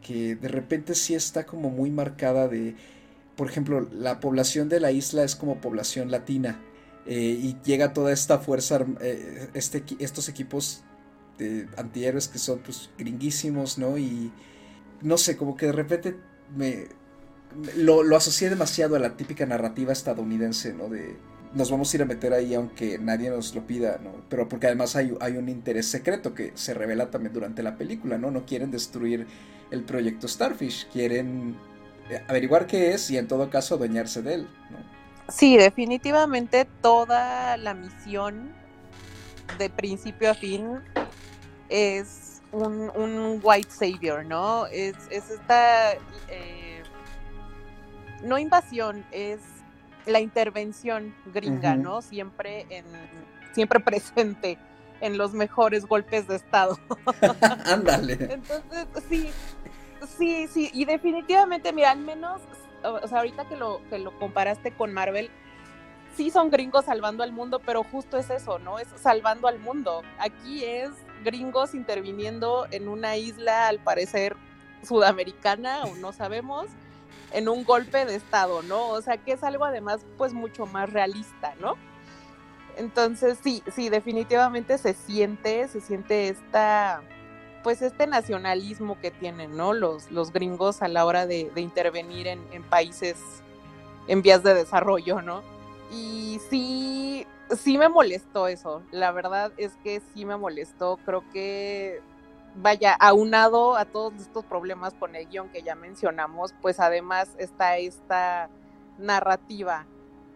Que 0.00 0.36
de 0.36 0.48
repente 0.48 0.94
sí 0.94 1.14
está 1.14 1.44
como 1.44 1.68
muy 1.68 1.90
marcada 1.90 2.48
de 2.48 2.74
por 3.36 3.50
ejemplo, 3.50 3.86
la 3.92 4.18
población 4.18 4.68
de 4.68 4.80
la 4.80 4.90
isla 4.90 5.22
es 5.22 5.36
como 5.36 5.60
población 5.60 6.10
latina 6.10 6.58
eh, 7.06 7.38
y 7.40 7.56
llega 7.64 7.92
toda 7.92 8.12
esta 8.12 8.38
fuerza, 8.38 8.84
eh, 9.00 9.48
este, 9.54 9.84
estos 10.00 10.28
equipos 10.28 10.82
de 11.38 11.68
antihéroes 11.76 12.28
que 12.28 12.38
son 12.38 12.60
pues 12.60 12.90
gringuísimos, 12.98 13.78
¿no? 13.78 13.96
Y 13.96 14.32
no 15.02 15.16
sé, 15.18 15.36
como 15.36 15.56
que 15.56 15.66
de 15.66 15.72
repente 15.72 16.16
me 16.56 16.88
lo, 17.76 18.02
lo 18.02 18.16
asocié 18.16 18.50
demasiado 18.50 18.96
a 18.96 18.98
la 18.98 19.16
típica 19.16 19.46
narrativa 19.46 19.92
estadounidense, 19.92 20.72
¿no? 20.74 20.88
De 20.88 21.16
nos 21.54 21.70
vamos 21.70 21.92
a 21.92 21.96
ir 21.96 22.02
a 22.02 22.06
meter 22.06 22.32
ahí 22.32 22.54
aunque 22.54 22.98
nadie 22.98 23.30
nos 23.30 23.54
lo 23.54 23.66
pida, 23.66 24.00
¿no? 24.02 24.24
Pero 24.28 24.48
porque 24.48 24.66
además 24.66 24.96
hay, 24.96 25.14
hay 25.20 25.36
un 25.36 25.48
interés 25.48 25.86
secreto 25.86 26.34
que 26.34 26.52
se 26.54 26.74
revela 26.74 27.10
también 27.10 27.32
durante 27.32 27.62
la 27.62 27.76
película, 27.76 28.18
¿no? 28.18 28.30
No 28.30 28.44
quieren 28.44 28.70
destruir 28.70 29.26
el 29.70 29.84
proyecto 29.84 30.26
Starfish, 30.26 30.88
quieren 30.92 31.56
averiguar 32.28 32.66
qué 32.66 32.92
es 32.92 33.10
y 33.10 33.16
en 33.16 33.28
todo 33.28 33.48
caso 33.48 33.76
adueñarse 33.76 34.22
de 34.22 34.34
él. 34.34 34.48
¿no? 34.70 34.95
Sí, 35.28 35.56
definitivamente 35.56 36.66
toda 36.82 37.56
la 37.56 37.74
misión 37.74 38.54
de 39.58 39.70
principio 39.70 40.30
a 40.30 40.34
fin 40.34 40.80
es 41.68 42.42
un, 42.52 43.40
white 43.42 43.70
savior, 43.70 44.24
¿no? 44.24 44.66
Es, 44.66 44.96
esta, 45.10 45.94
eh, 46.28 46.82
no 48.22 48.38
invasión, 48.38 49.04
es 49.10 49.40
la 50.06 50.20
intervención 50.20 51.14
gringa, 51.34 51.76
¿no? 51.76 52.02
Siempre, 52.02 52.66
en, 52.70 52.84
siempre 53.52 53.80
presente 53.84 54.58
en 55.00 55.18
los 55.18 55.34
mejores 55.34 55.86
golpes 55.86 56.26
de 56.28 56.36
Estado. 56.36 56.78
Ándale. 57.66 58.12
Entonces, 58.12 58.86
sí, 59.08 59.30
Sí, 60.18 60.46
sí, 60.48 60.70
y 60.72 60.84
definitivamente, 60.84 61.72
mira, 61.72 61.90
al 61.90 62.00
menos, 62.00 62.40
o 62.82 63.08
sea, 63.08 63.18
ahorita 63.18 63.48
que 63.48 63.56
lo, 63.56 63.80
que 63.88 63.98
lo 63.98 64.16
comparaste 64.18 64.72
con 64.72 64.92
Marvel, 64.92 65.30
sí 66.16 66.30
son 66.30 66.50
gringos 66.50 66.86
salvando 66.86 67.22
al 67.22 67.32
mundo, 67.32 67.60
pero 67.64 67.84
justo 67.84 68.16
es 68.16 68.30
eso, 68.30 68.58
¿no? 68.58 68.78
Es 68.78 68.88
salvando 68.96 69.48
al 69.48 69.58
mundo. 69.58 70.02
Aquí 70.18 70.64
es 70.64 70.90
gringos 71.24 71.74
interviniendo 71.74 72.66
en 72.70 72.88
una 72.88 73.16
isla, 73.16 73.68
al 73.68 73.78
parecer 73.78 74.36
sudamericana, 74.82 75.84
o 75.84 75.94
no 75.96 76.12
sabemos, 76.12 76.66
en 77.32 77.48
un 77.48 77.64
golpe 77.64 78.06
de 78.06 78.14
estado, 78.14 78.62
¿no? 78.62 78.88
O 78.88 79.02
sea, 79.02 79.18
que 79.18 79.32
es 79.32 79.42
algo 79.42 79.64
además, 79.64 80.06
pues, 80.16 80.32
mucho 80.32 80.66
más 80.66 80.92
realista, 80.92 81.54
¿no? 81.60 81.76
Entonces, 82.76 83.38
sí, 83.42 83.62
sí, 83.74 83.88
definitivamente 83.88 84.78
se 84.78 84.94
siente, 84.94 85.66
se 85.68 85.80
siente 85.80 86.28
esta 86.28 87.02
pues 87.66 87.82
este 87.82 88.06
nacionalismo 88.06 88.96
que 89.00 89.10
tienen, 89.10 89.56
¿no? 89.56 89.72
Los, 89.72 90.12
los 90.12 90.32
gringos 90.32 90.82
a 90.82 90.86
la 90.86 91.04
hora 91.04 91.26
de, 91.26 91.50
intervenir 91.56 92.28
en, 92.28 92.62
países 92.70 93.16
en 94.06 94.22
vías 94.22 94.44
de 94.44 94.54
desarrollo, 94.54 95.20
¿no? 95.20 95.42
Y 95.90 96.40
sí, 96.48 97.26
sí 97.50 97.76
me 97.76 97.88
molestó 97.88 98.46
eso, 98.46 98.84
la 98.92 99.10
verdad 99.10 99.50
es 99.56 99.72
que 99.82 100.00
sí 100.14 100.24
me 100.24 100.36
molestó, 100.36 101.00
creo 101.04 101.24
que 101.32 102.00
vaya, 102.54 102.94
aunado 103.00 103.74
a 103.74 103.84
todos 103.84 104.14
estos 104.20 104.44
problemas 104.44 104.94
con 104.94 105.16
el 105.16 105.26
guion 105.26 105.48
que 105.48 105.62
ya 105.62 105.74
mencionamos, 105.74 106.54
pues 106.62 106.78
además 106.78 107.30
está 107.36 107.78
esta 107.78 108.48
narrativa 108.96 109.86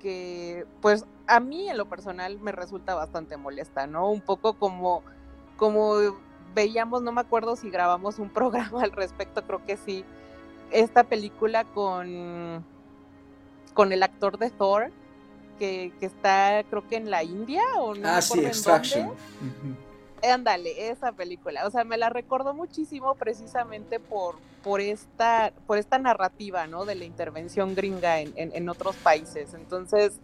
que 0.03 0.67
pues 0.81 1.05
a 1.29 1.39
mí 1.39 1.69
en 1.69 1.79
lo 1.79 1.89
personal 1.89 2.41
me 2.41 2.51
resulta 2.51 2.97
bastante 2.97 3.37
molesta, 3.37 3.87
¿no? 3.87 4.11
Un 4.11 4.21
poco 4.21 4.55
como, 4.55 5.05
como 5.57 5.95
veíamos, 6.55 7.03
no 7.03 7.13
me 7.13 7.21
acuerdo 7.21 7.57
si 7.57 7.71
grabamos 7.71 8.19
un 8.19 8.29
programa 8.33 8.83
al 8.83 8.93
respecto, 8.93 9.43
creo 9.43 9.65
que 9.67 9.77
sí, 9.77 10.05
esta 10.71 11.05
película 11.05 11.65
con, 11.65 12.65
con 13.75 13.93
el 13.93 14.03
actor 14.03 14.39
de 14.39 14.51
Thor, 14.51 14.91
que, 15.59 15.93
está 16.01 16.65
creo 16.71 16.89
que 16.89 16.97
en 16.97 17.11
la 17.11 17.23
India 17.23 17.63
o 17.77 17.95
no. 17.95 18.09
Ah, 18.09 18.23
sí, 18.23 18.41
Extraction. 18.41 19.13
Ándale, 20.23 20.91
esa 20.91 21.13
película. 21.13 21.67
O 21.67 21.71
sea, 21.71 21.85
me 21.85 21.97
la 21.97 22.11
recordó 22.11 22.55
muchísimo 22.55 23.15
precisamente 23.15 24.01
por, 24.01 24.37
por, 24.63 24.81
esta, 24.81 25.53
por 25.67 25.79
esta 25.79 25.99
narrativa, 25.99 26.67
¿no? 26.67 26.85
De 26.85 26.95
la 26.95 27.05
intervención 27.05 27.75
gringa 27.75 28.21
en, 28.21 28.33
en, 28.37 28.69
otros 28.69 28.97
países. 28.97 29.55
Entonces, 29.55 30.21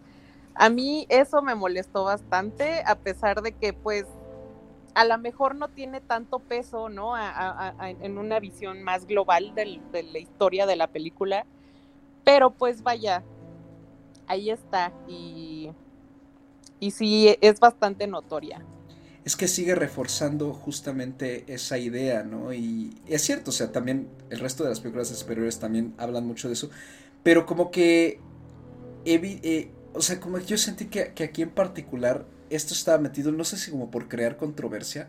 a 0.55 0.69
mí 0.69 1.07
eso 1.09 1.41
me 1.43 1.55
molestó 1.55 2.05
bastante, 2.05 2.83
a 2.87 2.97
pesar 2.97 3.43
de 3.43 3.53
que, 3.53 3.73
pues, 3.73 4.05
a 4.97 5.05
lo 5.05 5.19
mejor 5.19 5.55
no 5.55 5.69
tiene 5.69 6.01
tanto 6.01 6.39
peso, 6.39 6.89
¿no? 6.89 7.13
en 7.19 8.19
una 8.19 8.41
visión 8.41 8.83
más 8.83 9.07
global 9.07 9.55
de 9.55 10.03
la 10.03 10.19
historia 10.19 10.65
de 10.67 10.75
la 10.75 10.87
película. 10.87 11.45
Pero, 12.25 12.51
pues, 12.51 12.83
vaya, 12.83 13.23
ahí 14.27 14.51
está. 14.51 14.93
Y, 15.07 15.71
y 16.81 16.91
sí, 16.93 17.37
es 17.41 17.61
bastante 17.61 18.07
notoria 18.07 18.65
es 19.27 19.35
que 19.35 19.49
sigue 19.49 19.75
reforzando 19.75 20.55
justamente 20.55 21.53
esa 21.53 21.79
idea, 21.79 22.23
¿no? 22.23 22.53
Y, 22.53 22.97
es 23.09 23.23
cierto, 23.23 23.51
o 23.51 23.53
sea, 23.53 23.73
también 23.73 24.09
el 24.31 24.39
resto 24.39 24.63
de 24.63 24.69
las 24.69 24.79
películas 24.79 25.11
de 25.11 25.17
superhéroes 25.17 25.59
también 25.59 25.95
hablan 25.99 26.25
mucho 26.25 26.47
de 26.47 26.55
eso, 26.55 26.71
pero 27.25 27.45
como 27.45 27.73
que, 27.73 28.21
eh, 29.05 29.71
o 29.95 30.01
sea, 30.01 30.21
como 30.21 30.39
que 30.39 30.45
yo 30.45 30.57
sentí 30.57 30.87
que, 30.87 31.13
aquí 31.25 31.43
en 31.43 31.51
particular 31.51 32.25
esto 32.51 32.75
estaba 32.75 32.99
metido, 32.99 33.33
no 33.33 33.45
sé 33.45 33.57
si 33.57 33.71
como 33.71 33.91
por 33.91 34.09
crear 34.09 34.37
controversia, 34.37 35.09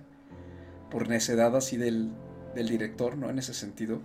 por 0.90 1.10
necedad 1.10 1.56
así 1.56 1.78
del, 1.78 2.12
del 2.56 2.70
director, 2.70 3.18
¿no? 3.18 3.30
En 3.30 3.40
ese 3.40 3.54
sentido. 3.54 4.02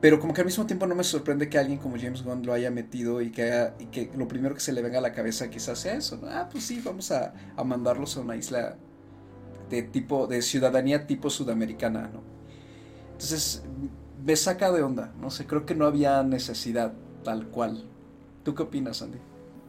Pero 0.00 0.18
como 0.18 0.34
que 0.34 0.40
al 0.40 0.46
mismo 0.46 0.66
tiempo 0.66 0.86
no 0.86 0.96
me 0.96 1.04
sorprende 1.04 1.48
que 1.48 1.58
alguien 1.58 1.78
como 1.78 1.96
James 1.96 2.24
Gunn 2.24 2.44
lo 2.44 2.52
haya 2.52 2.72
metido 2.72 3.20
y 3.22 3.30
que, 3.30 3.70
lo 4.16 4.26
primero 4.26 4.54
que 4.54 4.60
se 4.60 4.72
le 4.72 4.82
venga 4.82 4.98
a 4.98 5.00
la 5.00 5.12
cabeza 5.12 5.48
quizás 5.48 5.78
sea 5.78 5.94
eso, 5.94 6.16
¿no? 6.16 6.26
Ah, 6.28 6.48
pues 6.50 6.64
sí, 6.64 6.82
vamos 6.84 7.12
a, 7.12 7.34
a 7.56 7.62
mandarlos 7.62 8.16
a 8.16 8.20
una 8.20 8.34
isla 8.34 8.76
de 9.70 9.82
tipo, 9.82 10.26
de 10.26 10.42
ciudadanía 10.42 11.06
tipo 11.06 11.30
sudamericana, 11.30 12.10
¿no? 12.12 12.20
Entonces, 13.12 13.62
me 14.24 14.34
saca 14.34 14.72
de 14.72 14.82
onda, 14.82 15.12
no 15.20 15.30
sé, 15.30 15.46
creo 15.46 15.64
que 15.66 15.76
no 15.76 15.86
había 15.86 16.22
necesidad 16.24 16.92
tal 17.22 17.46
cual. 17.46 17.84
¿Tú 18.42 18.56
qué 18.56 18.64
opinas, 18.64 19.02
Andy? 19.02 19.18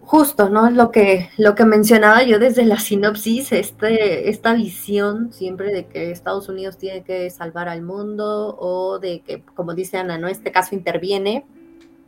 Justo, 0.06 0.49
¿no? 0.49 0.70
Lo 0.70 0.91
que, 0.91 1.30
lo 1.38 1.56
que 1.56 1.64
mencionaba 1.64 2.24
yo 2.24 2.38
desde 2.38 2.66
la 2.66 2.78
sinopsis, 2.78 3.54
este, 3.54 4.30
esta 4.30 4.54
visión 4.54 5.32
siempre 5.32 5.74
de 5.74 5.86
que 5.86 6.12
Estados 6.12 6.49
Unidos 6.49 6.78
tiene 6.78 7.04
que 7.04 7.30
salvar 7.30 7.70
al 7.70 7.82
mundo 7.82 8.58
o 8.60 8.99
de 8.99 9.22
que, 9.22 9.41
como 9.41 9.74
dice 9.74 9.97
Ana, 9.97 10.18
¿no? 10.18 10.28
Este 10.28 10.51
caso 10.51 10.76
interviene 10.76 11.45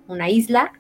una 0.08 0.30
isla 0.30 0.74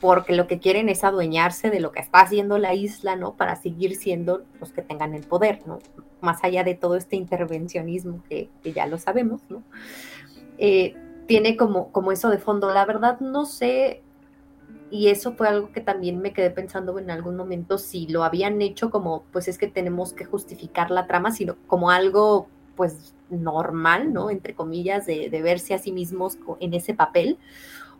porque 0.00 0.34
lo 0.34 0.46
que 0.46 0.58
quieren 0.58 0.88
es 0.88 1.04
adueñarse 1.04 1.70
de 1.70 1.78
lo 1.78 1.92
que 1.92 2.00
está 2.00 2.20
haciendo 2.20 2.58
la 2.58 2.74
isla, 2.74 3.16
¿no? 3.16 3.34
Para 3.36 3.54
seguir 3.54 3.96
siendo 3.96 4.42
los 4.58 4.72
que 4.72 4.82
tengan 4.82 5.14
el 5.14 5.22
poder, 5.22 5.60
¿no? 5.66 5.78
Más 6.20 6.42
allá 6.42 6.64
de 6.64 6.74
todo 6.74 6.96
este 6.96 7.16
intervencionismo 7.16 8.24
que, 8.28 8.50
ya 8.64 8.86
lo 8.86 8.98
sabemos, 8.98 9.42
¿no? 9.48 9.62
Eh, 10.58 10.96
tiene 11.26 11.56
como, 11.56 11.92
como 11.92 12.12
eso 12.12 12.28
de 12.28 12.38
fondo. 12.38 12.72
La 12.72 12.86
verdad 12.86 13.20
no 13.20 13.44
sé, 13.46 14.02
y 14.90 15.08
eso 15.08 15.32
fue 15.32 15.48
algo 15.48 15.72
que 15.72 15.80
también 15.80 16.20
me 16.20 16.32
quedé 16.32 16.50
pensando 16.50 16.98
en 16.98 17.10
algún 17.10 17.36
momento, 17.36 17.78
si 17.78 18.06
lo 18.08 18.24
habían 18.24 18.60
hecho 18.62 18.90
como, 18.90 19.24
pues 19.32 19.48
es 19.48 19.58
que 19.58 19.68
tenemos 19.68 20.12
que 20.12 20.24
justificar 20.24 20.90
la 20.90 21.06
trama, 21.06 21.32
sino 21.32 21.56
como 21.66 21.90
algo, 21.90 22.48
pues 22.76 23.14
normal, 23.30 24.12
¿no? 24.12 24.30
Entre 24.30 24.54
comillas, 24.54 25.06
de, 25.06 25.30
de 25.30 25.42
verse 25.42 25.74
a 25.74 25.78
sí 25.78 25.92
mismos 25.92 26.38
en 26.60 26.74
ese 26.74 26.94
papel 26.94 27.38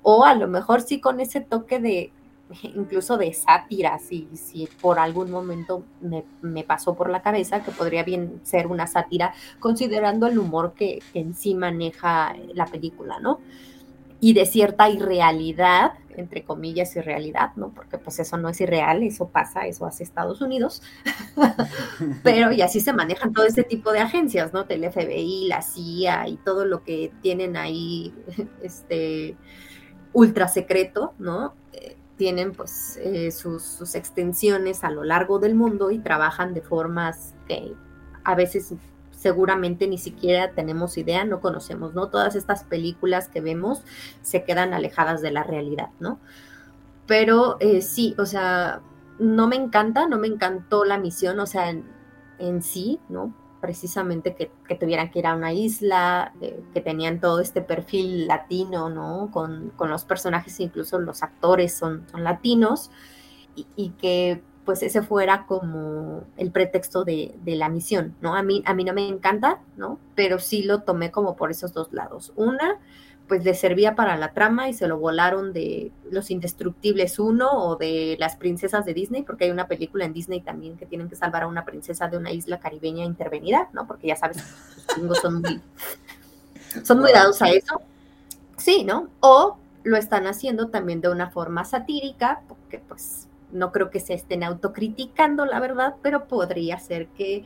o 0.03 0.25
a 0.25 0.35
lo 0.35 0.49
mejor 0.49 0.81
sí 0.81 1.01
con 1.01 1.21
ese 1.21 1.41
toque 1.41 1.79
de 1.79 2.13
incluso 2.63 3.17
de 3.17 3.33
sátira, 3.33 3.99
si, 3.99 4.29
si 4.35 4.69
por 4.81 4.99
algún 4.99 5.31
momento 5.31 5.85
me, 6.01 6.65
pasó 6.65 6.95
por 6.95 7.11
la 7.11 7.23
cabeza 7.23 7.63
que 7.63 7.71
podría 7.71 8.03
bien 8.03 8.41
ser 8.43 8.67
una 8.67 8.87
sátira, 8.87 9.35
considerando 9.59 10.27
el 10.27 10.39
humor 10.39 10.75
que, 10.75 11.01
en 11.15 11.35
sí 11.35 11.55
maneja 11.55 12.35
la 12.55 12.67
película, 12.67 13.21
¿no? 13.21 13.41
Y 14.21 14.35
de 14.35 14.47
cierta 14.47 14.91
irrealidad, 14.91 15.93
entre 16.21 16.45
comillas, 16.45 16.95
irrealidad, 16.95 17.51
¿no? 17.57 17.71
Porque 17.71 17.99
pues 17.99 18.21
eso 18.21 18.37
no 18.37 18.49
es 18.49 18.61
irreal, 18.61 19.03
eso 19.03 19.29
pasa, 19.29 19.67
eso 19.67 19.87
hace 19.87 20.05
Estados 20.05 20.41
Unidos. 20.41 20.83
Pero 22.23 22.53
y 22.53 22.63
así 22.63 22.81
se 22.81 22.93
manejan 22.93 23.33
todo 23.33 23.47
ese 23.47 23.65
tipo 23.65 23.93
de 23.93 23.99
agencias, 23.99 24.53
¿no? 24.53 24.65
El 24.69 24.91
FBI, 24.91 25.49
la 25.49 25.63
CIA 25.63 26.29
y 26.29 26.37
todo 26.37 26.65
lo 26.65 26.85
que 26.85 27.13
tienen 27.23 27.57
ahí, 27.57 28.15
este, 28.63 29.37
ultra 30.13 30.49
secreto, 30.49 31.15
¿no? 31.19 31.55
Eh, 31.73 31.97
tienen 32.17 32.53
pues 32.53 32.99
eh, 33.03 33.31
sus, 33.31 33.95
extensiones 33.95 34.85
a 34.85 34.91
lo 34.91 35.05
largo 35.05 35.39
del 35.39 35.55
mundo 35.55 35.91
y 35.91 35.99
trabajan 35.99 36.53
de 36.53 36.61
formas 36.61 37.35
que 37.49 37.73
a 38.25 38.35
veces 38.35 38.75
seguramente 39.21 39.87
ni 39.87 39.99
siquiera 39.99 40.53
tenemos 40.53 40.97
idea, 40.97 41.25
no 41.25 41.41
conocemos, 41.41 41.95
¿no? 41.95 42.09
Todas 42.09 42.35
estas 42.35 42.65
películas 42.65 43.29
que 43.29 43.41
vemos 43.41 43.83
se 44.23 44.45
quedan 44.45 44.73
alejadas 44.73 45.21
de 45.21 45.31
la 45.31 45.43
realidad, 45.43 45.91
¿no? 46.01 46.19
Pero 47.07 47.57
eh, 47.61 47.83
sí, 47.83 48.15
o 48.19 48.27
sea, 48.27 48.81
no 49.19 49.47
me 49.47 49.57
encanta, 49.57 50.07
no 50.07 50.19
me 50.19 50.29
encantó 50.29 50.85
la 50.85 50.99
misión, 50.99 51.39
o 51.41 51.47
sea, 51.47 51.71
en 52.39 52.63
sí, 52.63 52.99
¿no? 53.09 53.35
precisamente 53.61 54.35
que, 54.35 54.75
tuvieran 54.75 55.11
que 55.11 55.21
ir 55.21 55.27
a 55.27 55.35
una 55.35 55.53
isla, 55.53 56.33
que 56.73 56.81
tenían 56.81 57.21
todo 57.21 57.41
este 57.41 57.61
perfil 57.61 58.27
latino, 58.27 58.89
¿no? 58.89 59.31
Con, 59.31 59.73
los 59.79 60.05
personajes, 60.05 60.59
incluso 60.61 60.99
los 60.99 61.23
actores 61.23 61.75
son, 61.75 62.07
son 62.11 62.25
latinos, 62.25 62.91
y, 63.77 63.91
que 63.91 64.43
pues 64.65 64.83
ese 64.83 65.03
fuera 65.03 65.47
como 65.47 66.25
el 66.37 66.51
pretexto 66.51 67.05
de, 67.05 67.35
de, 67.43 67.57
la 67.57 67.69
misión, 67.69 68.15
¿no? 68.21 68.35
A 68.35 68.43
mí, 68.43 68.63
a 68.67 68.75
mí 68.75 68.85
no 68.85 68.93
me 68.93 69.09
encanta, 69.09 69.61
¿no? 69.77 69.99
Pero 70.15 70.39
sí 70.39 70.63
lo 70.63 70.83
tomé 70.83 71.11
como 71.11 71.35
por 71.35 71.51
esos 71.51 71.73
dos 71.73 71.93
lados. 71.93 72.33
Una, 72.37 72.79
pues 73.31 73.45
le 73.45 73.55
servía 73.55 73.95
para 73.95 74.17
la 74.17 74.33
trama 74.33 74.69
y 74.69 74.75
se 74.75 74.89
lo 74.89 74.99
volaron 74.99 75.53
de 75.53 75.93
Los 76.11 76.33
Indestructibles 76.33 77.21
1 77.21 77.49
o 77.49 77.77
de 77.77 78.17
Las 78.19 78.35
Princesas 78.35 78.85
de 78.85 78.93
Disney, 78.93 79.23
porque 79.23 79.45
hay 79.45 79.53
una 79.53 79.69
película 79.69 80.05
en 80.05 80.13
Disney 80.13 80.41
también 80.41 80.77
que 80.77 80.85
tienen 80.85 81.09
que 81.09 81.15
salvar 81.15 81.45
a 81.45 81.47
una 81.47 81.65
princesa 81.65 82.09
de 82.09 82.17
una 82.17 82.33
isla 82.33 82.59
caribeña 82.59 83.05
intervenida, 83.05 83.69
¿no? 83.73 83.87
Porque 83.87 84.09
ya 84.09 84.17
sabes, 84.17 84.39
los 84.39 84.97
gringos 84.97 85.19
son 85.19 85.43
muy, 85.43 85.61
son 86.83 86.99
muy 86.99 87.13
dados 87.13 87.41
a 87.41 87.51
eso. 87.51 87.81
Sí, 88.57 88.83
¿no? 88.83 89.09
O 89.21 89.59
lo 89.85 89.97
están 89.97 90.27
haciendo 90.27 90.69
también 90.69 91.01
de 91.01 91.09
una 91.09 91.31
forma 91.31 91.65
satírica, 91.65 92.43
porque 92.49 92.81
pues 92.81 93.29
no 93.53 93.73
creo 93.73 93.91
que 93.91 94.01
se 94.01 94.15
estén 94.15 94.45
autocriticando, 94.45 95.45
la 95.47 95.61
verdad, 95.61 95.97
pero 96.03 96.27
podría 96.27 96.79
ser 96.79 97.09
que 97.09 97.45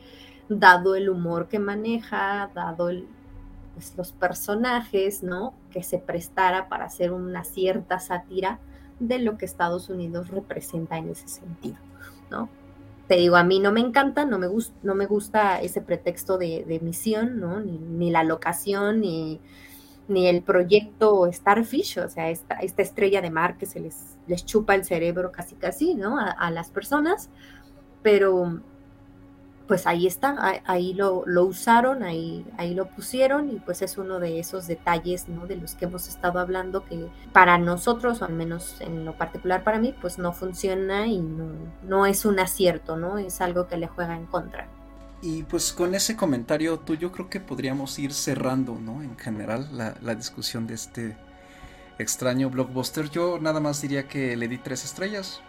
dado 0.49 0.95
el 0.95 1.09
humor 1.09 1.47
que 1.47 1.59
maneja, 1.59 2.51
dado 2.53 2.89
el, 2.89 3.07
pues, 3.73 3.93
los 3.97 4.11
personajes, 4.11 5.23
¿no? 5.23 5.53
Que 5.71 5.83
se 5.83 5.99
prestara 5.99 6.69
para 6.69 6.85
hacer 6.85 7.11
una 7.11 7.43
cierta 7.43 7.99
sátira 7.99 8.59
de 8.99 9.19
lo 9.19 9.37
que 9.37 9.45
Estados 9.45 9.89
Unidos 9.89 10.29
representa 10.29 10.97
en 10.97 11.09
ese 11.09 11.27
sentido, 11.27 11.77
¿no? 12.31 12.49
Te 13.07 13.15
digo, 13.17 13.35
a 13.35 13.43
mí 13.43 13.59
no 13.59 13.71
me 13.71 13.81
encanta, 13.81 14.25
no 14.25 14.39
me, 14.39 14.47
no 14.81 14.95
me 14.95 15.05
gusta 15.05 15.61
ese 15.61 15.81
pretexto 15.81 16.37
de, 16.39 16.79
misión, 16.81 17.39
¿no? 17.39 17.59
Ni, 17.59 18.09
la 18.09 18.23
locación, 18.23 19.01
ni, 19.01 19.39
ni, 20.07 20.27
el 20.27 20.41
proyecto 20.41 21.29
Starfish, 21.31 21.99
o 21.99 22.09
sea, 22.09 22.29
esta, 22.29 22.55
estrella 22.55 23.21
de 23.21 23.29
mar 23.29 23.57
que 23.57 23.65
se 23.65 23.79
les, 23.79 24.17
chupa 24.45 24.75
el 24.75 24.85
cerebro 24.85 25.31
casi 25.31 25.55
casi, 25.55 25.95
¿no? 25.95 26.17
a 26.19 26.51
las 26.51 26.69
personas, 26.69 27.29
pero 28.01 28.61
pues 29.67 29.87
ahí 29.87 30.05
está, 30.05 30.61
ahí 30.65 30.93
lo, 30.93 31.23
usaron, 31.43 32.03
ahí, 32.03 32.45
ahí 32.57 32.73
lo 32.75 32.87
pusieron 32.87 33.49
y 33.49 33.59
pues 33.59 33.81
es 33.81 33.97
uno 33.97 34.19
de 34.19 34.39
esos 34.39 34.67
detalles 34.67 35.27
¿no? 35.27 35.47
de 35.47 35.55
los 35.55 35.75
que 35.75 35.85
hemos 35.85 36.07
estado 36.07 36.39
hablando 36.39 36.85
que 36.85 37.09
para 37.33 37.57
nosotros, 37.57 38.21
o 38.21 38.25
al 38.25 38.33
menos 38.33 38.79
en 38.81 39.05
lo 39.05 39.17
particular 39.17 39.63
para 39.63 39.79
mí, 39.79 39.95
pues 39.99 40.19
no 40.19 40.33
funciona 40.33 41.07
y 41.07 41.19
no, 41.19 42.05
es 42.05 42.25
un 42.25 42.39
acierto, 42.39 42.95
¿no? 42.95 43.17
Es 43.17 43.41
algo 43.41 43.67
que 43.67 43.77
le 43.77 43.87
juega 43.87 44.15
en 44.15 44.25
contra. 44.25 44.67
Y 45.25 45.41
pues 45.41 45.73
con 45.73 45.95
ese 45.95 46.15
comentario 46.15 46.77
tuyo 46.77 47.11
creo 47.11 47.29
que 47.31 47.39
podríamos 47.39 47.97
ir 47.97 48.13
cerrando, 48.13 48.75
¿no? 48.75 49.01
En 49.01 49.17
general 49.17 49.67
la, 49.73 50.15
discusión 50.15 50.67
de 50.67 50.75
este 50.75 51.17
extraño 51.97 52.51
blockbuster. 52.51 53.09
Yo 53.09 53.39
nada 53.39 53.59
más 53.59 53.81
diría 53.81 54.07
que 54.07 54.37
le 54.37 54.47
di 54.47 54.59
tres 54.59 54.85
estrellas, 54.85 55.41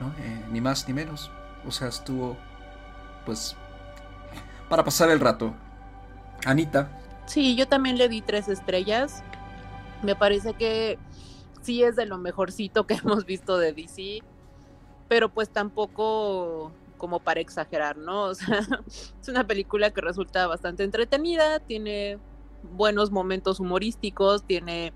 ¿no? 0.00 0.14
Eh, 0.18 0.44
ni 0.52 0.60
más 0.60 0.86
ni 0.86 0.94
menos. 0.94 1.28
O 1.66 1.72
sea, 1.72 1.88
estuvo 1.88 2.36
pues 3.26 3.56
para 4.68 4.84
pasar 4.84 5.10
el 5.10 5.18
rato. 5.18 5.54
Anita, 6.46 6.88
Sí, 7.26 7.54
yo 7.54 7.68
también 7.68 7.96
le 7.98 8.08
di 8.08 8.22
tres 8.22 8.48
estrellas. 8.48 9.24
Me 10.02 10.16
parece 10.16 10.54
que 10.54 10.98
sí 11.62 11.82
es 11.82 11.94
de 11.94 12.06
lo 12.06 12.18
mejorcito 12.18 12.86
que 12.86 12.94
hemos 13.04 13.24
visto 13.24 13.58
de 13.58 13.72
DC, 13.72 14.20
pero 15.08 15.28
pues 15.28 15.48
tampoco 15.48 16.70
como 17.00 17.18
para 17.18 17.40
exagerar, 17.40 17.96
¿no? 17.96 18.24
O 18.24 18.34
sea, 18.34 18.60
es 18.86 19.28
una 19.28 19.46
película 19.46 19.90
que 19.90 20.02
resulta 20.02 20.46
bastante 20.46 20.84
entretenida, 20.84 21.58
tiene 21.58 22.18
buenos 22.74 23.10
momentos 23.10 23.58
humorísticos, 23.58 24.44
tiene 24.44 24.92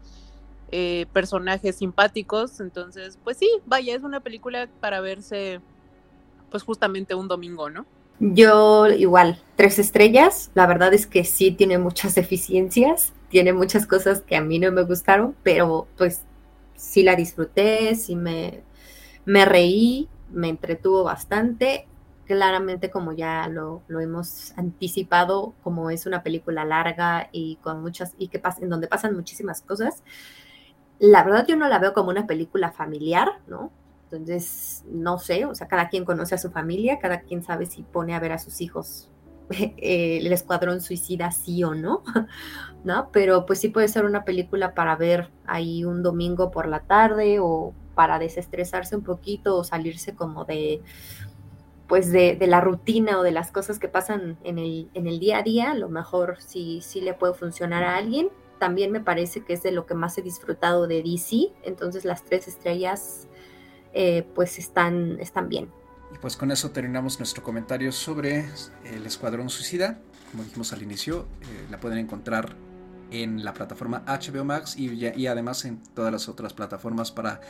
eh, 0.71 1.07
personajes 1.15 1.77
simpáticos, 1.77 2.61
entonces, 2.61 3.19
pues 3.25 3.39
sí, 3.39 3.49
vaya, 3.65 3.97
es 3.97 4.03
una 4.03 4.21
película 4.21 4.69
para 4.81 5.01
verse, 5.01 5.63
pues 6.51 6.63
justamente 6.63 7.15
un 7.15 7.27
domingo, 7.27 7.71
¿no? 7.71 7.87
Yo 8.21 8.87
igual, 8.89 9.41
tres 9.57 9.79
estrellas, 9.79 10.51
la 10.55 10.67
verdad 10.67 10.93
es 10.93 11.07
que 11.07 11.25
sí 11.25 11.53
tiene 11.53 11.79
muchas 11.79 12.15
deficiencias, 12.15 13.15
tiene 13.31 13.55
muchas 13.55 13.87
cosas 13.87 14.21
que 14.21 14.37
a 14.37 14.43
mí 14.43 14.59
no 14.59 14.71
me 14.71 14.83
gustaron, 14.83 15.35
pero 15.43 15.89
pues 15.97 16.21
sí 16.77 17.03
la 17.03 17.17
disfruté, 17.17 17.95
sí 17.95 18.15
me, 18.15 18.63
me 19.25 19.47
reí, 19.47 20.09
me 20.31 20.51
entretuvo 20.51 21.03
bastante 21.03 21.87
claramente 22.27 22.91
como 22.91 23.13
ya 23.13 23.49
lo, 23.49 23.83
hemos 23.89 24.53
anticipado, 24.59 25.55
como 25.63 25.91
es 25.91 26.07
una 26.07 26.23
película 26.23 26.65
larga 26.65 27.29
y 27.33 27.57
con 27.57 27.83
muchas, 27.83 28.15
y 28.19 28.29
que 28.29 28.43
en 28.61 28.69
donde 28.69 28.89
pasan 28.89 29.15
muchísimas 29.15 29.63
cosas, 29.63 30.03
la 30.99 31.23
verdad 31.25 31.47
yo 31.47 31.57
no 31.57 31.69
la 31.69 31.79
veo 31.79 31.93
como 31.93 32.11
una 32.11 32.27
película 32.27 32.73
familiar, 32.73 33.41
¿no? 33.47 33.73
Entonces, 34.11 34.85
no 34.89 35.19
sé, 35.19 35.45
o 35.45 35.55
sea, 35.55 35.67
cada 35.67 35.89
quien 35.89 36.05
conoce 36.05 36.35
a 36.35 36.39
su 36.39 36.51
familia, 36.51 36.99
cada 36.99 37.21
quien 37.21 37.43
sabe 37.43 37.67
si 37.67 37.83
pone 37.83 38.15
a 38.15 38.21
ver 38.21 38.33
a 38.33 38.39
sus 38.39 38.61
hijos 38.61 39.11
el 39.77 40.33
escuadrón 40.33 40.81
suicida 40.81 41.31
sí 41.31 41.65
o 41.65 41.75
no, 41.75 42.03
¿no? 42.85 43.11
Pero 43.13 43.47
pues 43.47 43.61
sí 43.61 43.69
puede 43.69 43.89
ser 43.89 44.05
una 44.05 44.25
película 44.25 44.75
para 44.75 44.97
ver 44.97 45.31
ahí 45.47 45.85
un 45.85 46.03
domingo 46.03 46.51
por 46.51 46.69
la 46.69 46.81
tarde 46.81 47.39
o 47.41 47.75
para 47.95 48.19
desestresarse 48.19 48.97
un 48.97 49.05
poquito 49.05 49.57
o 49.57 49.65
salirse 49.65 50.15
como 50.15 50.45
de 50.45 50.83
pues 51.89 52.11
de, 52.11 52.39
la 52.47 52.61
rutina 52.61 53.19
o 53.19 53.23
de 53.23 53.31
las 53.31 53.51
cosas 53.51 53.79
que 53.79 53.89
pasan 53.89 54.39
en 54.43 54.59
el, 54.59 54.91
en 54.95 55.07
el 55.07 55.19
día 55.19 55.39
a 55.39 55.43
día, 55.43 55.71
a 55.73 55.75
lo 55.75 55.89
mejor 55.89 56.39
sí, 56.41 56.81
le 57.03 57.15
puede 57.15 57.35
funcionar 57.35 57.85
a 57.85 57.97
alguien. 57.97 58.31
También 58.59 58.93
me 58.93 59.01
parece 59.01 59.45
que 59.45 59.53
es 59.53 59.63
de 59.63 59.73
lo 59.73 59.85
que 59.85 59.95
más 59.95 60.17
he 60.17 60.23
disfrutado 60.23 60.87
de 60.87 61.03
DC, 61.03 61.53
entonces 61.65 62.05
las 62.05 62.25
tres 62.25 62.49
estrellas 62.49 63.27
eh, 63.93 64.27
pues 64.35 64.59
están, 64.59 65.19
están 65.21 65.49
bien. 65.49 65.71
Y 66.15 66.19
pues 66.19 66.37
con 66.37 66.51
eso 66.51 66.71
terminamos 66.71 67.19
nuestro 67.19 67.43
comentario 67.43 67.93
sobre 67.93 68.47
el 68.85 69.05
Escuadrón 69.05 69.51
Suicida. 69.51 69.99
Como 70.31 70.45
dijimos 70.45 70.73
al 70.73 70.83
inicio, 70.83 71.27
eh, 71.43 71.67
la 71.71 71.81
pueden 71.81 71.99
encontrar 71.99 72.57
en 73.11 73.45
la 73.45 73.53
plataforma 73.53 74.05
HBO 74.07 74.45
Max 74.45 74.77
y, 74.77 74.91
y, 74.91 75.27
además 75.27 75.65
en 75.65 75.83
todas 75.95 76.13
las 76.13 76.29
otras 76.29 76.55
plataformas 76.55 77.13
para 77.13 77.41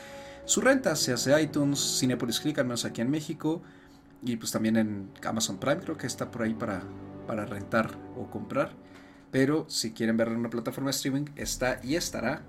su 0.45 0.61
renta, 0.61 0.95
sea 0.95 1.17
sea 1.17 1.41
iTunes, 1.41 1.99
Cinepolis 1.99 2.39
Click, 2.39 2.59
al 2.59 2.65
menos 2.65 2.85
aquí 2.85 3.01
en 3.01 3.09
México, 3.09 3.61
y 4.25 4.37
pues 4.37 4.51
también 4.51 4.75
en 4.75 5.09
Amazon 5.23 5.57
Prime 5.59 5.77
creo 5.77 5.97
que 5.97 6.07
está 6.07 6.31
por 6.31 6.41
ahí 6.41 6.53
para, 6.53 6.81
para 7.27 7.45
rentar 7.45 7.91
o 8.17 8.29
comprar. 8.29 8.73
Pero 9.31 9.65
si 9.69 9.93
quieren 9.93 10.17
verla 10.17 10.33
en 10.33 10.39
una 10.39 10.49
plataforma 10.49 10.89
de 10.89 10.95
streaming, 10.95 11.25
está 11.35 11.79
y 11.83 11.95
estará 11.95 12.41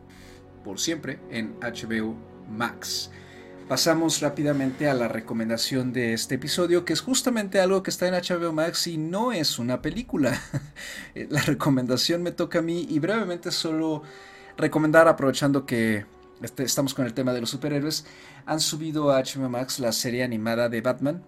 por 0.65 0.81
siempre 0.81 1.21
en 1.31 1.55
HBO 1.61 2.17
Max. 2.51 3.11
Pasamos 3.69 4.21
rápidamente 4.21 4.89
a 4.89 4.95
la 4.95 5.09
recomendación 5.09 5.93
de 5.93 6.13
este 6.13 6.37
episodio, 6.37 6.85
que 6.85 6.93
es 6.93 7.01
justamente 7.01 7.61
algo 7.61 7.83
que 7.83 7.91
está 7.91 8.07
en 8.07 8.15
HBO 8.15 8.53
Max 8.53 8.87
y 8.87 8.97
no 8.97 9.33
es 9.33 9.59
una 9.59 9.83
película. 9.83 10.41
la 11.15 11.43
recomendación 11.43 12.23
me 12.23 12.31
toca 12.31 12.61
a 12.61 12.63
mí 12.63 12.87
y 12.89 13.01
brevemente 13.01 13.51
solo 13.51 14.03
recomendar, 14.57 15.09
aprovechando 15.09 15.67
que 15.67 16.07
este, 16.41 16.63
estamos 16.63 16.95
con 16.95 17.07
el 17.07 17.13
tema 17.13 17.33
de 17.33 17.41
los 17.41 17.51
superhéroes, 17.51 18.07
han 18.47 18.61
subido 18.61 19.11
a 19.11 19.21
HBO 19.21 19.49
Max 19.49 19.81
la 19.81 19.93
serie 19.93 20.23
animada 20.23 20.69
de 20.69 20.81
Batman, 20.81 21.25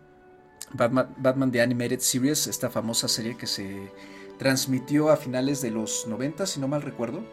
Batman, 0.72 1.50
The 1.50 1.60
Animated 1.60 2.00
Series, 2.00 2.46
esta 2.46 2.70
famosa 2.70 3.08
serie 3.08 3.36
que 3.36 3.46
se 3.46 3.90
transmitió 4.38 5.10
a 5.10 5.16
finales 5.16 5.60
de 5.60 5.70
los 5.70 6.06
90, 6.06 6.46
si 6.46 6.60
no 6.60 6.68
mal 6.68 6.82
recuerdo, 6.82 7.24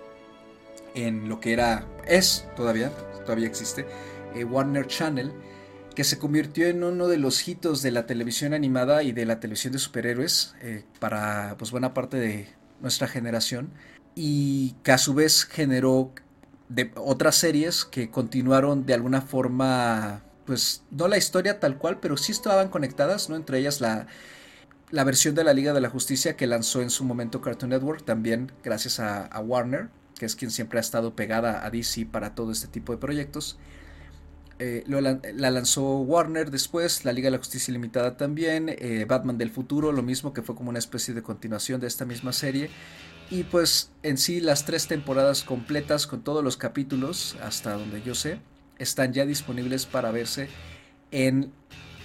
en 0.95 1.29
lo 1.29 1.39
que 1.39 1.53
era, 1.53 1.87
es 2.07 2.47
todavía, 2.55 2.91
todavía 3.25 3.47
existe, 3.47 3.85
eh, 4.33 4.43
Warner 4.43 4.87
Channel, 4.87 5.33
que 5.95 6.03
se 6.03 6.19
convirtió 6.19 6.67
en 6.67 6.83
uno 6.83 7.07
de 7.07 7.17
los 7.17 7.47
hitos 7.47 7.81
de 7.81 7.91
la 7.91 8.05
televisión 8.05 8.53
animada 8.53 9.03
y 9.03 9.11
de 9.11 9.25
la 9.25 9.39
televisión 9.39 9.73
de 9.73 9.79
superhéroes 9.79 10.55
eh, 10.61 10.83
para 10.99 11.55
pues, 11.57 11.71
buena 11.71 11.93
parte 11.93 12.17
de 12.17 12.47
nuestra 12.81 13.07
generación 13.07 13.71
y 14.13 14.75
que 14.83 14.91
a 14.91 14.97
su 14.97 15.13
vez 15.13 15.45
generó 15.45 16.13
otras 16.95 17.35
series 17.35 17.85
que 17.85 18.09
continuaron 18.09 18.85
de 18.85 18.93
alguna 18.93 19.21
forma 19.21 20.23
pues 20.45 20.83
no 20.91 21.07
la 21.07 21.17
historia 21.17 21.59
tal 21.59 21.77
cual, 21.77 21.99
pero 21.99 22.17
sí 22.17 22.31
estaban 22.31 22.69
conectadas, 22.69 23.29
¿no? 23.29 23.35
Entre 23.35 23.59
ellas 23.59 23.81
la, 23.81 24.07
la 24.91 25.03
versión 25.03 25.35
de 25.35 25.43
la 25.43 25.53
Liga 25.53 25.73
de 25.73 25.81
la 25.81 25.89
Justicia 25.89 26.37
que 26.37 26.47
lanzó 26.47 26.81
en 26.81 26.89
su 26.89 27.03
momento 27.03 27.41
Cartoon 27.41 27.71
Network, 27.71 28.05
también 28.05 28.51
gracias 28.63 28.99
a, 28.99 29.39
Warner, 29.39 29.89
que 30.17 30.25
es 30.25 30.35
quien 30.35 30.51
siempre 30.51 30.79
ha 30.79 30.81
estado 30.81 31.15
pegada 31.15 31.65
a 31.65 31.69
DC 31.69 32.05
para 32.05 32.35
todo 32.35 32.51
este 32.51 32.67
tipo 32.67 32.93
de 32.93 32.99
proyectos. 32.99 33.57
Eh, 34.57 34.85
la, 34.87 35.51
lanzó 35.51 35.97
Warner 35.97 36.49
después, 36.49 37.03
la 37.03 37.11
Liga 37.11 37.27
de 37.27 37.31
la 37.31 37.39
Justicia 37.39 37.73
Limitada 37.73 38.15
también, 38.15 38.69
eh, 38.69 39.05
Batman 39.05 39.37
del 39.37 39.51
Futuro, 39.51 39.91
lo 39.91 40.01
mismo 40.01 40.31
que 40.31 40.41
fue 40.41 40.55
como 40.55 40.69
una 40.69 40.79
especie 40.79 41.13
de 41.13 41.21
continuación 41.21 41.81
de 41.81 41.87
esta 41.87 42.05
misma 42.05 42.31
serie. 42.31 42.69
Y 43.29 43.43
pues 43.43 43.91
en 44.03 44.17
sí 44.17 44.39
las 44.39 44.65
tres 44.65 44.87
temporadas 44.87 45.43
completas 45.43 46.05
con 46.07 46.23
todos 46.23 46.43
los 46.43 46.57
capítulos, 46.57 47.35
hasta 47.41 47.73
donde 47.73 48.01
yo 48.03 48.13
sé, 48.13 48.39
están 48.79 49.13
ya 49.13 49.25
disponibles 49.25 49.85
para 49.85 50.11
verse 50.11 50.49
en 51.11 51.51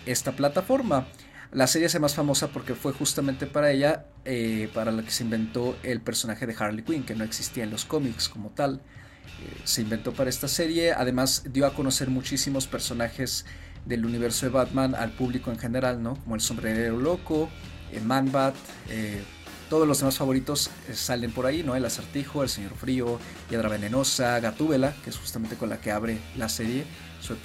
esta 0.07 0.33
plataforma. 0.33 1.07
La 1.53 1.67
serie 1.67 1.87
es 1.87 2.01
más 2.01 2.15
famosa 2.15 2.49
porque 2.49 2.75
fue 2.75 2.93
justamente 2.93 3.47
para 3.47 3.73
ella, 3.73 4.07
eh, 4.25 4.71
para 4.73 4.93
la 4.93 5.03
que 5.03 5.11
se 5.11 5.25
inventó 5.25 5.77
el 5.83 6.01
personaje 6.01 6.47
de 6.47 6.55
Harley 6.57 6.85
Quinn, 6.85 7.03
que 7.03 7.17
no 7.17 7.25
existía 7.25 7.65
en 7.65 7.71
los 7.71 7.85
cómics 7.85 8.29
como 8.29 8.51
tal. 8.51 8.77
Eh, 8.77 9.61
se 9.65 9.83
inventó 9.83 10.13
para 10.13 10.31
esta 10.31 10.47
serie, 10.47 10.93
además 10.93 11.45
dio 11.53 11.67
a 11.67 11.75
conocer 11.75 12.09
muchísimos 12.09 12.69
personajes 12.69 13.47
del 13.85 14.05
universo 14.05 14.47
de 14.47 14.53
Batman 14.53 14.95
al 14.95 15.13
público 15.13 15.51
en 15.51 15.59
general, 15.59 16.03
¿no? 16.03 16.15
Como 16.17 16.37
el 16.37 16.41
sombrerero 16.41 16.99
loco, 16.99 17.49
el 17.93 18.05
Man-Bat, 18.05 18.55
eh, 18.89 19.23
todos 19.71 19.87
los 19.87 20.01
demás 20.01 20.19
favoritos 20.19 20.69
eh, 20.89 20.95
salen 20.95 21.31
por 21.31 21.47
ahí, 21.47 21.63
¿no? 21.63 21.77
El 21.77 21.85
acertijo, 21.85 22.43
el 22.43 22.49
señor 22.51 22.75
frío, 22.75 23.19
Piedra 23.49 23.69
Venenosa, 23.69 24.39
Gatúbela, 24.41 24.95
que 25.05 25.11
es 25.11 25.17
justamente 25.17 25.57
con 25.57 25.71
la 25.71 25.81
que 25.81 25.93
abre 25.93 26.19
la 26.37 26.51
serie. 26.51 26.85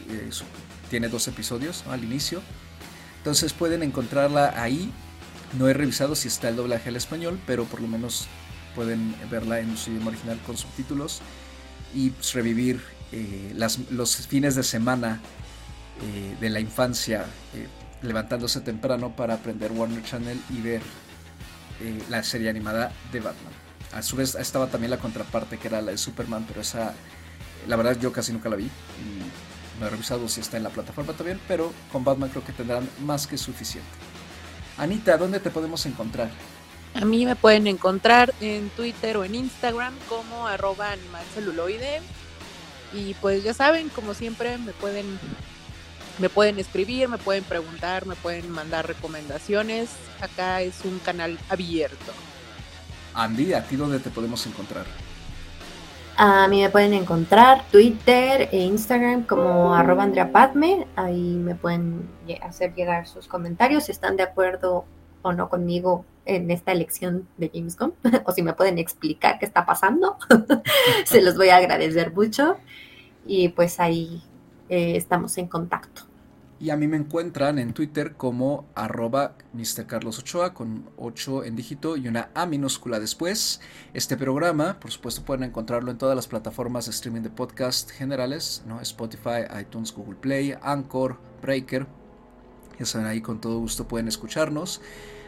Eh, 0.10 0.30
tiene 0.90 1.08
dos 1.08 1.28
episodios 1.28 1.86
al 1.88 2.04
inicio. 2.04 2.42
Entonces 3.20 3.54
pueden 3.54 3.84
encontrarla 3.84 4.62
ahí. 4.62 4.92
No 5.58 5.70
he 5.70 5.74
revisado 5.74 6.16
si 6.16 6.28
está 6.28 6.50
el 6.50 6.56
doblaje 6.56 6.90
al 6.90 6.96
español, 6.96 7.40
pero 7.46 7.66
por 7.66 7.80
lo 7.80 7.88
menos 7.88 8.28
pueden 8.74 9.16
verla 9.30 9.60
en 9.60 9.78
su 9.78 9.92
idioma 9.92 10.10
original 10.10 10.40
con 10.46 10.58
subtítulos 10.58 11.22
y 11.94 12.12
revivir 12.34 12.82
eh, 13.12 13.54
los 13.92 14.18
fines 14.28 14.56
de 14.56 14.64
semana 14.64 15.22
de 16.42 16.50
la 16.50 16.60
infancia, 16.60 17.26
levantándose 18.02 18.60
temprano 18.60 19.16
para 19.16 19.36
aprender 19.36 19.72
Warner 19.72 20.04
Channel 20.04 20.38
y 20.50 20.60
ver 20.60 20.82
eh, 21.82 22.04
la 22.10 22.24
serie 22.24 22.50
animada 22.50 22.92
de 23.12 23.20
Batman. 23.20 23.54
A 23.94 24.02
su 24.02 24.16
vez 24.16 24.36
estaba 24.36 24.68
también 24.68 24.92
la 24.92 24.98
contraparte 24.98 25.58
que 25.58 25.68
era 25.68 25.82
la 25.82 25.92
de 25.92 25.98
Superman, 25.98 26.46
pero 26.48 26.62
esa, 26.62 26.94
la 27.68 27.76
verdad 27.76 27.98
yo 28.00 28.12
casi 28.12 28.34
nunca 28.34 28.50
la 28.50 28.56
vi. 28.56 28.66
Y 28.66 29.80
no 29.80 29.88
he 29.88 29.90
revisado 29.90 30.28
si 30.28 30.42
está 30.42 30.58
en 30.58 30.64
la 30.64 30.70
plataforma 30.70 31.14
también, 31.14 31.40
pero 31.48 31.74
con 31.92 32.04
Batman 32.04 32.30
creo 32.30 32.44
que 32.44 32.54
tendrán 32.54 32.90
más 33.04 33.28
que 33.28 33.38
suficiente. 33.38 33.90
Anita, 34.78 35.18
¿dónde 35.18 35.40
te 35.40 35.50
podemos 35.50 35.86
encontrar? 35.86 36.30
A 36.94 37.04
mí 37.04 37.26
me 37.26 37.36
pueden 37.36 37.68
encontrar 37.68 38.34
en 38.40 38.70
Twitter 38.70 39.18
o 39.18 39.26
en 39.26 39.36
Instagram 39.36 39.94
como 40.08 40.48
arroba 40.48 40.92
animalceluloide. 40.92 42.02
Y 42.94 43.14
pues 43.16 43.44
ya 43.44 43.54
saben, 43.54 43.90
como 43.90 44.14
siempre, 44.14 44.58
me 44.58 44.72
pueden 44.72 45.20
me 46.20 46.30
pueden 46.30 46.60
escribir, 46.60 47.10
me 47.10 47.18
pueden 47.18 47.44
preguntar, 47.44 48.06
me 48.06 48.16
pueden 48.16 48.50
mandar 48.50 48.88
recomendaciones. 48.88 49.90
Acá 50.22 50.62
es 50.62 50.84
un 50.86 51.00
canal 51.00 51.38
abierto. 51.50 52.14
Andy, 53.14 53.54
¿a 53.54 53.64
ti 53.64 53.76
dónde 53.76 54.00
te 54.00 54.10
podemos 54.10 54.46
encontrar? 54.46 54.86
A 56.18 56.48
mí 56.48 56.62
me 56.62 56.70
pueden 56.70 56.94
encontrar 56.94 57.66
Twitter 57.72 58.48
e 58.52 58.58
Instagram 58.60 59.24
como 59.24 59.76
arroba 59.76 60.04
Andrea 60.04 60.32
Padme. 60.32 60.88
Ahí 60.96 61.36
me 61.36 61.56
pueden 61.56 62.08
hacer 62.42 62.74
llegar 62.74 63.08
sus 63.08 63.28
comentarios 63.28 63.86
si 63.86 63.92
están 63.92 64.16
de 64.16 64.24
acuerdo 64.24 64.86
o 65.22 65.34
no 65.34 65.50
conmigo 65.50 66.06
en 66.26 66.52
esta 66.52 66.72
elección 66.72 67.28
de 67.38 67.52
James 67.54 67.78
Gunn. 67.78 67.94
o 68.26 68.32
si 68.32 68.42
me 68.42 68.54
pueden 68.54 68.78
explicar 68.78 69.40
qué 69.40 69.46
está 69.46 69.66
pasando. 69.66 70.18
Se 71.06 71.22
los 71.22 71.36
voy 71.36 71.50
a 71.50 71.58
agradecer 71.58 72.14
mucho. 72.14 72.58
Y 73.26 73.50
pues 73.50 73.82
ahí 73.82 74.24
eh, 74.70 74.96
estamos 74.96 75.38
en 75.38 75.48
contacto. 75.48 76.04
Y 76.58 76.70
a 76.70 76.78
mí 76.78 76.88
me 76.88 76.96
encuentran 76.96 77.60
en 77.60 77.74
Twitter 77.74 78.16
como 78.16 78.66
arroba 78.76 79.36
Ochoa 80.06 80.54
con 80.54 80.90
8 80.96 81.44
en 81.44 81.56
dígito 81.58 81.98
y 81.98 82.08
una 82.08 82.30
A 82.34 82.46
minúscula 82.46 83.00
después. 83.02 83.60
Este 83.94 84.16
programa, 84.16 84.80
por 84.80 84.90
supuesto, 84.90 85.24
pueden 85.24 85.44
encontrarlo 85.44 85.92
en 85.92 85.98
todas 85.98 86.16
las 86.16 86.28
plataformas 86.28 86.86
de 86.86 86.92
streaming 86.92 87.22
de 87.22 87.30
podcast 87.30 87.92
generales, 87.92 88.64
¿no? 88.66 88.80
Spotify, 88.80 89.44
iTunes, 89.60 89.94
Google 89.94 90.16
Play, 90.16 90.56
Anchor, 90.62 91.18
Breaker. 91.42 91.88
Ya 92.80 92.86
saben, 92.86 93.08
ahí 93.08 93.20
con 93.20 93.42
todo 93.42 93.60
gusto 93.60 93.86
pueden 93.88 94.08
escucharnos, 94.08 94.82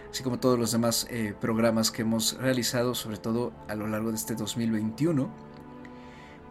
así 0.09 0.23
como 0.23 0.39
todos 0.39 0.57
los 0.57 0.71
demás 0.71 1.07
eh, 1.09 1.33
programas 1.39 1.91
que 1.91 2.03
hemos 2.03 2.38
realizado, 2.38 2.95
sobre 2.95 3.17
todo 3.17 3.51
a 3.67 3.75
lo 3.75 3.88
largo 3.88 4.11
de 4.11 4.15
este 4.15 4.35
2021. 4.35 5.47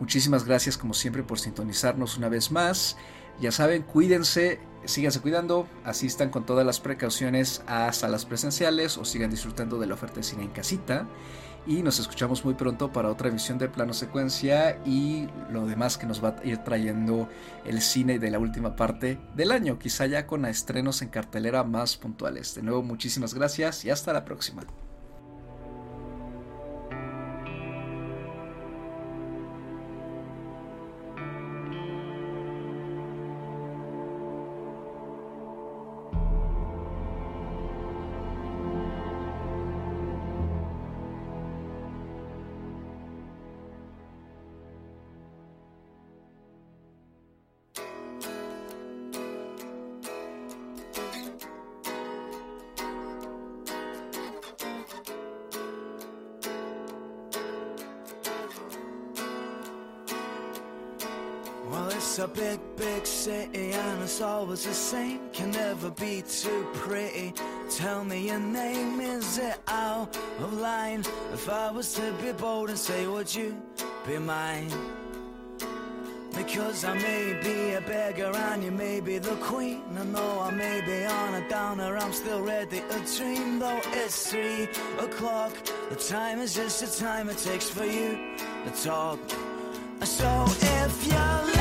Muchísimas 0.00 0.44
gracias 0.44 0.76
como 0.76 0.94
siempre 0.94 1.22
por 1.22 1.38
sintonizarnos 1.38 2.16
una 2.18 2.28
vez 2.28 2.50
más. 2.50 2.96
Ya 3.40 3.52
saben, 3.52 3.82
cuídense, 3.82 4.60
síganse 4.84 5.20
cuidando, 5.20 5.68
asistan 5.84 6.30
con 6.30 6.46
todas 6.46 6.64
las 6.64 6.80
precauciones 6.80 7.62
a 7.66 7.92
salas 7.92 8.24
presenciales 8.24 8.96
o 8.98 9.04
sigan 9.04 9.30
disfrutando 9.30 9.78
de 9.78 9.86
la 9.86 9.94
oferta 9.94 10.16
de 10.16 10.22
cine 10.22 10.44
en 10.44 10.50
casita. 10.50 11.06
Y 11.66 11.82
nos 11.82 11.98
escuchamos 11.98 12.44
muy 12.44 12.54
pronto 12.54 12.92
para 12.92 13.10
otra 13.10 13.28
emisión 13.28 13.58
de 13.58 13.68
Plano 13.68 13.92
Secuencia 13.92 14.78
y 14.86 15.26
lo 15.50 15.66
demás 15.66 15.98
que 15.98 16.06
nos 16.06 16.22
va 16.22 16.36
a 16.40 16.46
ir 16.46 16.58
trayendo 16.58 17.28
el 17.64 17.82
cine 17.82 18.20
de 18.20 18.30
la 18.30 18.38
última 18.38 18.76
parte 18.76 19.18
del 19.34 19.50
año, 19.50 19.76
quizá 19.76 20.06
ya 20.06 20.28
con 20.28 20.44
estrenos 20.44 21.02
en 21.02 21.08
cartelera 21.08 21.64
más 21.64 21.96
puntuales. 21.96 22.54
De 22.54 22.62
nuevo, 22.62 22.84
muchísimas 22.84 23.34
gracias 23.34 23.84
y 23.84 23.90
hasta 23.90 24.12
la 24.12 24.24
próxima. 24.24 24.62
A 62.18 62.28
big, 62.28 62.60
big 62.76 63.06
city 63.06 63.72
and 63.72 64.02
it's 64.02 64.20
always 64.20 64.64
the 64.64 64.72
same. 64.72 65.20
Can 65.32 65.50
never 65.50 65.90
be 65.90 66.22
too 66.22 66.66
pretty. 66.72 67.34
Tell 67.68 68.04
me 68.04 68.28
your 68.28 68.38
name, 68.38 69.00
is 69.00 69.38
it 69.38 69.58
out 69.66 70.16
of 70.38 70.52
line? 70.54 71.00
If 71.32 71.48
I 71.48 71.70
was 71.70 71.92
to 71.94 72.12
be 72.22 72.32
bold 72.32 72.70
and 72.70 72.78
say, 72.78 73.06
would 73.06 73.34
you 73.34 73.60
be 74.06 74.18
mine? 74.18 74.70
Because 76.34 76.84
I 76.84 76.94
may 76.94 77.38
be 77.42 77.72
a 77.72 77.80
beggar 77.80 78.34
and 78.34 78.62
you 78.62 78.70
may 78.70 79.00
be 79.00 79.18
the 79.18 79.36
queen. 79.36 79.82
I 79.98 80.04
know 80.04 80.40
I 80.40 80.50
may 80.50 80.80
be 80.82 81.04
on 81.04 81.34
a 81.34 81.48
downer, 81.48 81.96
I'm 81.96 82.12
still 82.12 82.42
ready 82.42 82.82
to 82.88 83.16
dream. 83.16 83.58
Though 83.58 83.80
it's 83.92 84.30
three 84.30 84.68
o'clock, 84.98 85.52
the 85.90 85.96
time 85.96 86.38
is 86.40 86.54
just 86.54 86.80
the 86.80 87.04
time 87.04 87.28
it 87.28 87.38
takes 87.38 87.68
for 87.68 87.84
you 87.84 88.36
to 88.64 88.84
talk. 88.84 89.18
So 90.02 90.44
if 90.48 91.06
you're 91.06 91.55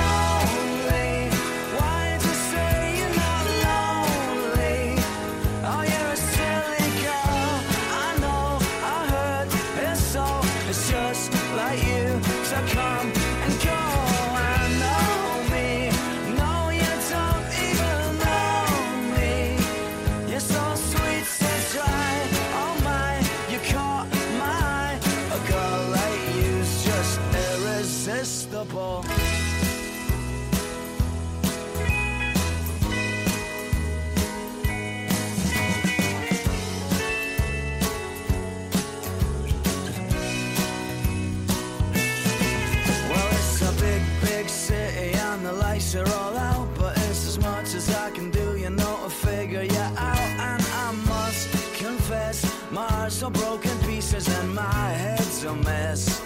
so 53.25 53.29
broken 53.29 53.77
pieces 53.79 54.27
and 54.27 54.53
my 54.53 54.89
head's 55.01 55.43
a 55.45 55.55
mess. 55.55 56.21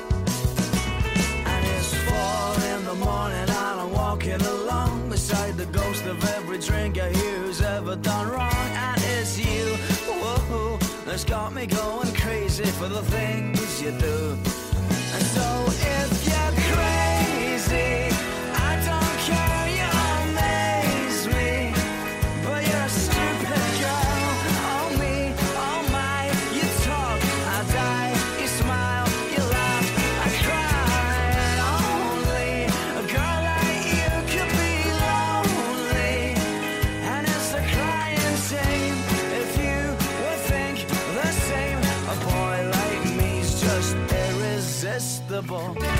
And 1.45 1.65
it's 1.75 1.93
four 1.93 2.65
in 2.73 2.83
the 2.83 2.95
morning 2.95 3.37
and 3.37 3.51
I'm 3.51 3.91
walking 3.91 4.41
along 4.41 5.09
beside 5.09 5.55
the 5.55 5.67
ghost 5.67 6.03
of 6.05 6.17
every 6.35 6.57
drinker 6.57 7.09
who's 7.09 7.61
ever 7.61 7.95
done 7.95 8.27
wrong. 8.29 8.69
And 8.87 9.01
it's 9.17 9.37
you, 9.37 9.75
whoa, 10.07 10.77
that's 11.05 11.23
got 11.23 11.53
me 11.53 11.67
going 11.67 12.11
crazy 12.15 12.65
for 12.65 12.87
the 12.87 13.03
things 13.03 13.81
you 13.81 13.91
do. 13.91 14.37
And 15.13 15.23
so 15.35 15.68
invisible. 45.39 45.98